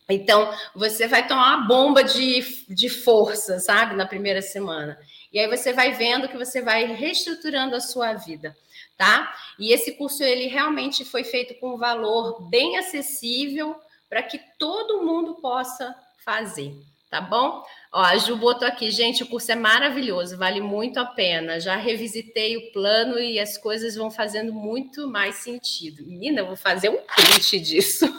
Então, 0.08 0.54
você 0.72 1.08
vai 1.08 1.26
tomar 1.26 1.56
uma 1.56 1.66
bomba 1.66 2.04
de, 2.04 2.64
de 2.68 2.88
força, 2.88 3.58
sabe, 3.58 3.96
na 3.96 4.06
primeira 4.06 4.40
semana. 4.40 4.96
E 5.32 5.38
aí 5.40 5.48
você 5.48 5.72
vai 5.72 5.94
vendo 5.94 6.28
que 6.28 6.36
você 6.36 6.62
vai 6.62 6.86
reestruturando 6.86 7.74
a 7.74 7.80
sua 7.80 8.12
vida, 8.12 8.56
tá? 8.96 9.34
E 9.58 9.72
esse 9.72 9.96
curso, 9.96 10.22
ele 10.22 10.46
realmente 10.46 11.04
foi 11.04 11.24
feito 11.24 11.58
com 11.58 11.74
um 11.74 11.76
valor 11.76 12.48
bem 12.48 12.78
acessível, 12.78 13.74
para 14.08 14.22
que 14.22 14.40
todo 14.58 15.02
mundo 15.02 15.34
possa 15.36 15.94
fazer, 16.24 16.74
tá 17.10 17.20
bom? 17.20 17.64
Ó, 17.92 18.00
a 18.00 18.16
Ju 18.16 18.36
botou 18.36 18.66
aqui, 18.66 18.90
gente, 18.90 19.22
o 19.22 19.26
curso 19.26 19.52
é 19.52 19.54
maravilhoso, 19.54 20.36
vale 20.36 20.60
muito 20.60 20.98
a 20.98 21.04
pena. 21.04 21.60
Já 21.60 21.76
revisitei 21.76 22.56
o 22.56 22.72
plano 22.72 23.18
e 23.18 23.38
as 23.38 23.56
coisas 23.56 23.94
vão 23.94 24.10
fazendo 24.10 24.52
muito 24.52 25.08
mais 25.08 25.36
sentido. 25.36 26.04
Menina, 26.06 26.40
eu 26.40 26.46
vou 26.46 26.56
fazer 26.56 26.88
um 26.90 26.98
print 26.98 27.58
disso. 27.60 28.06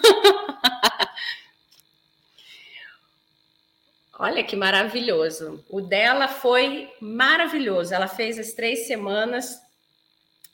Olha 4.20 4.44
que 4.44 4.56
maravilhoso. 4.56 5.64
O 5.70 5.80
dela 5.80 6.28
foi 6.28 6.92
maravilhoso. 7.00 7.94
Ela 7.94 8.08
fez 8.08 8.40
as 8.40 8.54
três 8.54 8.88
semanas 8.88 9.62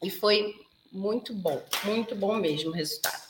e 0.04 0.10
foi 0.12 0.54
muito 0.92 1.34
bom, 1.34 1.64
muito 1.86 2.14
bom 2.14 2.36
mesmo 2.36 2.72
o 2.72 2.74
resultado. 2.74 3.23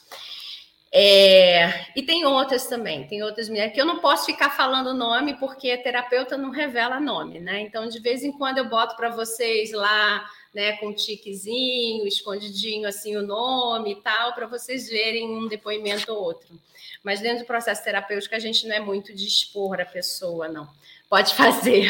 É, 0.96 1.88
e 1.96 2.04
tem 2.04 2.24
outras 2.24 2.68
também, 2.68 3.08
tem 3.08 3.24
outras 3.24 3.50
mulheres 3.50 3.74
que 3.74 3.82
eu 3.82 3.86
não 3.86 3.98
posso 3.98 4.28
ficar 4.28 4.52
falando 4.52 4.94
nome 4.94 5.34
porque 5.40 5.76
terapeuta 5.76 6.38
não 6.38 6.52
revela 6.52 7.00
nome, 7.00 7.40
né? 7.40 7.62
Então, 7.62 7.88
de 7.88 8.00
vez 8.00 8.24
em 8.24 8.32
quando 8.32 8.60
eu 8.60 8.70
boto 8.70 8.96
para 8.96 9.10
vocês 9.10 9.72
lá, 9.72 10.24
né, 10.54 10.74
com 10.74 10.90
um 10.90 10.94
tiquezinho, 10.94 12.06
escondidinho 12.06 12.88
assim 12.88 13.18
o 13.18 13.26
nome 13.26 13.94
e 13.94 14.02
tal, 14.04 14.34
para 14.36 14.46
vocês 14.46 14.88
verem 14.88 15.28
um 15.28 15.48
depoimento 15.48 16.14
ou 16.14 16.22
outro. 16.22 16.62
Mas 17.04 17.20
dentro 17.20 17.40
do 17.40 17.48
processo 17.48 17.84
terapêutico 17.84 18.36
a 18.36 18.40
gente 18.40 18.68
não 18.68 18.76
é 18.76 18.80
muito 18.80 19.16
de 19.16 19.26
expor 19.26 19.82
a 19.82 19.86
pessoa, 19.86 20.48
não. 20.48 20.70
Pode 21.10 21.34
fazer, 21.34 21.90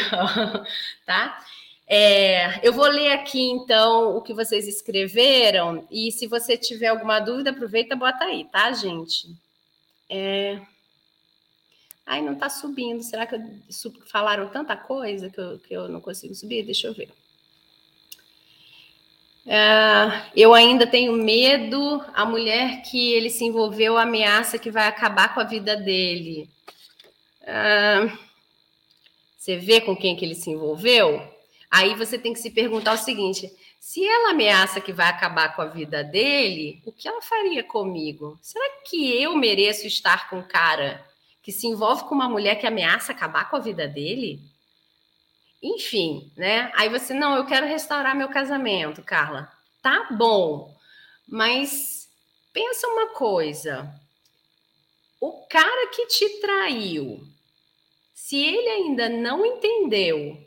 tá? 1.04 1.44
É, 1.86 2.66
eu 2.66 2.72
vou 2.72 2.86
ler 2.86 3.12
aqui 3.12 3.42
então 3.50 4.16
o 4.16 4.22
que 4.22 4.32
vocês 4.32 4.66
escreveram 4.66 5.86
e 5.90 6.10
se 6.10 6.26
você 6.26 6.56
tiver 6.56 6.86
alguma 6.86 7.20
dúvida, 7.20 7.50
aproveita 7.50 7.94
e 7.94 7.98
bota 7.98 8.24
aí, 8.24 8.44
tá, 8.44 8.72
gente? 8.72 9.28
É... 10.08 10.60
Ai, 12.06 12.20
não 12.22 12.34
está 12.34 12.48
subindo. 12.50 13.02
Será 13.02 13.26
que 13.26 13.36
falaram 14.06 14.48
tanta 14.48 14.76
coisa 14.76 15.30
que 15.30 15.40
eu, 15.40 15.58
que 15.58 15.74
eu 15.74 15.88
não 15.88 16.00
consigo 16.00 16.34
subir? 16.34 16.62
Deixa 16.62 16.86
eu 16.86 16.94
ver. 16.94 17.10
É, 19.46 20.30
eu 20.36 20.52
ainda 20.54 20.86
tenho 20.86 21.12
medo. 21.12 22.04
A 22.14 22.24
mulher 22.24 22.82
que 22.82 23.12
ele 23.12 23.30
se 23.30 23.44
envolveu 23.44 23.96
ameaça 23.96 24.58
que 24.58 24.70
vai 24.70 24.86
acabar 24.86 25.34
com 25.34 25.40
a 25.40 25.44
vida 25.44 25.76
dele. 25.76 26.48
É, 27.42 28.10
você 29.36 29.56
vê 29.56 29.80
com 29.80 29.96
quem 29.96 30.14
que 30.16 30.24
ele 30.24 30.34
se 30.34 30.50
envolveu? 30.50 31.33
Aí 31.74 31.92
você 31.96 32.16
tem 32.16 32.32
que 32.32 32.38
se 32.38 32.52
perguntar 32.52 32.92
o 32.92 32.96
seguinte: 32.96 33.52
se 33.80 34.06
ela 34.06 34.30
ameaça 34.30 34.80
que 34.80 34.92
vai 34.92 35.08
acabar 35.08 35.56
com 35.56 35.62
a 35.62 35.66
vida 35.66 36.04
dele, 36.04 36.80
o 36.86 36.92
que 36.92 37.08
ela 37.08 37.20
faria 37.20 37.64
comigo? 37.64 38.38
Será 38.40 38.64
que 38.84 39.20
eu 39.20 39.36
mereço 39.36 39.84
estar 39.84 40.30
com 40.30 40.36
um 40.36 40.46
cara 40.46 41.04
que 41.42 41.50
se 41.50 41.66
envolve 41.66 42.04
com 42.04 42.14
uma 42.14 42.28
mulher 42.28 42.60
que 42.60 42.66
ameaça 42.66 43.10
acabar 43.10 43.50
com 43.50 43.56
a 43.56 43.58
vida 43.58 43.88
dele? 43.88 44.40
Enfim, 45.60 46.30
né? 46.36 46.70
Aí 46.76 46.88
você, 46.88 47.12
não, 47.12 47.34
eu 47.34 47.44
quero 47.44 47.66
restaurar 47.66 48.14
meu 48.14 48.28
casamento, 48.28 49.02
Carla. 49.02 49.50
Tá 49.82 50.10
bom, 50.12 50.72
mas 51.26 52.08
pensa 52.52 52.86
uma 52.86 53.08
coisa: 53.08 53.92
o 55.20 55.44
cara 55.48 55.88
que 55.88 56.06
te 56.06 56.40
traiu, 56.40 57.20
se 58.14 58.36
ele 58.36 58.68
ainda 58.68 59.08
não 59.08 59.44
entendeu 59.44 60.43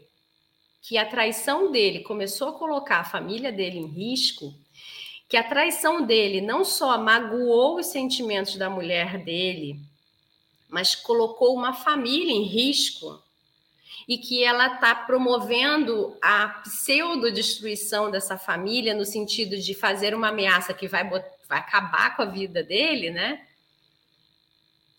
que 0.87 0.97
a 0.97 1.05
traição 1.05 1.69
dele 1.69 1.99
começou 1.99 2.47
a 2.47 2.53
colocar 2.53 2.99
a 3.01 3.03
família 3.03 3.51
dele 3.51 3.77
em 3.77 3.87
risco, 3.87 4.53
que 5.27 5.35
a 5.35 5.43
traição 5.43 6.05
dele 6.05 6.39
não 6.39 6.63
só 6.63 6.97
magoou 6.97 7.77
os 7.77 7.87
sentimentos 7.87 8.55
da 8.55 8.69
mulher 8.69 9.21
dele, 9.21 9.77
mas 10.69 10.95
colocou 10.95 11.53
uma 11.53 11.73
família 11.73 12.31
em 12.31 12.43
risco 12.43 13.21
e 14.07 14.17
que 14.17 14.41
ela 14.41 14.75
está 14.75 14.95
promovendo 14.95 16.15
a 16.21 16.47
pseudo-destruição 16.63 18.09
dessa 18.09 18.37
família 18.37 18.93
no 18.93 19.03
sentido 19.03 19.57
de 19.57 19.73
fazer 19.73 20.15
uma 20.15 20.29
ameaça 20.29 20.73
que 20.73 20.87
vai, 20.87 21.03
vai 21.03 21.59
acabar 21.59 22.15
com 22.15 22.21
a 22.21 22.25
vida 22.27 22.63
dele, 22.63 23.09
né? 23.09 23.45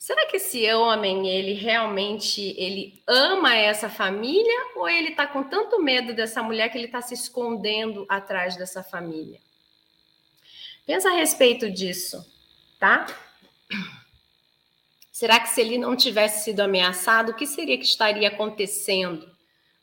Será 0.09 0.25
que 0.25 0.39
esse 0.39 0.73
homem, 0.73 1.29
ele 1.29 1.53
realmente, 1.53 2.55
ele 2.57 3.03
ama 3.07 3.55
essa 3.55 3.91
família 3.91 4.73
ou 4.75 4.89
ele 4.89 5.11
está 5.11 5.27
com 5.27 5.43
tanto 5.43 5.83
medo 5.83 6.15
dessa 6.15 6.43
mulher 6.43 6.71
que 6.71 6.79
ele 6.79 6.87
está 6.87 7.03
se 7.03 7.13
escondendo 7.13 8.07
atrás 8.09 8.57
dessa 8.57 8.83
família? 8.83 9.39
Pensa 10.87 11.11
a 11.11 11.13
respeito 11.13 11.71
disso, 11.71 12.27
tá? 12.79 13.05
Será 15.13 15.39
que 15.39 15.51
se 15.51 15.61
ele 15.61 15.77
não 15.77 15.95
tivesse 15.95 16.43
sido 16.43 16.61
ameaçado, 16.61 17.33
o 17.33 17.35
que 17.35 17.47
seria 17.47 17.77
que 17.77 17.85
estaria 17.85 18.29
acontecendo 18.29 19.31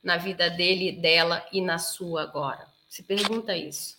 na 0.01 0.17
vida 0.17 0.49
dele, 0.49 0.91
dela 0.91 1.47
e 1.53 1.61
na 1.61 1.77
sua 1.77 2.23
agora? 2.23 2.65
Se 2.89 3.03
pergunta 3.03 3.55
isso. 3.55 3.95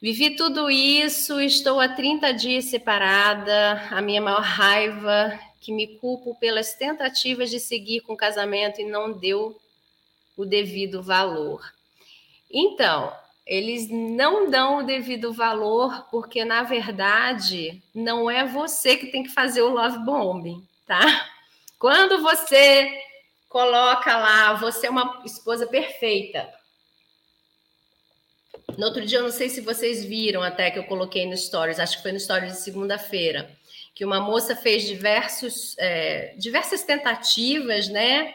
Vivi 0.00 0.36
tudo 0.36 0.70
isso, 0.70 1.40
estou 1.40 1.80
há 1.80 1.88
30 1.88 2.32
dias 2.32 2.66
separada, 2.66 3.88
a 3.90 4.02
minha 4.02 4.20
maior 4.20 4.42
raiva, 4.42 5.38
que 5.60 5.72
me 5.72 5.98
culpo 5.98 6.34
pelas 6.38 6.74
tentativas 6.74 7.50
de 7.50 7.58
seguir 7.58 8.00
com 8.00 8.12
o 8.12 8.16
casamento 8.16 8.80
e 8.80 8.84
não 8.84 9.12
deu 9.12 9.58
o 10.36 10.44
devido 10.44 11.02
valor. 11.02 11.72
Então, 12.50 13.10
eles 13.46 13.88
não 13.88 14.50
dão 14.50 14.78
o 14.78 14.82
devido 14.82 15.32
valor 15.32 16.06
porque, 16.10 16.44
na 16.44 16.62
verdade, 16.62 17.82
não 17.94 18.30
é 18.30 18.44
você 18.44 18.96
que 18.96 19.06
tem 19.06 19.22
que 19.22 19.30
fazer 19.30 19.62
o 19.62 19.70
love 19.70 19.98
bombing, 20.04 20.66
tá? 20.86 21.26
Quando 21.78 22.20
você 22.20 22.92
coloca 23.48 24.16
lá, 24.16 24.52
você 24.54 24.88
é 24.88 24.90
uma 24.90 25.22
esposa 25.24 25.66
perfeita. 25.66 26.52
No 28.76 28.86
outro 28.86 29.04
dia, 29.04 29.18
eu 29.18 29.24
não 29.24 29.30
sei 29.30 29.48
se 29.48 29.60
vocês 29.60 30.04
viram 30.04 30.42
até 30.42 30.70
que 30.70 30.78
eu 30.78 30.84
coloquei 30.84 31.26
no 31.26 31.36
Stories, 31.36 31.78
acho 31.78 31.98
que 31.98 32.02
foi 32.02 32.12
no 32.12 32.20
Stories 32.20 32.54
de 32.54 32.60
segunda-feira, 32.60 33.50
que 33.94 34.04
uma 34.04 34.20
moça 34.20 34.56
fez 34.56 34.84
diversos, 34.84 35.76
é, 35.78 36.34
diversas 36.36 36.82
tentativas, 36.82 37.88
né? 37.88 38.34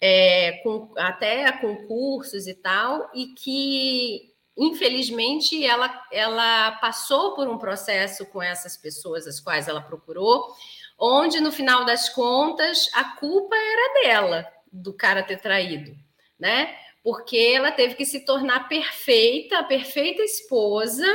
é, 0.00 0.52
com, 0.62 0.92
até 0.96 1.52
concursos 1.52 2.46
e 2.46 2.54
tal, 2.54 3.10
e 3.12 3.26
que, 3.34 4.32
infelizmente, 4.56 5.64
ela, 5.64 6.02
ela 6.10 6.72
passou 6.72 7.34
por 7.34 7.46
um 7.48 7.58
processo 7.58 8.24
com 8.26 8.42
essas 8.42 8.76
pessoas 8.76 9.26
as 9.26 9.38
quais 9.38 9.68
ela 9.68 9.82
procurou, 9.82 10.54
onde, 10.98 11.40
no 11.40 11.52
final 11.52 11.84
das 11.84 12.08
contas, 12.08 12.88
a 12.94 13.04
culpa 13.16 13.54
era 13.54 14.02
dela, 14.02 14.46
do 14.72 14.92
cara 14.92 15.22
ter 15.22 15.38
traído, 15.38 15.94
né? 16.38 16.74
Porque 17.02 17.36
ela 17.36 17.72
teve 17.72 17.94
que 17.94 18.04
se 18.04 18.20
tornar 18.20 18.68
perfeita, 18.68 19.58
a 19.58 19.64
perfeita 19.64 20.22
esposa, 20.22 21.06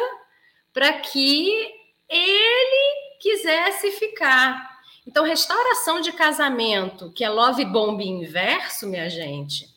para 0.74 0.94
que 0.94 1.72
ele 2.10 3.18
quisesse 3.20 3.92
ficar. 3.92 4.76
Então, 5.08 5.24
restauração 5.24 6.02
de 6.02 6.12
casamento, 6.12 7.12
que 7.12 7.24
é 7.24 7.30
love 7.30 7.64
bomb 7.66 8.02
inverso, 8.02 8.88
minha 8.88 9.10
gente, 9.10 9.68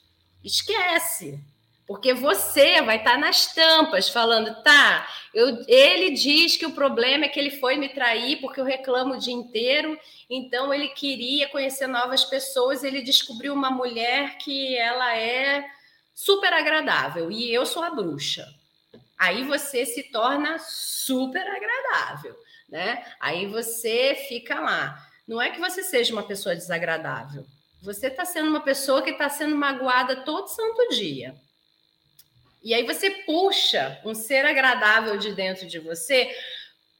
esquece. 0.43 1.39
Porque 1.87 2.13
você 2.13 2.83
vai 2.83 2.99
estar 2.99 3.17
nas 3.17 3.55
tampas 3.55 4.11
falando, 4.11 4.63
tá, 4.63 5.09
eu, 5.33 5.65
ele 5.67 6.11
diz 6.11 6.57
que 6.57 6.67
o 6.67 6.73
problema 6.73 7.25
é 7.25 7.29
que 7.29 7.41
ele 7.41 7.51
foi 7.51 7.77
me 7.77 7.89
trair 7.89 8.41
porque 8.41 8.61
eu 8.61 8.65
reclamo 8.65 9.15
o 9.15 9.19
dia 9.19 9.33
inteiro, 9.33 9.99
então 10.29 10.73
ele 10.73 10.89
queria 10.89 11.49
conhecer 11.49 11.87
novas 11.87 12.25
pessoas, 12.25 12.85
ele 12.85 13.01
descobriu 13.01 13.55
uma 13.55 13.71
mulher 13.71 14.37
que 14.37 14.77
ela 14.77 15.17
é 15.17 15.65
super 16.19 16.53
agradável 16.53 17.31
e 17.31 17.55
eu 17.55 17.65
sou 17.65 17.81
a 17.81 17.91
bruxa. 17.91 18.45
Aí 19.17 19.45
você 19.45 19.87
se 19.87 20.03
torna 20.11 20.59
super 20.59 21.47
agradável, 21.47 22.37
né? 22.69 23.07
Aí 23.21 23.47
você 23.47 24.17
fica 24.29 24.59
lá. 24.59 25.01
Não 25.29 25.41
é 25.41 25.51
que 25.51 25.61
você 25.61 25.81
seja 25.81 26.13
uma 26.13 26.25
pessoa 26.25 26.57
desagradável. 26.57 27.47
Você 27.83 28.09
está 28.09 28.25
sendo 28.25 28.49
uma 28.49 28.61
pessoa 28.61 29.01
que 29.01 29.11
está 29.11 29.29
sendo 29.29 29.55
magoada 29.55 30.25
todo 30.25 30.49
santo 30.49 30.89
dia. 30.89 31.37
E 32.65 32.75
aí 32.75 32.83
você 32.83 33.11
puxa 33.25 34.01
um 34.05 34.13
ser 34.13 34.45
agradável 34.45 35.17
de 35.19 35.33
dentro 35.33 35.69
de 35.69 35.79
você 35.79 36.29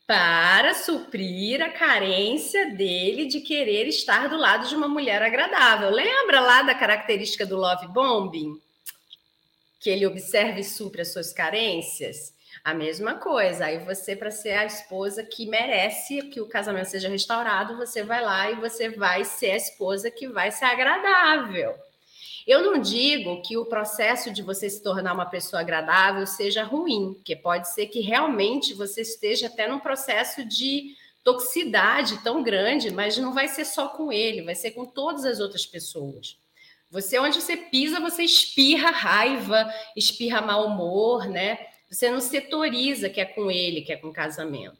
para 0.07 0.75
suprir 0.75 1.61
a 1.61 1.71
carência 1.71 2.71
dele 2.71 3.27
de 3.27 3.41
querer 3.41 3.89
estar 3.89 4.29
do 4.29 4.37
lado 4.37 4.69
de 4.69 4.77
uma 4.77 4.87
mulher 4.87 5.21
agradável. 5.23 5.91
Lembra 5.91 6.41
lá 6.41 6.63
da 6.63 6.75
característica 6.75 7.45
do 7.45 7.57
love 7.57 7.89
bombing? 7.89 8.68
Que 9.79 9.91
ele 9.91 10.07
observa 10.07 10.59
e 10.61 10.65
supre 10.65 11.03
as 11.03 11.13
suas 11.13 11.33
carências? 11.33 12.35
A 12.65 12.75
mesma 12.75 13.15
coisa. 13.15 13.67
Aí 13.67 13.79
você, 13.85 14.17
para 14.17 14.31
ser 14.31 14.53
a 14.53 14.65
esposa 14.65 15.23
que 15.23 15.47
merece 15.47 16.23
que 16.23 16.41
o 16.41 16.49
casamento 16.49 16.89
seja 16.89 17.09
restaurado, 17.09 17.77
você 17.77 18.03
vai 18.03 18.23
lá 18.23 18.51
e 18.51 18.57
você 18.57 18.89
vai 18.91 19.25
ser 19.25 19.53
a 19.53 19.57
esposa 19.57 20.11
que 20.11 20.29
vai 20.29 20.51
ser 20.51 20.65
agradável. 20.65 21.75
Eu 22.47 22.63
não 22.63 22.81
digo 22.81 23.43
que 23.43 23.59
o 23.59 23.67
processo 23.67 24.33
de 24.33 24.43
você 24.43 24.71
se 24.71 24.83
tornar 24.83 25.13
uma 25.13 25.27
pessoa 25.27 25.61
agradável 25.61 26.27
seja 26.27 26.65
ruim, 26.65 27.13
porque 27.13 27.37
pode 27.37 27.69
ser 27.69 27.89
que 27.89 28.01
realmente 28.01 28.73
você 28.73 29.03
esteja 29.03 29.49
até 29.49 29.69
num 29.69 29.79
processo 29.79 30.43
de 30.49 30.97
toxicidade 31.23 32.23
tão 32.25 32.43
grande, 32.43 32.91
mas 32.91 33.19
não 33.19 33.35
vai 33.35 33.49
ser 33.49 33.67
só 33.67 33.89
com 33.89 34.11
ele, 34.11 34.41
vai 34.41 34.55
ser 34.55 34.71
com 34.71 34.87
todas 34.87 35.27
as 35.27 35.41
outras 35.41 35.67
pessoas. 35.67 36.39
Você, 36.91 37.19
onde 37.19 37.41
você 37.41 37.57
pisa, 37.57 38.01
você 38.01 38.23
espirra 38.23 38.91
raiva, 38.91 39.71
espirra 39.95 40.41
mau 40.41 40.67
humor, 40.67 41.27
né? 41.27 41.59
Você 41.91 42.11
não 42.11 42.21
setoriza 42.21 43.11
que 43.11 43.21
é 43.21 43.25
com 43.25 43.51
ele, 43.51 43.83
que 43.83 43.93
é 43.93 43.97
com 43.97 44.13
casamento, 44.13 44.79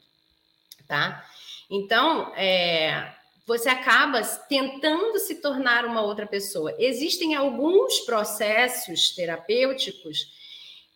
tá? 0.87 1.23
Então, 1.69 2.33
é, 2.35 3.13
você 3.45 3.69
acaba 3.69 4.21
tentando 4.47 5.19
se 5.19 5.35
tornar 5.35 5.85
uma 5.85 6.01
outra 6.01 6.25
pessoa. 6.25 6.75
Existem 6.79 7.35
alguns 7.35 7.99
processos 8.01 9.11
terapêuticos 9.11 10.31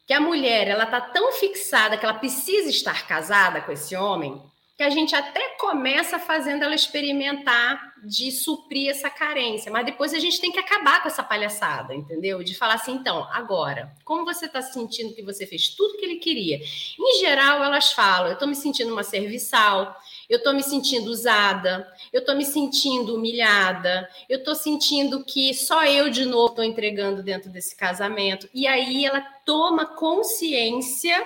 que 0.05 0.13
a 0.13 0.19
mulher 0.19 0.67
ela 0.67 0.85
tá 0.85 0.99
tão 0.99 1.31
fixada 1.33 1.97
que 1.97 2.05
ela 2.05 2.17
precisa 2.17 2.69
estar 2.69 3.07
casada 3.07 3.61
com 3.61 3.71
esse 3.71 3.95
homem 3.95 4.41
que 4.83 4.87
a 4.87 4.89
gente 4.89 5.15
até 5.15 5.55
começa 5.57 6.19
fazendo 6.19 6.61
ela 6.61 6.75
experimentar 6.75 7.93
de 8.03 8.29
suprir 8.31 8.89
essa 8.89 9.09
carência, 9.09 9.71
mas 9.71 9.85
depois 9.85 10.13
a 10.13 10.19
gente 10.19 10.41
tem 10.41 10.51
que 10.51 10.59
acabar 10.59 11.01
com 11.01 11.07
essa 11.07 11.23
palhaçada, 11.23 11.95
entendeu? 11.95 12.43
De 12.43 12.53
falar 12.53 12.73
assim, 12.73 12.91
então, 12.91 13.25
agora, 13.31 13.95
como 14.03 14.25
você 14.25 14.45
está 14.45 14.61
sentindo 14.61 15.15
que 15.15 15.23
você 15.23 15.47
fez 15.47 15.69
tudo 15.69 15.97
que 15.97 16.03
ele 16.03 16.17
queria? 16.17 16.59
Em 16.99 17.19
geral, 17.19 17.63
elas 17.63 17.93
falam, 17.93 18.27
eu 18.27 18.33
estou 18.33 18.47
me 18.47 18.55
sentindo 18.55 18.91
uma 18.91 19.03
serviçal, 19.03 19.95
eu 20.29 20.39
estou 20.39 20.53
me 20.53 20.61
sentindo 20.61 21.09
usada, 21.09 21.89
eu 22.11 22.19
estou 22.19 22.35
me 22.35 22.43
sentindo 22.43 23.15
humilhada, 23.15 24.09
eu 24.27 24.39
estou 24.39 24.55
sentindo 24.55 25.23
que 25.23 25.53
só 25.53 25.85
eu 25.85 26.09
de 26.09 26.25
novo 26.25 26.47
estou 26.47 26.65
entregando 26.65 27.23
dentro 27.23 27.49
desse 27.49 27.73
casamento. 27.73 28.49
E 28.53 28.67
aí 28.67 29.05
ela 29.05 29.21
toma 29.45 29.85
consciência 29.85 31.25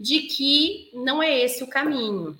de 0.00 0.22
que 0.22 0.90
não 0.94 1.22
é 1.22 1.38
esse 1.38 1.62
o 1.62 1.68
caminho. 1.68 2.36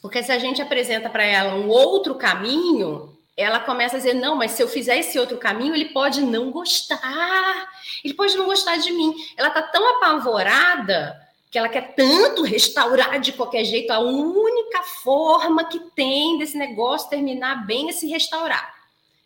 Porque 0.00 0.22
se 0.22 0.32
a 0.32 0.38
gente 0.38 0.62
apresenta 0.62 1.08
para 1.08 1.24
ela 1.24 1.54
um 1.54 1.68
outro 1.68 2.14
caminho, 2.14 3.16
ela 3.36 3.60
começa 3.60 3.96
a 3.96 3.98
dizer: 3.98 4.14
não, 4.14 4.34
mas 4.34 4.52
se 4.52 4.62
eu 4.62 4.68
fizer 4.68 4.98
esse 4.98 5.18
outro 5.18 5.36
caminho, 5.36 5.74
ele 5.74 5.86
pode 5.86 6.22
não 6.22 6.50
gostar, 6.50 7.70
ele 8.02 8.14
pode 8.14 8.36
não 8.36 8.46
gostar 8.46 8.76
de 8.76 8.90
mim. 8.92 9.14
Ela 9.36 9.48
está 9.48 9.62
tão 9.62 9.96
apavorada 9.96 11.20
que 11.50 11.58
ela 11.58 11.68
quer 11.68 11.94
tanto 11.94 12.42
restaurar 12.42 13.20
de 13.20 13.32
qualquer 13.32 13.64
jeito. 13.64 13.90
A 13.90 13.98
única 14.00 14.82
forma 15.02 15.64
que 15.64 15.78
tem 15.94 16.38
desse 16.38 16.56
negócio 16.56 17.10
terminar 17.10 17.66
bem 17.66 17.90
é 17.90 17.92
se 17.92 18.08
restaurar, 18.08 18.74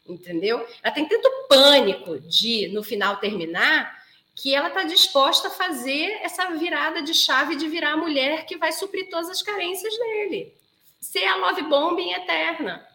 entendeu? 0.08 0.66
Ela 0.82 0.94
tem 0.94 1.06
tanto 1.06 1.30
pânico 1.48 2.18
de 2.20 2.68
no 2.68 2.82
final 2.82 3.16
terminar 3.16 4.00
que 4.34 4.54
ela 4.54 4.68
está 4.68 4.84
disposta 4.84 5.48
a 5.48 5.50
fazer 5.50 6.18
essa 6.22 6.50
virada 6.50 7.02
de 7.02 7.12
chave 7.12 7.56
de 7.56 7.68
virar 7.68 7.92
a 7.92 7.96
mulher 7.96 8.46
que 8.46 8.56
vai 8.56 8.72
suprir 8.72 9.08
todas 9.10 9.28
as 9.28 9.42
carências 9.42 9.96
dele 9.98 10.59
ser 11.00 11.24
a 11.24 11.36
love 11.36 11.62
bombing 11.62 12.12
eterna. 12.12 12.86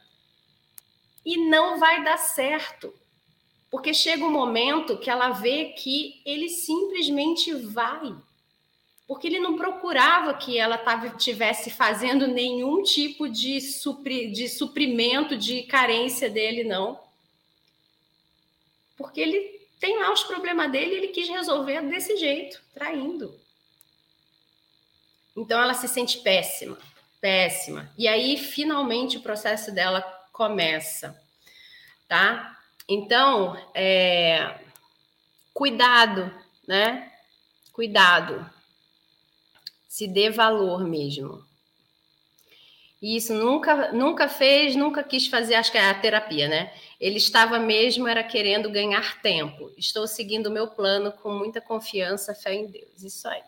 E 1.26 1.38
não 1.38 1.80
vai 1.80 2.04
dar 2.04 2.18
certo. 2.18 2.94
Porque 3.70 3.94
chega 3.94 4.24
um 4.24 4.32
momento 4.32 4.98
que 4.98 5.10
ela 5.10 5.32
vê 5.32 5.74
que 5.74 6.22
ele 6.26 6.50
simplesmente 6.50 7.54
vai. 7.54 8.16
Porque 9.08 9.28
ele 9.28 9.40
não 9.40 9.56
procurava 9.56 10.34
que 10.34 10.58
ela 10.58 10.78
tivesse 11.18 11.70
fazendo 11.70 12.28
nenhum 12.28 12.82
tipo 12.84 13.28
de, 13.28 13.60
supri, 13.62 14.32
de 14.32 14.48
suprimento 14.48 15.38
de 15.38 15.64
carência 15.64 16.30
dele, 16.30 16.64
não. 16.64 17.00
Porque 18.96 19.20
ele 19.20 19.60
tem 19.80 20.00
lá 20.00 20.12
os 20.12 20.24
problemas 20.24 20.72
dele 20.72 20.94
e 20.94 20.98
ele 20.98 21.08
quis 21.10 21.28
resolver 21.28 21.82
desse 21.82 22.18
jeito, 22.18 22.62
traindo. 22.74 23.38
Então 25.36 25.62
ela 25.62 25.74
se 25.74 25.88
sente 25.88 26.20
péssima, 26.20 26.78
péssima. 27.26 27.92
E 27.98 28.08
aí 28.08 28.38
finalmente 28.38 29.18
o 29.18 29.22
processo 29.22 29.72
dela 29.72 30.00
começa, 30.32 31.20
tá? 32.08 32.56
Então, 32.88 33.58
é, 33.74 34.60
cuidado, 35.52 36.32
né? 36.68 37.12
Cuidado. 37.74 38.48
Se 39.88 40.08
dê 40.08 40.30
valor 40.30 40.84
mesmo. 40.88 41.44
Isso 43.02 43.34
nunca, 43.34 43.92
nunca 43.92 44.30
fez, 44.30 44.76
nunca 44.76 45.04
quis 45.04 45.26
fazer, 45.26 45.56
acho 45.56 45.72
que 45.72 45.80
é 45.80 45.90
a 45.90 46.00
terapia, 46.00 46.48
né? 46.48 46.72
Ele 47.00 47.18
estava 47.18 47.58
mesmo 47.58 48.08
era 48.08 48.24
querendo 48.24 48.70
ganhar 48.70 49.20
tempo. 49.24 49.72
Estou 49.76 50.06
seguindo 50.06 50.46
o 50.46 50.52
meu 50.52 50.68
plano 50.68 51.12
com 51.12 51.32
muita 51.32 51.60
confiança, 51.60 52.36
fé 52.36 52.54
em 52.54 52.68
Deus. 52.68 53.02
Isso 53.02 53.28
aí. 53.28 53.42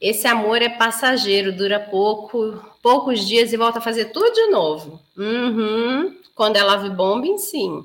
Esse 0.00 0.26
amor 0.28 0.62
é 0.62 0.68
passageiro, 0.68 1.52
dura 1.52 1.80
pouco, 1.80 2.62
poucos 2.80 3.26
dias 3.26 3.52
e 3.52 3.56
volta 3.56 3.78
a 3.78 3.82
fazer 3.82 4.06
tudo 4.06 4.32
de 4.32 4.46
novo. 4.46 5.00
Uhum. 5.16 6.16
Quando 6.34 6.56
é 6.56 6.62
love 6.62 6.90
bombing, 6.90 7.36
sim. 7.36 7.84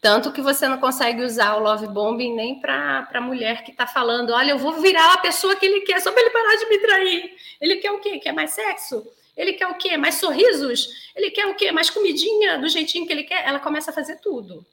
Tanto 0.00 0.32
que 0.32 0.40
você 0.40 0.68
não 0.68 0.78
consegue 0.78 1.22
usar 1.22 1.56
o 1.56 1.62
love 1.62 1.88
bombing 1.88 2.34
nem 2.34 2.60
para 2.60 3.08
a 3.12 3.20
mulher 3.20 3.64
que 3.64 3.72
está 3.72 3.86
falando: 3.86 4.30
olha, 4.34 4.52
eu 4.52 4.58
vou 4.58 4.74
virar 4.74 5.14
a 5.14 5.18
pessoa 5.18 5.56
que 5.56 5.66
ele 5.66 5.80
quer 5.80 6.00
só 6.00 6.12
para 6.12 6.20
ele 6.20 6.30
parar 6.30 6.56
de 6.56 6.68
me 6.68 6.78
trair. 6.78 7.36
Ele 7.60 7.76
quer 7.76 7.90
o 7.90 7.98
quê? 7.98 8.18
Quer 8.18 8.32
mais 8.32 8.52
sexo? 8.52 9.04
Ele 9.36 9.54
quer 9.54 9.66
o 9.66 9.74
quê? 9.74 9.96
Mais 9.96 10.16
sorrisos? 10.16 10.88
Ele 11.16 11.30
quer 11.30 11.46
o 11.46 11.54
quê? 11.54 11.72
Mais 11.72 11.90
comidinha 11.90 12.58
do 12.58 12.68
jeitinho 12.68 13.06
que 13.06 13.12
ele 13.12 13.24
quer? 13.24 13.44
Ela 13.44 13.58
começa 13.58 13.90
a 13.90 13.94
fazer 13.94 14.16
tudo. 14.20 14.64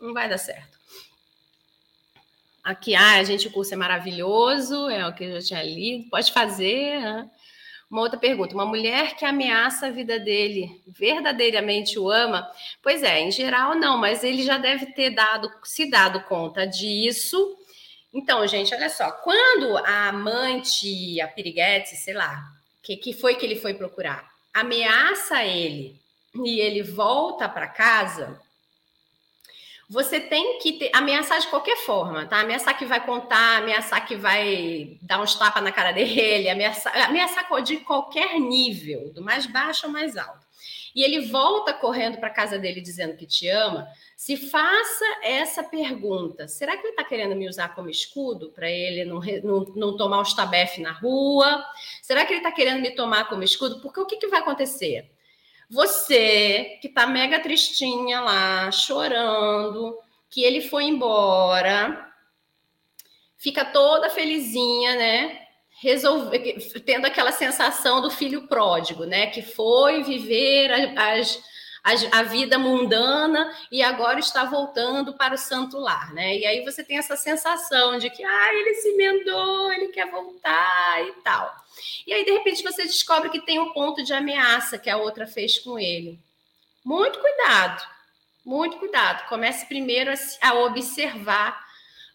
Não 0.00 0.12
vai 0.12 0.28
dar 0.28 0.38
certo. 0.38 0.81
Aqui, 2.62 2.94
ah, 2.94 3.14
a 3.18 3.24
gente, 3.24 3.48
o 3.48 3.50
curso 3.50 3.74
é 3.74 3.76
maravilhoso, 3.76 4.88
é 4.88 5.06
o 5.06 5.12
que 5.12 5.24
eu 5.24 5.40
já 5.40 5.48
tinha 5.48 5.62
lido, 5.62 6.08
pode 6.08 6.32
fazer. 6.32 7.00
Né? 7.00 7.30
Uma 7.90 8.02
outra 8.02 8.18
pergunta: 8.18 8.54
uma 8.54 8.64
mulher 8.64 9.16
que 9.16 9.24
ameaça 9.24 9.86
a 9.86 9.90
vida 9.90 10.18
dele 10.18 10.80
verdadeiramente 10.86 11.98
o 11.98 12.10
ama? 12.10 12.48
Pois 12.82 13.02
é, 13.02 13.20
em 13.20 13.30
geral 13.30 13.74
não, 13.74 13.98
mas 13.98 14.22
ele 14.24 14.42
já 14.42 14.58
deve 14.58 14.86
ter 14.86 15.10
dado, 15.10 15.50
se 15.64 15.90
dado 15.90 16.22
conta 16.22 16.64
disso. 16.66 17.56
Então, 18.14 18.46
gente, 18.46 18.74
olha 18.74 18.88
só, 18.88 19.10
quando 19.10 19.76
a 19.78 20.08
amante, 20.08 21.20
a 21.20 21.26
piriguete, 21.26 21.96
sei 21.96 22.14
lá, 22.14 22.42
que, 22.82 22.96
que 22.96 23.12
foi 23.12 23.34
que 23.36 23.44
ele 23.44 23.56
foi 23.56 23.74
procurar, 23.74 24.26
ameaça 24.54 25.44
ele 25.44 26.00
e 26.34 26.60
ele 26.60 26.82
volta 26.82 27.48
para 27.48 27.66
casa, 27.66 28.40
você 29.92 30.18
tem 30.18 30.58
que 30.58 30.72
ter, 30.72 30.90
ameaçar 30.94 31.38
de 31.38 31.48
qualquer 31.48 31.76
forma, 31.76 32.24
tá? 32.24 32.40
Ameaçar 32.40 32.78
que 32.78 32.86
vai 32.86 33.04
contar, 33.04 33.58
ameaçar 33.58 34.06
que 34.06 34.16
vai 34.16 34.96
dar 35.02 35.20
uns 35.20 35.34
tapas 35.34 35.62
na 35.62 35.70
cara 35.70 35.92
dele, 35.92 36.48
ameaçar, 36.48 36.96
ameaçar 37.02 37.46
de 37.62 37.76
qualquer 37.76 38.40
nível, 38.40 39.12
do 39.12 39.20
mais 39.22 39.44
baixo 39.44 39.84
ao 39.84 39.92
mais 39.92 40.16
alto. 40.16 40.46
E 40.94 41.02
ele 41.02 41.26
volta 41.26 41.74
correndo 41.74 42.16
para 42.18 42.30
casa 42.30 42.58
dele 42.58 42.80
dizendo 42.80 43.16
que 43.16 43.26
te 43.26 43.48
ama. 43.48 43.86
Se 44.16 44.34
faça 44.34 45.04
essa 45.22 45.62
pergunta: 45.62 46.48
será 46.48 46.74
que 46.74 46.86
ele 46.86 46.94
está 46.94 47.04
querendo 47.04 47.36
me 47.36 47.46
usar 47.46 47.74
como 47.74 47.90
escudo 47.90 48.50
para 48.50 48.70
ele 48.70 49.04
não, 49.04 49.20
não, 49.44 49.60
não, 49.76 49.96
tomar 49.96 50.22
os 50.22 50.32
tabef 50.32 50.80
na 50.80 50.92
rua? 50.92 51.62
Será 52.00 52.24
que 52.24 52.32
ele 52.32 52.40
está 52.40 52.50
querendo 52.50 52.80
me 52.80 52.92
tomar 52.92 53.28
como 53.28 53.42
escudo? 53.42 53.78
Porque 53.82 54.00
o 54.00 54.06
que, 54.06 54.16
que 54.16 54.28
vai 54.28 54.40
acontecer? 54.40 55.11
Você 55.72 56.78
que 56.82 56.88
tá 56.90 57.06
mega 57.06 57.40
tristinha 57.40 58.20
lá, 58.20 58.70
chorando, 58.70 59.98
que 60.28 60.44
ele 60.44 60.60
foi 60.60 60.84
embora, 60.84 62.12
fica 63.38 63.64
toda 63.64 64.10
felizinha, 64.10 64.94
né? 64.96 65.40
Resolve, 65.80 66.60
tendo 66.84 67.06
aquela 67.06 67.32
sensação 67.32 68.02
do 68.02 68.10
filho 68.10 68.46
pródigo, 68.46 69.06
né? 69.06 69.28
Que 69.28 69.40
foi 69.40 70.02
viver 70.02 70.70
as, 70.94 71.42
a, 71.82 72.20
a, 72.20 72.22
vida 72.22 72.58
mundana 72.58 73.52
e 73.70 73.82
agora 73.82 74.20
está 74.20 74.44
voltando 74.44 75.14
para 75.14 75.34
o 75.34 75.38
santo 75.38 75.78
lar, 75.78 76.12
né? 76.14 76.36
E 76.36 76.46
aí 76.46 76.64
você 76.64 76.84
tem 76.84 76.96
essa 76.96 77.16
sensação 77.16 77.98
de 77.98 78.08
que, 78.08 78.24
ah, 78.24 78.54
ele 78.54 78.74
se 78.74 78.88
emendou, 78.88 79.72
ele 79.72 79.88
quer 79.88 80.08
voltar 80.10 81.04
e 81.06 81.12
tal. 81.22 81.52
E 82.06 82.12
aí, 82.12 82.24
de 82.24 82.30
repente, 82.30 82.62
você 82.62 82.84
descobre 82.84 83.30
que 83.30 83.40
tem 83.40 83.58
um 83.58 83.72
ponto 83.72 84.02
de 84.04 84.12
ameaça 84.12 84.78
que 84.78 84.88
a 84.88 84.96
outra 84.96 85.26
fez 85.26 85.58
com 85.58 85.78
ele. 85.78 86.20
Muito 86.84 87.18
cuidado, 87.18 87.82
muito 88.44 88.76
cuidado. 88.76 89.28
Comece 89.28 89.66
primeiro 89.66 90.12
a, 90.12 90.48
a 90.48 90.54
observar 90.54 91.60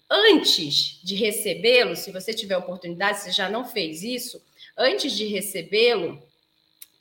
antes 0.09 1.01
de 1.03 1.15
recebê-lo, 1.15 1.95
se 1.95 2.11
você 2.11 2.33
tiver 2.33 2.55
oportunidade, 2.55 3.19
se 3.19 3.31
já 3.31 3.49
não 3.49 3.65
fez 3.65 4.01
isso, 4.01 4.41
antes 4.77 5.11
de 5.11 5.25
recebê-lo, 5.25 6.21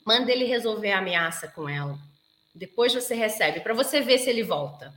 manda 0.05 0.31
ele 0.31 0.45
resolver 0.45 0.91
a 0.91 0.99
ameaça 0.99 1.47
com 1.47 1.69
ela. 1.69 1.97
Depois 2.57 2.93
você 2.93 3.15
recebe, 3.15 3.59
para 3.59 3.73
você 3.73 4.01
ver 4.01 4.17
se 4.17 4.29
ele 4.29 4.43
volta. 4.43 4.93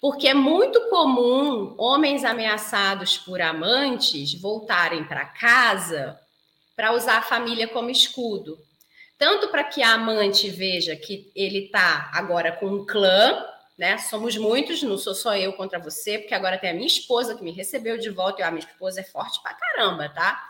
Porque 0.00 0.28
é 0.28 0.34
muito 0.34 0.88
comum 0.88 1.74
homens 1.76 2.24
ameaçados 2.24 3.18
por 3.18 3.40
amantes 3.40 4.32
voltarem 4.34 5.04
para 5.04 5.24
casa 5.24 6.18
para 6.76 6.92
usar 6.92 7.18
a 7.18 7.22
família 7.22 7.66
como 7.66 7.90
escudo. 7.90 8.56
Tanto 9.18 9.48
para 9.48 9.64
que 9.64 9.82
a 9.82 9.94
amante 9.94 10.48
veja 10.48 10.94
que 10.94 11.28
ele 11.34 11.64
está 11.64 12.08
agora 12.14 12.52
com 12.52 12.66
um 12.66 12.86
clã, 12.86 13.44
né? 13.76 13.98
Somos 13.98 14.36
muitos, 14.36 14.80
não 14.84 14.96
sou 14.96 15.12
só 15.12 15.36
eu 15.36 15.52
contra 15.54 15.80
você, 15.80 16.18
porque 16.18 16.34
agora 16.34 16.56
tem 16.56 16.70
a 16.70 16.74
minha 16.74 16.86
esposa 16.86 17.34
que 17.34 17.42
me 17.42 17.50
recebeu 17.50 17.98
de 17.98 18.10
volta, 18.10 18.40
e 18.40 18.44
a 18.44 18.50
minha 18.52 18.64
esposa 18.64 19.00
é 19.00 19.04
forte 19.04 19.42
pra 19.42 19.54
caramba, 19.54 20.08
tá? 20.08 20.40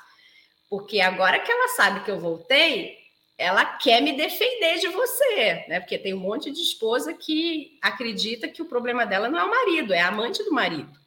Porque 0.68 1.00
agora 1.00 1.40
que 1.40 1.50
ela 1.50 1.68
sabe 1.68 2.04
que 2.04 2.10
eu 2.10 2.20
voltei, 2.20 2.98
ela 3.38 3.64
quer 3.64 4.02
me 4.02 4.14
defender 4.14 4.80
de 4.80 4.88
você, 4.88 5.64
né? 5.68 5.78
Porque 5.78 5.96
tem 5.96 6.12
um 6.12 6.18
monte 6.18 6.50
de 6.50 6.60
esposa 6.60 7.14
que 7.14 7.78
acredita 7.80 8.48
que 8.48 8.60
o 8.60 8.66
problema 8.66 9.06
dela 9.06 9.28
não 9.28 9.38
é 9.38 9.44
o 9.44 9.50
marido, 9.50 9.94
é 9.94 10.00
a 10.00 10.08
amante 10.08 10.42
do 10.42 10.50
marido. 10.50 10.98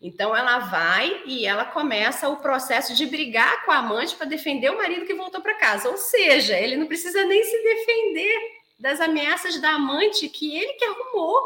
Então 0.00 0.34
ela 0.34 0.58
vai 0.58 1.22
e 1.24 1.46
ela 1.46 1.64
começa 1.64 2.28
o 2.28 2.38
processo 2.38 2.92
de 2.92 3.06
brigar 3.06 3.64
com 3.64 3.70
a 3.70 3.76
amante 3.76 4.16
para 4.16 4.26
defender 4.26 4.68
o 4.70 4.76
marido 4.76 5.06
que 5.06 5.14
voltou 5.14 5.40
para 5.40 5.54
casa. 5.54 5.88
Ou 5.88 5.96
seja, 5.96 6.58
ele 6.58 6.76
não 6.76 6.88
precisa 6.88 7.24
nem 7.24 7.44
se 7.44 7.62
defender 7.62 8.60
das 8.76 9.00
ameaças 9.00 9.60
da 9.60 9.70
amante 9.70 10.28
que 10.28 10.56
ele 10.58 10.72
que 10.72 10.84
arrumou, 10.84 11.40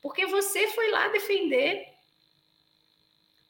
porque 0.00 0.26
você 0.26 0.68
foi 0.68 0.92
lá 0.92 1.08
defender, 1.08 1.88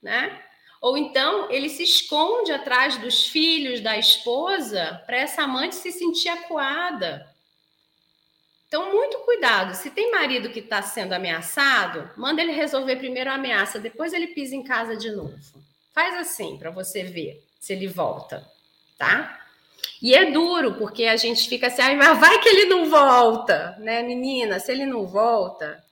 né? 0.03 0.46
Ou 0.87 0.97
então 0.97 1.51
ele 1.51 1.69
se 1.69 1.83
esconde 1.83 2.53
atrás 2.53 2.97
dos 2.97 3.27
filhos 3.27 3.81
da 3.81 3.99
esposa 3.99 5.03
para 5.05 5.17
essa 5.17 5.43
amante 5.43 5.75
se 5.75 5.91
sentir 5.91 6.29
acuada. 6.29 7.29
Então, 8.69 8.93
muito 8.93 9.19
cuidado. 9.25 9.75
Se 9.75 9.91
tem 9.91 10.13
marido 10.13 10.49
que 10.49 10.61
está 10.61 10.81
sendo 10.83 11.13
ameaçado, 11.13 12.09
manda 12.17 12.41
ele 12.41 12.53
resolver 12.53 12.95
primeiro 12.95 13.31
a 13.31 13.35
ameaça, 13.35 13.81
depois 13.81 14.13
ele 14.13 14.29
pisa 14.29 14.55
em 14.55 14.63
casa 14.63 14.97
de 14.97 15.11
novo. 15.11 15.37
Faz 15.93 16.15
assim 16.19 16.57
para 16.57 16.71
você 16.71 17.03
ver 17.03 17.43
se 17.59 17.73
ele 17.73 17.89
volta, 17.89 18.49
tá? 18.97 19.45
E 20.01 20.15
é 20.15 20.31
duro, 20.31 20.75
porque 20.75 21.07
a 21.07 21.17
gente 21.17 21.49
fica 21.49 21.67
assim, 21.67 21.97
mas 21.97 22.21
vai 22.21 22.39
que 22.39 22.49
ele 22.49 22.67
não 22.67 22.89
volta, 22.89 23.77
né, 23.81 24.05
menina? 24.05 24.61
Se 24.61 24.71
ele 24.71 24.87
não 24.87 25.05
volta, 25.05 25.85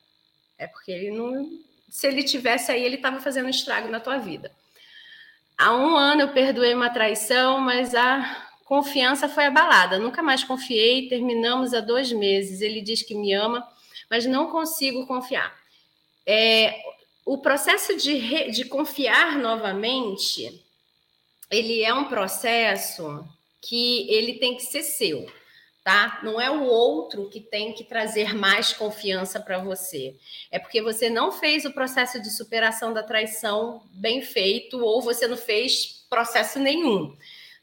é 0.56 0.68
porque 0.68 0.92
ele 0.92 1.10
não. 1.10 1.50
Se 1.90 2.06
ele 2.06 2.22
tivesse 2.22 2.70
aí, 2.70 2.84
ele 2.84 2.94
estava 2.94 3.20
fazendo 3.20 3.48
estrago 3.48 3.88
na 3.88 3.98
tua 3.98 4.18
vida. 4.18 4.52
Há 5.56 5.74
um 5.74 5.96
ano 5.96 6.22
eu 6.22 6.32
perdoei 6.32 6.74
uma 6.74 6.90
traição, 6.90 7.60
mas 7.60 7.94
a 7.94 8.44
Confiança 8.64 9.28
foi 9.28 9.44
abalada. 9.44 9.98
Nunca 9.98 10.22
mais 10.22 10.42
confiei. 10.42 11.08
Terminamos 11.08 11.74
há 11.74 11.80
dois 11.80 12.10
meses. 12.10 12.62
Ele 12.62 12.80
diz 12.80 13.02
que 13.02 13.14
me 13.14 13.32
ama, 13.32 13.66
mas 14.10 14.24
não 14.24 14.50
consigo 14.50 15.06
confiar. 15.06 15.54
É, 16.26 16.74
o 17.26 17.38
processo 17.38 17.94
de, 17.96 18.14
re, 18.14 18.50
de 18.50 18.64
confiar 18.64 19.36
novamente, 19.38 20.62
ele 21.50 21.82
é 21.82 21.92
um 21.92 22.04
processo 22.04 23.22
que 23.60 24.10
ele 24.10 24.34
tem 24.34 24.56
que 24.56 24.62
ser 24.62 24.82
seu, 24.82 25.30
tá? 25.84 26.20
Não 26.24 26.40
é 26.40 26.50
o 26.50 26.64
outro 26.64 27.28
que 27.28 27.38
tem 27.38 27.74
que 27.74 27.84
trazer 27.84 28.34
mais 28.34 28.72
confiança 28.72 29.38
para 29.38 29.58
você. 29.58 30.16
É 30.50 30.58
porque 30.58 30.82
você 30.82 31.08
não 31.08 31.30
fez 31.30 31.64
o 31.64 31.72
processo 31.72 32.20
de 32.20 32.30
superação 32.30 32.92
da 32.92 33.02
traição 33.02 33.82
bem 33.92 34.22
feito 34.22 34.82
ou 34.82 35.00
você 35.00 35.28
não 35.28 35.36
fez 35.36 36.04
processo 36.08 36.58
nenhum, 36.58 37.14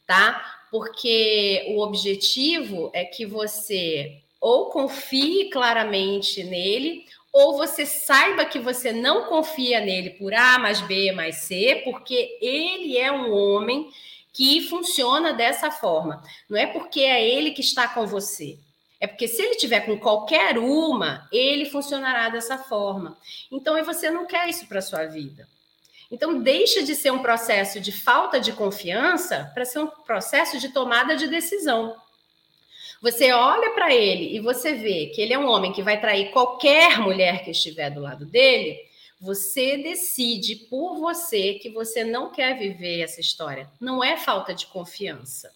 tá? 0.06 0.60
porque 0.72 1.66
o 1.76 1.82
objetivo 1.82 2.90
é 2.94 3.04
que 3.04 3.26
você 3.26 4.22
ou 4.40 4.70
confie 4.70 5.50
claramente 5.52 6.44
nele, 6.44 7.06
ou 7.32 7.58
você 7.58 7.86
saiba 7.86 8.44
que 8.44 8.58
você 8.58 8.92
não 8.92 9.26
confia 9.26 9.80
nele 9.80 10.12
por 10.12 10.34
A 10.34 10.58
mais 10.58 10.82
B 10.82 11.12
mais 11.12 11.36
C, 11.36 11.82
porque 11.84 12.40
ele 12.42 12.98
é 12.98 13.12
um 13.12 13.32
homem 13.32 13.92
que 14.34 14.62
funciona 14.70 15.34
dessa 15.34 15.70
forma. 15.72 16.24
Não 16.50 16.58
é 16.58 16.66
porque 16.66 17.02
é 17.02 17.28
ele 17.28 17.52
que 17.52 17.62
está 17.62 17.88
com 17.88 18.06
você, 18.08 18.58
É 19.00 19.08
porque 19.08 19.28
se 19.28 19.42
ele 19.42 19.56
tiver 19.56 19.82
com 19.82 19.98
qualquer 19.98 20.60
uma, 20.60 21.28
ele 21.32 21.66
funcionará 21.66 22.30
dessa 22.30 22.58
forma. 22.60 23.18
Então, 23.52 23.76
e 23.78 23.82
você 23.82 24.12
não 24.12 24.28
quer 24.28 24.48
isso 24.48 24.68
para 24.68 24.80
sua 24.80 25.06
vida. 25.08 25.48
Então, 26.12 26.40
deixa 26.40 26.84
de 26.84 26.94
ser 26.94 27.12
um 27.12 27.22
processo 27.22 27.80
de 27.80 27.92
falta 27.92 28.40
de 28.40 28.52
confiança 28.52 29.50
para 29.54 29.66
ser 29.66 29.80
um 29.80 29.88
processo 29.88 30.60
de 30.60 30.70
tomada 30.70 31.16
de 31.16 31.28
decisão. 31.28 31.96
Você 33.02 33.32
olha 33.32 33.72
para 33.72 33.92
ele 33.92 34.36
e 34.36 34.40
você 34.40 34.74
vê 34.74 35.08
que 35.08 35.20
ele 35.20 35.34
é 35.34 35.40
um 35.40 35.50
homem 35.50 35.72
que 35.72 35.82
vai 35.82 36.00
trair 36.00 36.30
qualquer 36.30 37.00
mulher 37.00 37.44
que 37.44 37.50
estiver 37.50 37.90
do 37.90 38.02
lado 38.02 38.26
dele, 38.26 38.78
você 39.22 39.78
decide 39.78 40.56
por 40.56 40.96
você 40.96 41.54
que 41.54 41.70
você 41.70 42.04
não 42.04 42.32
quer 42.32 42.58
viver 42.58 43.02
essa 43.02 43.22
história. 43.22 43.70
Não 43.80 44.04
é 44.04 44.18
falta 44.18 44.52
de 44.52 44.66
confiança. 44.66 45.54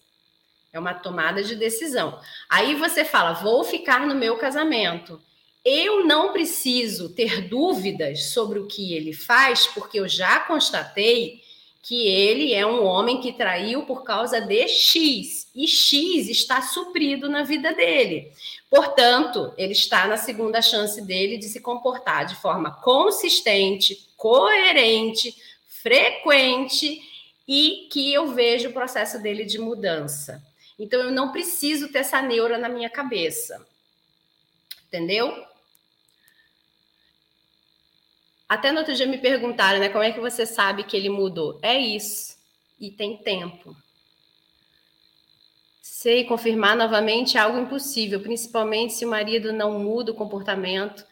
É 0.72 0.78
uma 0.78 0.94
tomada 0.94 1.42
de 1.42 1.56
decisão. 1.56 2.20
Aí 2.48 2.76
você 2.76 3.04
fala: 3.04 3.32
vou 3.32 3.64
ficar 3.64 4.06
no 4.06 4.14
meu 4.14 4.38
casamento. 4.38 5.20
Eu 5.64 6.06
não 6.06 6.32
preciso 6.32 7.08
ter 7.08 7.48
dúvidas 7.48 8.26
sobre 8.26 8.60
o 8.60 8.68
que 8.68 8.94
ele 8.94 9.12
faz, 9.12 9.66
porque 9.66 9.98
eu 9.98 10.06
já 10.06 10.38
constatei 10.38 11.42
que 11.86 12.08
ele 12.08 12.52
é 12.52 12.66
um 12.66 12.84
homem 12.84 13.20
que 13.20 13.32
traiu 13.32 13.86
por 13.86 14.02
causa 14.02 14.40
de 14.40 14.66
X, 14.66 15.46
e 15.54 15.68
X 15.68 16.28
está 16.28 16.60
suprido 16.60 17.28
na 17.28 17.44
vida 17.44 17.72
dele. 17.72 18.32
Portanto, 18.68 19.54
ele 19.56 19.70
está 19.70 20.04
na 20.08 20.16
segunda 20.16 20.60
chance 20.60 21.00
dele 21.00 21.38
de 21.38 21.44
se 21.44 21.60
comportar 21.60 22.26
de 22.26 22.34
forma 22.34 22.72
consistente, 22.82 24.04
coerente, 24.16 25.32
frequente 25.68 27.00
e 27.46 27.88
que 27.88 28.12
eu 28.12 28.34
vejo 28.34 28.70
o 28.70 28.72
processo 28.72 29.22
dele 29.22 29.44
de 29.44 29.60
mudança. 29.60 30.42
Então, 30.76 31.00
eu 31.00 31.12
não 31.12 31.30
preciso 31.30 31.92
ter 31.92 31.98
essa 31.98 32.20
neura 32.20 32.58
na 32.58 32.68
minha 32.68 32.90
cabeça. 32.90 33.64
Entendeu? 34.88 35.32
Até 38.48 38.70
no 38.70 38.78
outro 38.78 38.94
dia 38.94 39.06
me 39.06 39.18
perguntaram, 39.18 39.78
né? 39.78 39.88
Como 39.88 40.04
é 40.04 40.12
que 40.12 40.20
você 40.20 40.46
sabe 40.46 40.84
que 40.84 40.96
ele 40.96 41.08
mudou? 41.08 41.58
É 41.62 41.76
isso. 41.78 42.36
E 42.78 42.90
tem 42.90 43.16
tempo. 43.16 43.76
Sei 45.82 46.24
confirmar 46.24 46.76
novamente 46.76 47.36
é 47.36 47.40
algo 47.40 47.58
impossível, 47.58 48.20
principalmente 48.20 48.92
se 48.92 49.04
o 49.04 49.10
marido 49.10 49.52
não 49.52 49.78
muda 49.78 50.12
o 50.12 50.14
comportamento 50.14 51.04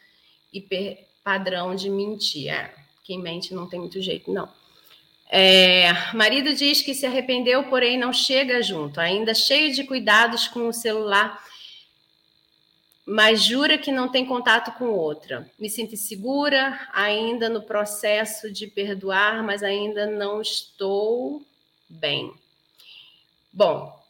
e 0.53 0.61
padrão 1.25 1.75
de 1.75 1.91
mentir. 1.91 2.49
É, 2.49 2.73
quem 3.03 3.21
mente 3.21 3.53
não 3.53 3.69
tem 3.69 3.81
muito 3.81 4.01
jeito, 4.01 4.33
não. 4.33 4.49
É, 5.29 5.91
marido 6.15 6.55
diz 6.55 6.83
que 6.83 6.95
se 6.95 7.07
arrependeu, 7.07 7.65
porém 7.65 7.99
não 7.99 8.13
chega 8.13 8.63
junto, 8.63 9.01
ainda 9.01 9.35
cheio 9.35 9.75
de 9.75 9.83
cuidados 9.83 10.47
com 10.47 10.69
o 10.69 10.73
celular, 10.73 11.43
mas 13.07 13.43
jura 13.43 13.77
que 13.77 13.93
não 13.93 14.09
tem 14.09 14.25
contato 14.25 14.73
com 14.79 14.87
outra. 14.87 15.49
Me 15.59 15.69
sinto 15.69 15.97
segura, 15.97 16.89
ainda 16.93 17.49
no 17.49 17.63
processo 17.63 18.51
de 18.51 18.67
perdoar, 18.67 19.43
mas 19.43 19.63
ainda 19.63 20.07
não 20.07 20.41
estou 20.41 21.43
bem. 21.89 22.33
Bom, 23.53 24.03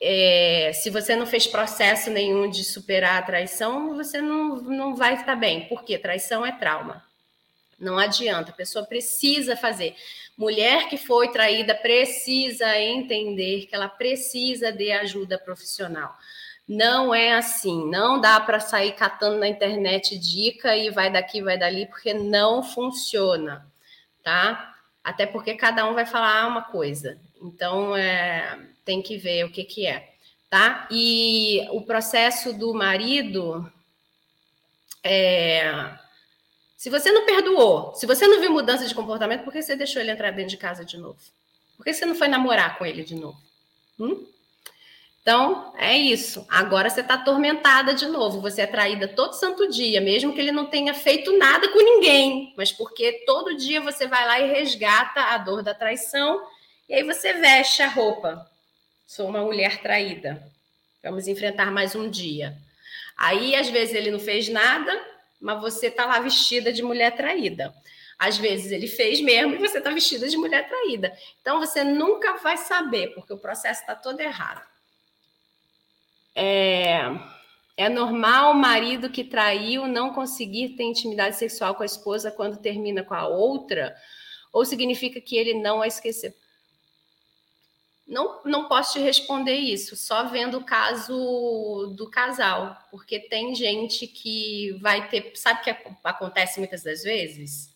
é, 0.00 0.70
se 0.74 0.90
você 0.90 1.16
não 1.16 1.26
fez 1.26 1.46
processo 1.46 2.10
nenhum 2.10 2.48
de 2.48 2.62
superar 2.62 3.18
a 3.18 3.26
traição, 3.26 3.96
você 3.96 4.20
não, 4.20 4.56
não 4.56 4.94
vai 4.94 5.14
estar 5.14 5.34
bem, 5.34 5.66
porque 5.66 5.98
traição 5.98 6.44
é 6.44 6.52
trauma. 6.52 7.04
Não 7.78 7.98
adianta, 7.98 8.50
a 8.50 8.54
pessoa 8.54 8.84
precisa 8.84 9.56
fazer. 9.56 9.96
Mulher 10.36 10.88
que 10.88 10.96
foi 10.96 11.30
traída 11.30 11.74
precisa 11.74 12.78
entender 12.78 13.66
que 13.66 13.74
ela 13.74 13.88
precisa 13.88 14.70
de 14.70 14.90
ajuda 14.92 15.38
profissional. 15.38 16.14
Não 16.68 17.14
é 17.14 17.32
assim, 17.32 17.88
não 17.88 18.20
dá 18.20 18.38
para 18.38 18.60
sair 18.60 18.92
catando 18.92 19.38
na 19.38 19.48
internet 19.48 20.18
dica 20.18 20.76
e 20.76 20.90
vai 20.90 21.10
daqui, 21.10 21.40
vai 21.40 21.56
dali, 21.56 21.86
porque 21.86 22.12
não 22.12 22.62
funciona, 22.62 23.66
tá? 24.22 24.74
Até 25.02 25.24
porque 25.24 25.54
cada 25.54 25.88
um 25.88 25.94
vai 25.94 26.04
falar 26.04 26.46
uma 26.46 26.62
coisa. 26.62 27.18
Então, 27.40 27.96
é, 27.96 28.58
tem 28.84 29.00
que 29.00 29.16
ver 29.16 29.44
o 29.44 29.50
que, 29.50 29.64
que 29.64 29.86
é, 29.86 30.12
tá? 30.50 30.86
E 30.90 31.66
o 31.70 31.80
processo 31.80 32.52
do 32.52 32.74
marido 32.74 33.72
é 35.02 35.98
se 36.78 36.88
você 36.90 37.10
não 37.10 37.26
perdoou, 37.26 37.92
se 37.96 38.06
você 38.06 38.28
não 38.28 38.40
viu 38.40 38.52
mudança 38.52 38.86
de 38.86 38.94
comportamento, 38.94 39.42
por 39.42 39.52
que 39.52 39.60
você 39.60 39.74
deixou 39.74 40.00
ele 40.00 40.12
entrar 40.12 40.30
dentro 40.30 40.50
de 40.50 40.56
casa 40.56 40.84
de 40.84 40.96
novo? 40.96 41.18
Por 41.76 41.82
que 41.82 41.92
você 41.92 42.06
não 42.06 42.14
foi 42.14 42.28
namorar 42.28 42.78
com 42.78 42.86
ele 42.86 43.02
de 43.02 43.16
novo? 43.16 43.36
Hum? 43.98 44.24
Então, 45.28 45.74
é 45.76 45.94
isso. 45.94 46.46
Agora 46.48 46.88
você 46.88 47.02
está 47.02 47.12
atormentada 47.12 47.92
de 47.92 48.06
novo. 48.06 48.40
Você 48.40 48.62
é 48.62 48.66
traída 48.66 49.06
todo 49.06 49.34
santo 49.34 49.68
dia, 49.68 50.00
mesmo 50.00 50.32
que 50.32 50.40
ele 50.40 50.50
não 50.50 50.64
tenha 50.64 50.94
feito 50.94 51.36
nada 51.36 51.68
com 51.68 51.78
ninguém, 51.78 52.54
mas 52.56 52.72
porque 52.72 53.24
todo 53.26 53.54
dia 53.54 53.78
você 53.78 54.06
vai 54.06 54.26
lá 54.26 54.40
e 54.40 54.50
resgata 54.50 55.20
a 55.20 55.36
dor 55.36 55.62
da 55.62 55.74
traição, 55.74 56.40
e 56.88 56.94
aí 56.94 57.02
você 57.02 57.34
veste 57.34 57.82
a 57.82 57.88
roupa. 57.88 58.50
Sou 59.06 59.28
uma 59.28 59.42
mulher 59.42 59.82
traída. 59.82 60.42
Vamos 61.04 61.28
enfrentar 61.28 61.70
mais 61.70 61.94
um 61.94 62.08
dia. 62.08 62.56
Aí, 63.14 63.54
às 63.54 63.68
vezes, 63.68 63.94
ele 63.94 64.10
não 64.10 64.18
fez 64.18 64.48
nada, 64.48 64.98
mas 65.38 65.60
você 65.60 65.88
está 65.88 66.06
lá 66.06 66.20
vestida 66.20 66.72
de 66.72 66.82
mulher 66.82 67.14
traída. 67.14 67.74
Às 68.18 68.38
vezes 68.38 68.72
ele 68.72 68.86
fez 68.86 69.20
mesmo 69.20 69.56
e 69.56 69.58
você 69.58 69.76
está 69.76 69.90
vestida 69.90 70.26
de 70.26 70.38
mulher 70.38 70.66
traída. 70.66 71.14
Então 71.42 71.60
você 71.60 71.84
nunca 71.84 72.38
vai 72.38 72.56
saber, 72.56 73.08
porque 73.08 73.34
o 73.34 73.38
processo 73.38 73.82
está 73.82 73.94
todo 73.94 74.20
errado. 74.20 74.66
É, 76.40 77.00
é 77.76 77.88
normal 77.88 78.52
o 78.52 78.54
marido 78.54 79.10
que 79.10 79.24
traiu 79.24 79.88
não 79.88 80.14
conseguir 80.14 80.76
ter 80.76 80.84
intimidade 80.84 81.36
sexual 81.36 81.74
com 81.74 81.82
a 81.82 81.86
esposa 81.86 82.30
quando 82.30 82.62
termina 82.62 83.02
com 83.02 83.12
a 83.12 83.26
outra? 83.26 83.92
Ou 84.52 84.64
significa 84.64 85.20
que 85.20 85.36
ele 85.36 85.54
não 85.54 85.82
a 85.82 85.88
esqueceu? 85.88 86.32
Não, 88.06 88.40
não 88.44 88.68
posso 88.68 88.92
te 88.92 89.00
responder 89.00 89.56
isso, 89.56 89.96
só 89.96 90.28
vendo 90.28 90.58
o 90.58 90.64
caso 90.64 91.92
do 91.96 92.08
casal, 92.08 92.74
porque 92.88 93.18
tem 93.18 93.52
gente 93.54 94.06
que 94.06 94.78
vai 94.80 95.08
ter. 95.08 95.32
Sabe 95.34 95.60
o 95.60 95.64
que 95.64 95.76
acontece 96.04 96.60
muitas 96.60 96.84
das 96.84 97.02
vezes? 97.02 97.68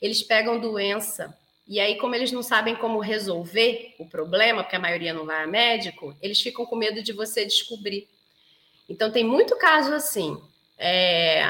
Eles 0.00 0.22
pegam 0.22 0.60
doença, 0.60 1.36
e 1.66 1.80
aí, 1.80 1.96
como 1.98 2.14
eles 2.14 2.32
não 2.32 2.42
sabem 2.42 2.76
como 2.76 3.00
resolver 3.00 3.94
o 3.98 4.06
problema, 4.06 4.62
porque 4.62 4.76
a 4.76 4.80
maioria 4.80 5.12
não 5.12 5.26
vai 5.26 5.42
a 5.42 5.46
médico, 5.46 6.16
eles 6.22 6.40
ficam 6.40 6.64
com 6.64 6.76
medo 6.76 7.02
de 7.02 7.12
você 7.12 7.44
descobrir. 7.44 8.08
Então, 8.88 9.10
tem 9.10 9.24
muito 9.24 9.56
caso 9.56 9.92
assim. 9.92 10.40
É, 10.78 11.42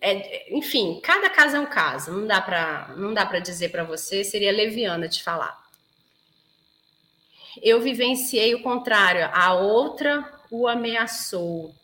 é, 0.00 0.54
enfim, 0.54 1.00
cada 1.02 1.30
caso 1.30 1.56
é 1.56 1.60
um 1.60 1.66
caso, 1.66 2.12
não 2.12 2.26
dá 2.26 2.40
para 2.40 2.94
não 2.96 3.14
dá 3.14 3.24
para 3.24 3.38
dizer 3.38 3.70
para 3.70 3.84
você, 3.84 4.22
seria 4.24 4.52
leviana 4.52 5.08
de 5.08 5.22
falar 5.22 5.60
eu 7.62 7.80
vivenciei 7.80 8.54
o 8.54 8.62
contrário, 8.62 9.28
a 9.32 9.54
outra 9.54 10.24
o 10.50 10.68
ameaçou. 10.68 11.74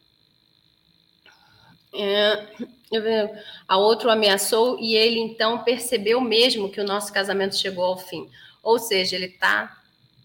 É, 1.99 3.42
a 3.66 3.76
outra 3.76 4.09
o 4.09 4.11
ameaçou 4.11 4.78
e 4.80 4.94
ele 4.94 5.18
então 5.18 5.64
percebeu 5.64 6.20
mesmo 6.20 6.70
que 6.70 6.80
o 6.80 6.86
nosso 6.86 7.12
casamento 7.12 7.57
chegou 7.57 7.84
ao 7.84 7.99
fim. 7.99 8.30
Ou 8.62 8.78
seja, 8.78 9.16
ele 9.16 9.26
está 9.26 9.76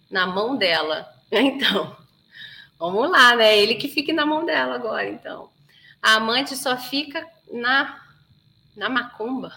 na 0.09 0.26
mão 0.26 0.55
dela. 0.55 1.09
Então, 1.34 1.95
vamos 2.78 3.09
lá, 3.09 3.38
né? 3.38 3.57
Ele 3.57 3.76
que 3.76 3.88
fique 3.88 4.11
na 4.11 4.26
mão 4.26 4.43
dela 4.43 4.76
agora, 4.76 5.07
então. 5.07 5.49
A 6.01 6.15
amante 6.15 6.57
só 6.57 6.76
fica 6.76 7.26
na, 7.49 8.03
na 8.76 8.89
macumba. 8.89 9.53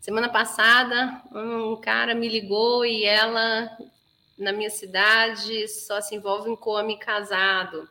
Semana 0.00 0.30
passada, 0.30 1.20
um 1.30 1.76
cara 1.76 2.14
me 2.14 2.26
ligou 2.26 2.86
e 2.86 3.04
ela 3.04 3.68
na 4.38 4.52
minha 4.52 4.70
cidade 4.70 5.66
só 5.68 6.00
se 6.00 6.14
envolve 6.14 6.56
com 6.56 6.70
homem 6.70 6.98
casado. 6.98 7.88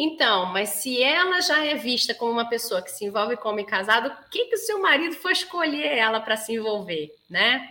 Então, 0.00 0.46
mas 0.46 0.68
se 0.68 1.02
ela 1.02 1.40
já 1.40 1.64
é 1.66 1.74
vista 1.74 2.14
como 2.14 2.30
uma 2.30 2.48
pessoa 2.48 2.80
que 2.80 2.90
se 2.92 3.04
envolve 3.04 3.36
com 3.36 3.48
homem 3.48 3.66
casado, 3.66 4.08
o 4.08 4.30
que, 4.30 4.44
que 4.44 4.54
o 4.54 4.58
seu 4.58 4.80
marido 4.80 5.16
foi 5.16 5.32
escolher 5.32 5.98
ela 5.98 6.20
para 6.20 6.36
se 6.36 6.52
envolver, 6.52 7.12
né? 7.28 7.68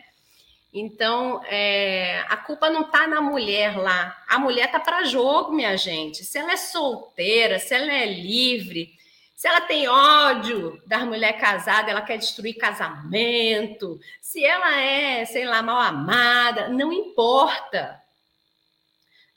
Então, 0.74 1.42
é, 1.46 2.26
a 2.28 2.36
culpa 2.36 2.70
não 2.70 2.82
está 2.82 3.08
na 3.08 3.22
mulher 3.22 3.78
lá. 3.78 4.22
A 4.28 4.38
mulher 4.38 4.66
está 4.66 4.78
para 4.78 5.06
jogo, 5.06 5.54
minha 5.54 5.78
gente. 5.78 6.26
Se 6.26 6.38
ela 6.38 6.52
é 6.52 6.58
solteira, 6.58 7.60
se 7.60 7.74
ela 7.74 7.92
é 7.94 8.06
livre, 8.06 8.94
se 9.34 9.48
ela 9.48 9.62
tem 9.62 9.88
ódio 9.88 10.82
da 10.86 11.00
mulher 11.06 11.40
casada, 11.40 11.90
ela 11.90 12.02
quer 12.02 12.18
destruir 12.18 12.58
casamento. 12.58 13.98
Se 14.22 14.44
ela 14.44 14.82
é, 14.82 15.24
sei 15.24 15.46
lá, 15.46 15.62
mal 15.62 15.80
amada, 15.80 16.68
não 16.68 16.92
importa. 16.92 18.02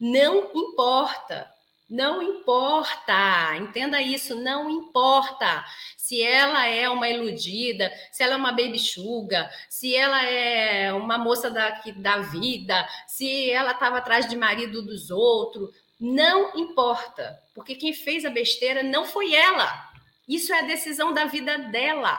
Não 0.01 0.51
importa. 0.53 1.49
Não 1.91 2.23
importa, 2.23 3.57
entenda 3.57 4.01
isso, 4.01 4.37
não 4.37 4.71
importa 4.71 5.65
se 5.97 6.23
ela 6.23 6.65
é 6.67 6.89
uma 6.89 7.09
iludida, 7.09 7.93
se 8.13 8.23
ela 8.23 8.35
é 8.35 8.37
uma 8.37 8.53
baby 8.53 8.79
sugar, 8.79 9.51
se 9.69 9.97
ela 9.97 10.25
é 10.25 10.93
uma 10.93 11.19
moça 11.19 11.51
da, 11.51 11.83
da 11.97 12.19
vida, 12.19 12.89
se 13.09 13.51
ela 13.51 13.73
estava 13.73 13.99
atrás 13.99 14.29
de 14.29 14.37
marido 14.37 14.83
dos 14.83 15.11
outros, 15.11 15.71
Não 16.01 16.57
importa, 16.57 17.39
porque 17.55 17.75
quem 17.75 17.93
fez 17.93 18.25
a 18.25 18.31
besteira 18.31 18.83
não 18.83 19.05
foi 19.05 19.35
ela. 19.35 19.91
Isso 20.27 20.51
é 20.55 20.61
a 20.61 20.67
decisão 20.67 21.13
da 21.13 21.27
vida 21.27 21.59
dela. 21.59 22.19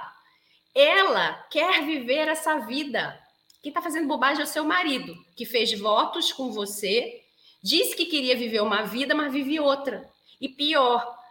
Ela 0.75 1.33
quer 1.49 1.83
viver 1.83 2.27
essa 2.27 2.59
vida. 2.59 3.19
Quem 3.63 3.71
está 3.71 3.81
fazendo 3.81 4.07
bobagem 4.07 4.41
é 4.41 4.43
o 4.43 4.47
seu 4.47 4.63
marido, 4.63 5.15
que 5.35 5.45
fez 5.45 5.77
votos 5.79 6.31
com 6.31 6.51
você, 6.51 7.20
disse 7.61 7.95
que 7.95 8.05
queria 8.05 8.35
viver 8.35 8.61
uma 8.61 8.83
vida, 8.83 9.13
mas 9.13 9.31
vive 9.31 9.59
outra. 9.59 10.09
E 10.39 10.49
pior, 10.49 11.21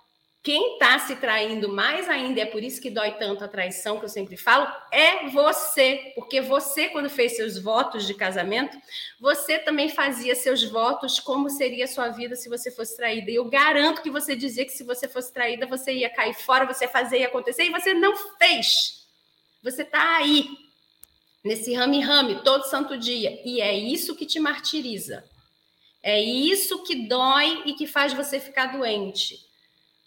quem 0.42 0.74
está 0.74 0.98
se 0.98 1.16
traindo 1.16 1.68
mais 1.68 2.08
ainda, 2.08 2.40
é 2.40 2.46
por 2.46 2.62
isso 2.62 2.80
que 2.80 2.88
dói 2.88 3.10
tanto 3.12 3.44
a 3.44 3.48
traição, 3.48 3.98
que 3.98 4.06
eu 4.06 4.08
sempre 4.08 4.38
falo, 4.38 4.66
é 4.90 5.28
você. 5.28 6.12
Porque 6.14 6.40
você, 6.40 6.88
quando 6.88 7.10
fez 7.10 7.36
seus 7.36 7.58
votos 7.58 8.06
de 8.06 8.14
casamento, 8.14 8.74
você 9.20 9.58
também 9.58 9.90
fazia 9.90 10.34
seus 10.34 10.64
votos 10.64 11.20
como 11.20 11.50
seria 11.50 11.84
a 11.84 11.88
sua 11.88 12.08
vida 12.08 12.36
se 12.36 12.48
você 12.48 12.70
fosse 12.70 12.96
traída. 12.96 13.30
E 13.30 13.34
eu 13.34 13.44
garanto 13.44 14.00
que 14.00 14.10
você 14.10 14.34
dizia 14.34 14.64
que 14.64 14.72
se 14.72 14.82
você 14.82 15.06
fosse 15.06 15.30
traída, 15.30 15.66
você 15.66 15.92
ia 15.92 16.08
cair 16.08 16.34
fora, 16.34 16.64
você 16.64 16.84
ia 16.84 16.90
fazer 16.90 17.18
e 17.18 17.24
acontecer, 17.24 17.64
e 17.64 17.70
você 17.70 17.92
não 17.92 18.16
fez. 18.38 19.04
Você 19.62 19.82
está 19.82 20.16
aí, 20.16 20.48
nesse 21.44 21.74
rame-rame, 21.74 22.42
todo 22.42 22.64
santo 22.64 22.96
dia. 22.96 23.38
E 23.44 23.60
é 23.60 23.74
isso 23.76 24.16
que 24.16 24.24
te 24.24 24.40
martiriza. 24.40 25.22
É 26.02 26.20
isso 26.20 26.82
que 26.82 27.06
dói 27.06 27.62
e 27.66 27.74
que 27.74 27.86
faz 27.86 28.12
você 28.12 28.40
ficar 28.40 28.66
doente. 28.66 29.38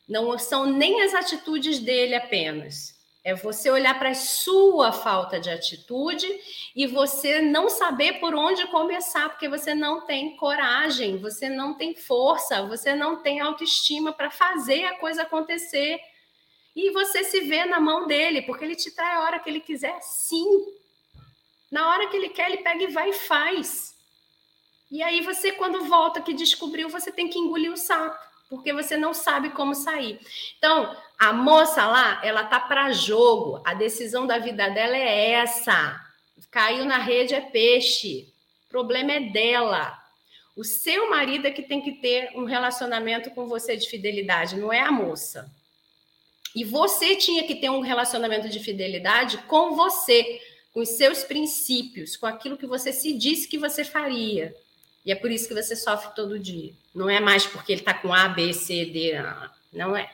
Não 0.07 0.37
são 0.37 0.65
nem 0.65 1.01
as 1.03 1.13
atitudes 1.13 1.79
dele 1.79 2.15
apenas. 2.15 2.93
É 3.23 3.33
você 3.33 3.69
olhar 3.71 3.97
para 3.97 4.09
a 4.09 4.15
sua 4.15 4.91
falta 4.91 5.39
de 5.39 5.49
atitude 5.49 6.27
e 6.75 6.85
você 6.85 7.41
não 7.41 7.69
saber 7.69 8.19
por 8.19 8.35
onde 8.35 8.67
começar, 8.67 9.29
porque 9.29 9.47
você 9.47 9.73
não 9.73 10.01
tem 10.01 10.35
coragem, 10.35 11.17
você 11.17 11.47
não 11.47 11.73
tem 11.73 11.95
força, 11.95 12.65
você 12.65 12.93
não 12.93 13.21
tem 13.21 13.39
autoestima 13.39 14.11
para 14.11 14.29
fazer 14.29 14.83
a 14.85 14.97
coisa 14.97 15.21
acontecer. 15.21 16.01
E 16.75 16.89
você 16.91 17.23
se 17.23 17.41
vê 17.41 17.63
na 17.63 17.79
mão 17.79 18.07
dele, 18.07 18.41
porque 18.41 18.65
ele 18.65 18.75
te 18.75 18.91
trai 18.91 19.15
a 19.15 19.21
hora 19.21 19.39
que 19.39 19.49
ele 19.49 19.61
quiser, 19.61 19.97
sim. 20.01 20.45
Na 21.71 21.89
hora 21.89 22.09
que 22.09 22.17
ele 22.17 22.29
quer, 22.29 22.51
ele 22.51 22.61
pega 22.61 22.83
e 22.83 22.87
vai 22.87 23.11
e 23.11 23.13
faz. 23.13 23.92
E 24.93 25.01
aí 25.01 25.21
você, 25.21 25.51
quando 25.51 25.85
volta 25.85 26.21
que 26.21 26.35
descobriu, 26.35 26.87
você 26.87 27.11
tem 27.11 27.27
que 27.27 27.39
engolir 27.39 27.71
o 27.71 27.75
sapo 27.75 28.31
porque 28.47 28.71
você 28.71 28.95
não 28.95 29.15
sabe 29.15 29.49
como 29.49 29.73
sair. 29.73 30.19
Então, 30.59 30.95
a 31.17 31.33
moça 31.33 31.87
lá, 31.87 32.21
ela 32.23 32.43
tá 32.43 32.59
para 32.59 32.91
jogo. 32.91 33.59
A 33.65 33.73
decisão 33.73 34.27
da 34.27 34.37
vida 34.37 34.69
dela 34.69 34.95
é 34.95 35.31
essa. 35.31 35.99
Caiu 36.51 36.85
na 36.85 36.99
rede 36.99 37.33
é 37.33 37.41
peixe. 37.41 38.31
O 38.67 38.69
problema 38.69 39.13
é 39.13 39.19
dela. 39.21 39.97
O 40.55 40.63
seu 40.63 41.09
marido 41.09 41.47
é 41.47 41.51
que 41.51 41.63
tem 41.63 41.81
que 41.81 41.93
ter 41.93 42.29
um 42.35 42.45
relacionamento 42.45 43.31
com 43.31 43.47
você 43.47 43.75
de 43.75 43.89
fidelidade, 43.89 44.55
não 44.55 44.71
é 44.71 44.81
a 44.81 44.91
moça. 44.91 45.51
E 46.55 46.63
você 46.63 47.15
tinha 47.15 47.41
que 47.47 47.55
ter 47.55 47.71
um 47.71 47.79
relacionamento 47.79 48.47
de 48.47 48.59
fidelidade 48.59 49.39
com 49.47 49.75
você, 49.75 50.39
com 50.71 50.81
os 50.81 50.89
seus 50.89 51.23
princípios, 51.23 52.15
com 52.15 52.27
aquilo 52.27 52.55
que 52.55 52.67
você 52.67 52.93
se 52.93 53.13
disse 53.13 53.47
que 53.47 53.57
você 53.57 53.83
faria. 53.83 54.55
E 55.05 55.11
é 55.11 55.15
por 55.15 55.29
isso 55.31 55.47
que 55.47 55.53
você 55.53 55.75
sofre 55.75 56.15
todo 56.15 56.39
dia. 56.39 56.73
Não 56.93 57.09
é 57.09 57.19
mais 57.19 57.45
porque 57.45 57.73
ele 57.73 57.81
está 57.81 57.93
com 57.93 58.13
A, 58.13 58.29
B, 58.29 58.53
C, 58.53 58.85
D. 58.85 59.13
Não 59.73 59.95
é. 59.95 60.09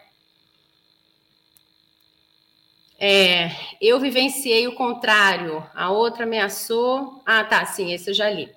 É, 3.01 3.51
eu 3.79 3.99
vivenciei 3.99 4.67
o 4.67 4.75
contrário. 4.75 5.65
A 5.73 5.89
outra 5.89 6.23
ameaçou. 6.23 7.21
Ah, 7.25 7.43
tá, 7.43 7.65
sim, 7.65 7.93
esse 7.93 8.09
eu 8.09 8.13
já 8.13 8.29
li. 8.29 8.53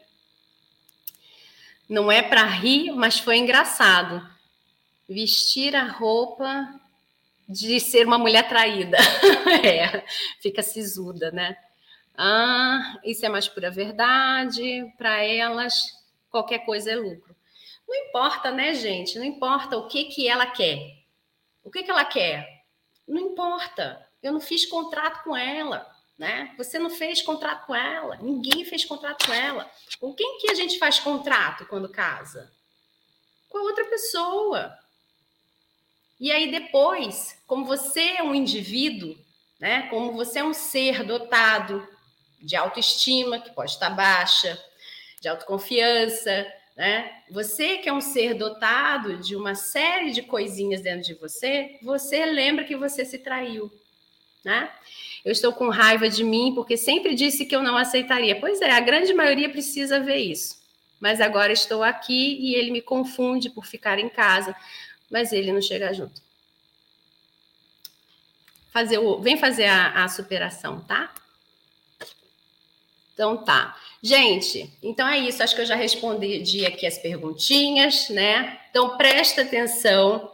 Não 1.88 2.10
é 2.10 2.22
para 2.22 2.44
rir, 2.44 2.90
mas 2.92 3.20
foi 3.20 3.36
engraçado. 3.36 4.26
Vestir 5.08 5.76
a 5.76 5.84
roupa 5.84 6.80
de 7.48 7.78
ser 7.78 8.06
uma 8.06 8.18
mulher 8.18 8.48
traída. 8.48 8.96
é, 9.62 10.04
fica 10.40 10.62
sisuda, 10.62 11.30
né? 11.30 11.56
Ah, 12.16 12.98
isso 13.04 13.24
é 13.24 13.28
mais 13.28 13.46
pura 13.46 13.70
verdade. 13.70 14.90
Para 14.98 15.22
elas, 15.22 16.01
qualquer 16.32 16.64
coisa 16.64 16.90
é 16.90 16.96
lucro. 16.96 17.36
Não 17.86 17.94
importa, 17.94 18.50
né, 18.50 18.74
gente? 18.74 19.18
Não 19.18 19.24
importa 19.24 19.76
o 19.76 19.86
que, 19.86 20.06
que 20.06 20.26
ela 20.26 20.46
quer. 20.46 21.04
O 21.62 21.70
que, 21.70 21.82
que 21.82 21.90
ela 21.90 22.04
quer? 22.04 22.64
Não 23.06 23.20
importa. 23.20 24.08
Eu 24.22 24.32
não 24.32 24.40
fiz 24.40 24.64
contrato 24.64 25.22
com 25.24 25.36
ela, 25.36 25.86
né? 26.18 26.54
Você 26.56 26.78
não 26.78 26.88
fez 26.88 27.20
contrato 27.20 27.66
com 27.66 27.74
ela. 27.74 28.16
Ninguém 28.16 28.64
fez 28.64 28.84
contrato 28.84 29.26
com 29.26 29.32
ela. 29.32 29.70
Com 30.00 30.14
quem 30.14 30.38
que 30.38 30.50
a 30.50 30.54
gente 30.54 30.78
faz 30.78 30.98
contrato 30.98 31.66
quando 31.66 31.88
casa? 31.88 32.50
Com 33.48 33.58
a 33.58 33.62
outra 33.62 33.84
pessoa. 33.84 34.76
E 36.18 36.32
aí 36.32 36.50
depois, 36.50 37.42
como 37.46 37.66
você 37.66 38.14
é 38.16 38.22
um 38.22 38.34
indivíduo, 38.34 39.18
né? 39.60 39.88
Como 39.88 40.12
você 40.12 40.38
é 40.38 40.44
um 40.44 40.54
ser 40.54 41.04
dotado 41.04 41.86
de 42.40 42.56
autoestima, 42.56 43.38
que 43.38 43.50
pode 43.50 43.72
estar 43.72 43.90
baixa, 43.90 44.58
de 45.22 45.28
autoconfiança, 45.28 46.52
né? 46.76 47.22
Você 47.30 47.78
que 47.78 47.88
é 47.88 47.92
um 47.92 48.00
ser 48.00 48.34
dotado 48.34 49.18
de 49.18 49.36
uma 49.36 49.54
série 49.54 50.10
de 50.10 50.20
coisinhas 50.20 50.80
dentro 50.80 51.02
de 51.02 51.14
você, 51.14 51.78
você 51.80 52.26
lembra 52.26 52.64
que 52.64 52.76
você 52.76 53.04
se 53.04 53.18
traiu, 53.18 53.72
né? 54.44 54.68
Eu 55.24 55.30
estou 55.30 55.52
com 55.52 55.68
raiva 55.68 56.08
de 56.08 56.24
mim 56.24 56.52
porque 56.56 56.76
sempre 56.76 57.14
disse 57.14 57.46
que 57.46 57.54
eu 57.54 57.62
não 57.62 57.76
aceitaria. 57.76 58.40
Pois 58.40 58.60
é, 58.60 58.72
a 58.72 58.80
grande 58.80 59.14
maioria 59.14 59.48
precisa 59.48 60.00
ver 60.00 60.16
isso. 60.16 60.60
Mas 60.98 61.20
agora 61.20 61.52
estou 61.52 61.84
aqui 61.84 62.38
e 62.40 62.56
ele 62.56 62.72
me 62.72 62.82
confunde 62.82 63.48
por 63.48 63.64
ficar 63.64 64.00
em 64.00 64.08
casa, 64.08 64.56
mas 65.08 65.32
ele 65.32 65.52
não 65.52 65.62
chega 65.62 65.94
junto. 65.94 66.20
Fazer 68.72 68.98
o, 68.98 69.20
vem 69.20 69.38
fazer 69.38 69.66
a, 69.66 70.02
a 70.02 70.08
superação, 70.08 70.80
tá? 70.80 71.14
Então 73.14 73.36
tá. 73.44 73.76
Gente, 74.02 74.68
então 74.82 75.06
é 75.06 75.18
isso. 75.18 75.42
Acho 75.42 75.54
que 75.54 75.60
eu 75.60 75.66
já 75.66 75.76
respondi 75.76 76.66
aqui 76.66 76.86
as 76.86 76.98
perguntinhas, 76.98 78.08
né? 78.08 78.58
Então 78.70 78.96
presta 78.96 79.42
atenção 79.42 80.31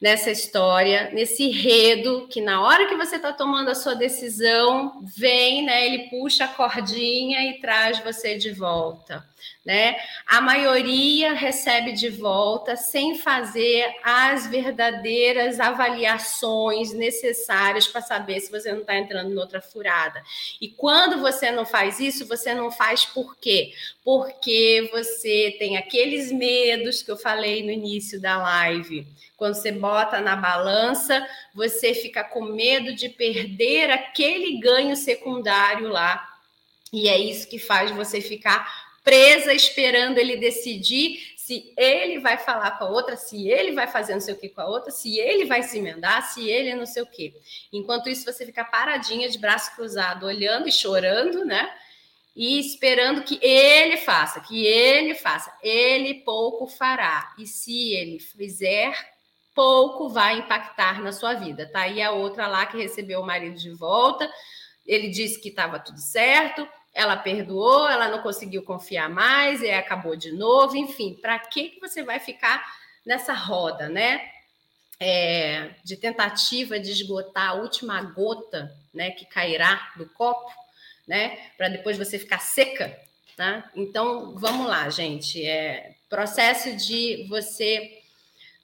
nessa 0.00 0.30
história, 0.30 1.10
nesse 1.12 1.44
enredo, 1.44 2.26
que 2.28 2.40
na 2.40 2.62
hora 2.62 2.86
que 2.86 2.96
você 2.96 3.16
está 3.16 3.32
tomando 3.32 3.70
a 3.70 3.74
sua 3.74 3.94
decisão, 3.94 5.00
vem, 5.16 5.64
né? 5.64 5.86
Ele 5.86 6.08
puxa 6.08 6.44
a 6.44 6.48
cordinha 6.48 7.50
e 7.50 7.60
traz 7.60 7.98
você 7.98 8.36
de 8.38 8.50
volta 8.50 9.28
né? 9.64 9.96
A 10.26 10.40
maioria 10.40 11.32
recebe 11.32 11.92
de 11.92 12.08
volta 12.08 12.76
sem 12.76 13.18
fazer 13.18 13.86
as 14.02 14.46
verdadeiras 14.46 15.60
avaliações 15.60 16.92
necessárias 16.92 17.86
para 17.86 18.00
saber 18.00 18.40
se 18.40 18.50
você 18.50 18.72
não 18.72 18.80
está 18.80 18.96
entrando 18.96 19.30
noutra 19.30 19.60
furada. 19.60 20.22
E 20.60 20.68
quando 20.68 21.20
você 21.20 21.50
não 21.50 21.66
faz 21.66 22.00
isso, 22.00 22.26
você 22.26 22.54
não 22.54 22.70
faz 22.70 23.04
por 23.04 23.36
quê? 23.36 23.72
Porque 24.02 24.88
você 24.92 25.54
tem 25.58 25.76
aqueles 25.76 26.32
medos 26.32 27.02
que 27.02 27.10
eu 27.10 27.16
falei 27.16 27.62
no 27.62 27.70
início 27.70 28.20
da 28.20 28.38
live. 28.38 29.06
Quando 29.40 29.54
você 29.54 29.72
bota 29.72 30.20
na 30.20 30.36
balança, 30.36 31.26
você 31.54 31.94
fica 31.94 32.22
com 32.22 32.42
medo 32.42 32.94
de 32.94 33.08
perder 33.08 33.90
aquele 33.90 34.60
ganho 34.60 34.94
secundário 34.94 35.88
lá. 35.88 36.28
E 36.92 37.08
é 37.08 37.18
isso 37.18 37.48
que 37.48 37.58
faz 37.58 37.90
você 37.90 38.20
ficar 38.20 38.90
presa 39.02 39.54
esperando 39.54 40.18
ele 40.18 40.36
decidir 40.36 41.32
se 41.38 41.72
ele 41.74 42.18
vai 42.18 42.36
falar 42.36 42.72
com 42.72 42.84
a 42.84 42.90
outra, 42.90 43.16
se 43.16 43.48
ele 43.48 43.72
vai 43.72 43.86
fazer 43.86 44.12
não 44.12 44.20
sei 44.20 44.34
o 44.34 44.36
que 44.36 44.50
com 44.50 44.60
a 44.60 44.66
outra, 44.66 44.90
se 44.90 45.18
ele 45.18 45.46
vai 45.46 45.62
se 45.62 45.78
emendar, 45.78 46.22
se 46.22 46.46
ele 46.46 46.74
não 46.74 46.84
sei 46.84 47.02
o 47.02 47.06
que. 47.06 47.32
Enquanto 47.72 48.10
isso, 48.10 48.30
você 48.30 48.44
fica 48.44 48.62
paradinha 48.62 49.26
de 49.26 49.38
braço 49.38 49.74
cruzado, 49.74 50.26
olhando 50.26 50.68
e 50.68 50.72
chorando, 50.72 51.46
né? 51.46 51.74
E 52.36 52.60
esperando 52.60 53.24
que 53.24 53.38
ele 53.42 53.96
faça, 53.96 54.38
que 54.40 54.66
ele 54.66 55.14
faça. 55.14 55.50
Ele 55.62 56.16
pouco 56.26 56.66
fará. 56.66 57.34
E 57.38 57.46
se 57.46 57.94
ele 57.94 58.20
fizer, 58.20 58.92
pouco 59.54 60.08
vai 60.08 60.38
impactar 60.38 61.02
na 61.02 61.12
sua 61.12 61.34
vida. 61.34 61.66
Tá 61.70 61.80
aí 61.80 62.02
a 62.02 62.10
outra 62.10 62.46
lá 62.46 62.66
que 62.66 62.76
recebeu 62.76 63.20
o 63.20 63.26
marido 63.26 63.56
de 63.56 63.70
volta. 63.70 64.30
Ele 64.86 65.08
disse 65.08 65.40
que 65.40 65.48
estava 65.48 65.78
tudo 65.78 66.00
certo, 66.00 66.66
ela 66.92 67.16
perdoou, 67.16 67.88
ela 67.88 68.08
não 68.08 68.22
conseguiu 68.22 68.62
confiar 68.62 69.08
mais 69.08 69.62
e 69.62 69.70
acabou 69.70 70.16
de 70.16 70.32
novo, 70.32 70.76
enfim, 70.76 71.14
para 71.20 71.38
que 71.38 71.70
que 71.70 71.80
você 71.80 72.02
vai 72.02 72.18
ficar 72.18 72.64
nessa 73.04 73.32
roda, 73.32 73.88
né? 73.88 74.20
É, 74.98 75.70
de 75.82 75.96
tentativa 75.96 76.78
de 76.78 76.90
esgotar 76.90 77.50
a 77.50 77.54
última 77.54 78.02
gota, 78.02 78.70
né, 78.92 79.10
que 79.12 79.24
cairá 79.24 79.92
do 79.96 80.06
copo, 80.10 80.50
né, 81.08 81.38
para 81.56 81.68
depois 81.68 81.96
você 81.96 82.18
ficar 82.18 82.38
seca, 82.38 82.94
tá? 83.34 83.70
Então, 83.74 84.34
vamos 84.36 84.66
lá, 84.66 84.90
gente. 84.90 85.42
É, 85.46 85.94
processo 86.06 86.76
de 86.76 87.26
você 87.30 87.99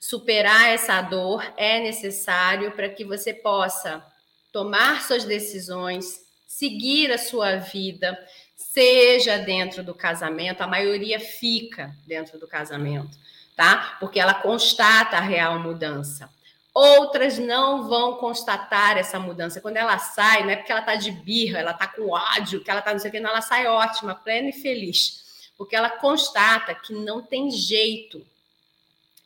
superar 0.08 0.68
essa 0.68 1.02
dor 1.02 1.44
é 1.56 1.80
necessário 1.80 2.70
para 2.70 2.88
que 2.88 3.04
você 3.04 3.34
possa 3.34 4.06
tomar 4.52 5.02
suas 5.02 5.24
decisões, 5.24 6.24
seguir 6.46 7.10
a 7.10 7.18
sua 7.18 7.56
vida, 7.56 8.16
seja 8.56 9.36
dentro 9.36 9.82
do 9.82 9.92
casamento, 9.92 10.60
a 10.60 10.66
maioria 10.68 11.18
fica 11.18 11.92
dentro 12.06 12.38
do 12.38 12.46
casamento, 12.46 13.18
tá? 13.56 13.96
Porque 13.98 14.20
ela 14.20 14.32
constata 14.32 15.16
a 15.16 15.20
real 15.20 15.58
mudança. 15.58 16.30
Outras 16.72 17.36
não 17.36 17.88
vão 17.88 18.14
constatar 18.14 18.96
essa 18.96 19.18
mudança. 19.18 19.60
Quando 19.60 19.76
ela 19.76 19.98
sai, 19.98 20.44
não 20.44 20.50
é 20.50 20.56
porque 20.56 20.70
ela 20.70 20.82
tá 20.82 20.94
de 20.94 21.10
birra, 21.10 21.58
ela 21.58 21.72
tá 21.72 21.88
com 21.88 22.10
ódio, 22.10 22.62
que 22.62 22.70
ela 22.70 22.80
tá 22.80 22.92
não 22.92 23.00
sei 23.00 23.08
o 23.08 23.12
que, 23.12 23.18
não, 23.18 23.30
ela 23.30 23.42
sai 23.42 23.66
ótima, 23.66 24.14
plena 24.14 24.50
e 24.50 24.52
feliz. 24.52 25.50
Porque 25.58 25.74
ela 25.74 25.90
constata 25.90 26.72
que 26.76 26.92
não 26.92 27.22
tem 27.22 27.50
jeito. 27.50 28.24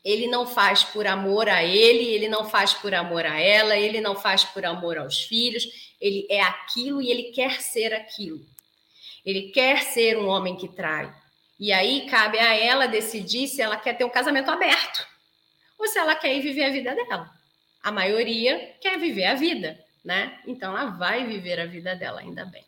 Ele 0.05 0.26
não 0.26 0.46
faz 0.46 0.82
por 0.82 1.07
amor 1.07 1.48
a 1.48 1.62
ele, 1.62 2.05
ele 2.05 2.28
não 2.28 2.48
faz 2.48 2.72
por 2.72 2.94
amor 2.94 3.26
a 3.26 3.38
ela, 3.38 3.76
ele 3.76 4.01
não 4.01 4.16
faz 4.16 4.44
por 4.44 4.64
amor 4.64 4.96
aos 4.96 5.22
filhos, 5.24 5.64
ele 6.01 6.26
é 6.30 6.40
aquilo 6.40 7.03
e 7.03 7.11
ele 7.11 7.24
quer 7.32 7.61
ser 7.61 7.92
aquilo. 7.92 8.40
Ele 9.24 9.51
quer 9.51 9.82
ser 9.82 10.16
um 10.16 10.26
homem 10.26 10.57
que 10.57 10.68
trai. 10.68 11.12
E 11.59 11.72
aí 11.72 12.07
cabe 12.09 12.38
a 12.38 12.55
ela 12.55 12.86
decidir 12.86 13.46
se 13.46 13.61
ela 13.61 13.76
quer 13.76 13.92
ter 13.92 14.05
um 14.05 14.11
casamento 14.11 14.51
aberto 14.51 15.07
ou 15.78 15.86
se 15.86 15.98
ela 15.98 16.14
quer 16.14 16.34
ir 16.34 16.40
viver 16.40 16.64
a 16.64 16.70
vida 16.70 16.94
dela. 16.94 17.30
A 17.82 17.92
maioria 17.92 18.74
quer 18.80 18.98
viver 18.98 19.26
a 19.26 19.34
vida, 19.34 19.78
né? 20.05 20.38
Então 20.46 20.76
ela 20.76 20.90
vai 20.90 21.26
viver 21.26 21.61
a 21.61 21.66
vida 21.66 21.94
dela, 21.94 22.20
ainda 22.20 22.46
bem. 22.46 22.64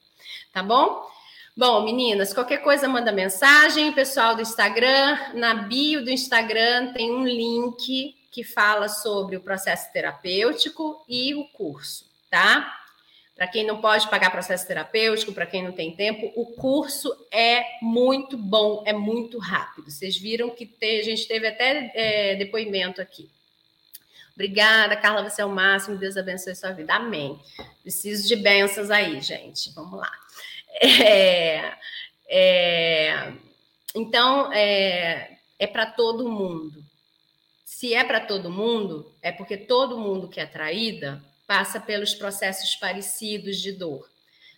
Tá 0.52 0.62
bom? 0.62 1.10
Bom, 1.54 1.84
meninas, 1.84 2.32
qualquer 2.32 2.62
coisa 2.62 2.88
manda 2.88 3.12
mensagem, 3.12 3.92
pessoal 3.92 4.34
do 4.34 4.40
Instagram, 4.40 5.18
na 5.34 5.52
bio 5.52 6.02
do 6.02 6.08
Instagram 6.08 6.94
tem 6.94 7.12
um 7.12 7.26
link 7.26 8.16
que 8.30 8.42
fala 8.42 8.88
sobre 8.88 9.36
o 9.36 9.40
processo 9.42 9.92
terapêutico 9.92 11.04
e 11.06 11.34
o 11.34 11.44
curso, 11.48 12.06
tá? 12.30 12.78
Para 13.36 13.46
quem 13.46 13.66
não 13.66 13.82
pode 13.82 14.08
pagar 14.08 14.30
processo 14.30 14.66
terapêutico, 14.66 15.34
para 15.34 15.44
quem 15.44 15.62
não 15.62 15.72
tem 15.72 15.94
tempo, 15.94 16.32
o 16.34 16.46
curso 16.54 17.14
é 17.30 17.62
muito 17.82 18.38
bom, 18.38 18.82
é 18.86 18.94
muito 18.94 19.38
rápido. 19.38 19.90
Vocês 19.90 20.16
viram 20.16 20.48
que 20.48 20.70
a 20.80 21.02
gente 21.04 21.28
teve 21.28 21.46
até 21.46 21.92
é, 21.94 22.34
depoimento 22.34 22.98
aqui. 22.98 23.28
Obrigada, 24.34 24.96
Carla, 24.96 25.28
você 25.28 25.42
é 25.42 25.44
o 25.44 25.50
máximo. 25.50 25.98
Deus 25.98 26.16
abençoe 26.16 26.54
sua 26.54 26.72
vida. 26.72 26.94
Amém. 26.94 27.38
Preciso 27.82 28.26
de 28.26 28.36
bênçãos 28.36 28.90
aí, 28.90 29.20
gente. 29.20 29.70
Vamos 29.74 29.98
lá. 30.00 30.10
É, 30.80 31.72
é, 32.34 33.32
então, 33.94 34.50
é, 34.52 35.36
é 35.58 35.66
para 35.66 35.86
todo 35.86 36.28
mundo. 36.28 36.82
Se 37.64 37.94
é 37.94 38.02
para 38.04 38.20
todo 38.20 38.50
mundo, 38.50 39.14
é 39.20 39.30
porque 39.30 39.56
todo 39.56 39.98
mundo 39.98 40.28
que 40.28 40.40
é 40.40 40.46
traída 40.46 41.22
passa 41.46 41.78
pelos 41.78 42.14
processos 42.14 42.74
parecidos 42.76 43.60
de 43.60 43.72
dor, 43.72 44.08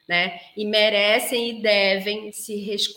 né? 0.07 0.41
E 0.57 0.65
merecem 0.65 1.51
e 1.51 1.63
devem 1.63 2.31
se 2.31 2.55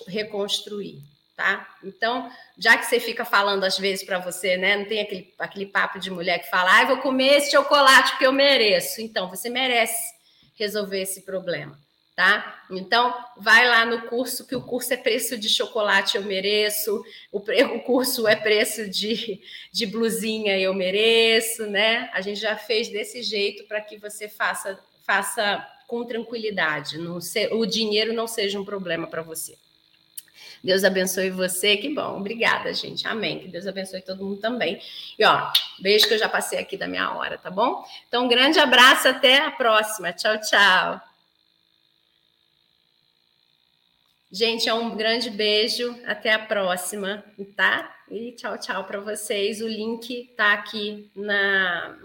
reconstruir, 0.07 1.01
tá? 1.35 1.67
Então, 1.83 2.31
já 2.57 2.77
que 2.77 2.85
você 2.85 2.99
fica 2.99 3.25
falando 3.25 3.63
às 3.63 3.77
vezes 3.79 4.05
para 4.05 4.19
você, 4.19 4.57
né? 4.57 4.77
Não 4.77 4.85
tem 4.85 5.01
aquele, 5.01 5.33
aquele 5.39 5.65
papo 5.65 5.99
de 5.99 6.11
mulher 6.11 6.39
que 6.39 6.49
fala, 6.49 6.77
ah, 6.77 6.81
eu 6.83 6.87
vou 6.87 6.97
comer 6.97 7.37
esse 7.37 7.51
chocolate 7.51 8.11
porque 8.11 8.27
eu 8.27 8.33
mereço. 8.33 9.01
Então, 9.01 9.29
você 9.29 9.49
merece 9.49 10.13
resolver 10.55 11.01
esse 11.01 11.23
problema 11.23 11.86
tá? 12.17 12.63
Então, 12.71 13.15
vai 13.37 13.67
lá 13.67 13.85
no 13.85 14.07
curso, 14.07 14.47
que 14.47 14.55
o 14.55 14.61
curso 14.63 14.91
é 14.91 14.97
preço 14.97 15.37
de 15.37 15.47
chocolate, 15.47 16.17
eu 16.17 16.23
mereço, 16.23 17.05
o, 17.31 17.37
o 17.37 17.79
curso 17.81 18.27
é 18.27 18.35
preço 18.35 18.89
de, 18.89 19.39
de 19.71 19.85
blusinha, 19.85 20.57
eu 20.57 20.73
mereço, 20.73 21.67
né? 21.67 22.09
A 22.11 22.19
gente 22.21 22.39
já 22.39 22.57
fez 22.57 22.89
desse 22.89 23.21
jeito 23.21 23.65
para 23.65 23.79
que 23.81 23.97
você 23.97 24.27
faça, 24.27 24.79
faça 25.03 25.63
com 25.85 26.03
tranquilidade, 26.05 26.97
não 26.97 27.19
o 27.51 27.65
dinheiro 27.67 28.11
não 28.11 28.25
seja 28.25 28.59
um 28.59 28.65
problema 28.65 29.05
para 29.05 29.21
você. 29.21 29.55
Deus 30.63 30.83
abençoe 30.83 31.29
você, 31.29 31.77
que 31.77 31.93
bom. 31.93 32.17
Obrigada, 32.17 32.73
gente. 32.73 33.07
Amém. 33.07 33.37
Que 33.37 33.47
Deus 33.47 33.67
abençoe 33.67 34.01
todo 34.01 34.25
mundo 34.25 34.41
também. 34.41 34.81
E 35.19 35.23
ó, 35.23 35.51
beijo 35.79 36.07
que 36.07 36.15
eu 36.15 36.17
já 36.17 36.27
passei 36.27 36.57
aqui 36.57 36.75
da 36.75 36.87
minha 36.87 37.11
hora, 37.15 37.37
tá 37.37 37.51
bom? 37.51 37.85
Então, 38.07 38.25
um 38.25 38.27
grande 38.27 38.57
abraço, 38.57 39.07
até 39.07 39.37
a 39.37 39.51
próxima. 39.51 40.11
Tchau, 40.11 40.41
tchau. 40.41 41.06
Gente, 44.29 44.67
é 44.67 44.73
um 44.73 44.95
grande 44.95 45.29
beijo, 45.29 45.97
até 46.05 46.33
a 46.33 46.39
próxima, 46.39 47.23
tá? 47.55 47.95
E 48.11 48.33
tchau, 48.33 48.57
tchau 48.57 48.83
para 48.83 48.99
vocês. 48.99 49.61
O 49.61 49.67
link 49.67 50.33
tá 50.35 50.53
aqui 50.53 51.09
na, 51.15 51.97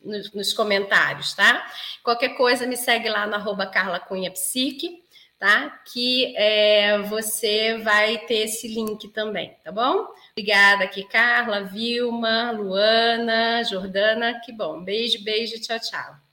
nos, 0.00 0.32
nos, 0.32 0.52
comentários, 0.52 1.34
tá? 1.34 1.66
Qualquer 2.02 2.30
coisa, 2.36 2.64
me 2.66 2.76
segue 2.76 3.08
lá 3.08 3.26
no 3.26 3.34
arroba 3.34 3.66
Carla 3.66 3.98
Cunha 3.98 4.30
Psique, 4.30 5.02
tá? 5.36 5.68
Que 5.92 6.32
é, 6.36 6.96
você 6.98 7.78
vai 7.78 8.18
ter 8.18 8.44
esse 8.44 8.68
link 8.68 9.08
também, 9.08 9.56
tá 9.64 9.72
bom? 9.72 10.06
Obrigada 10.30 10.84
aqui, 10.84 11.02
Carla, 11.04 11.64
Vilma, 11.64 12.52
Luana, 12.52 13.64
Jordana, 13.64 14.40
que 14.44 14.52
bom. 14.52 14.80
Beijo, 14.82 15.24
beijo, 15.24 15.60
tchau, 15.60 15.80
tchau. 15.80 16.23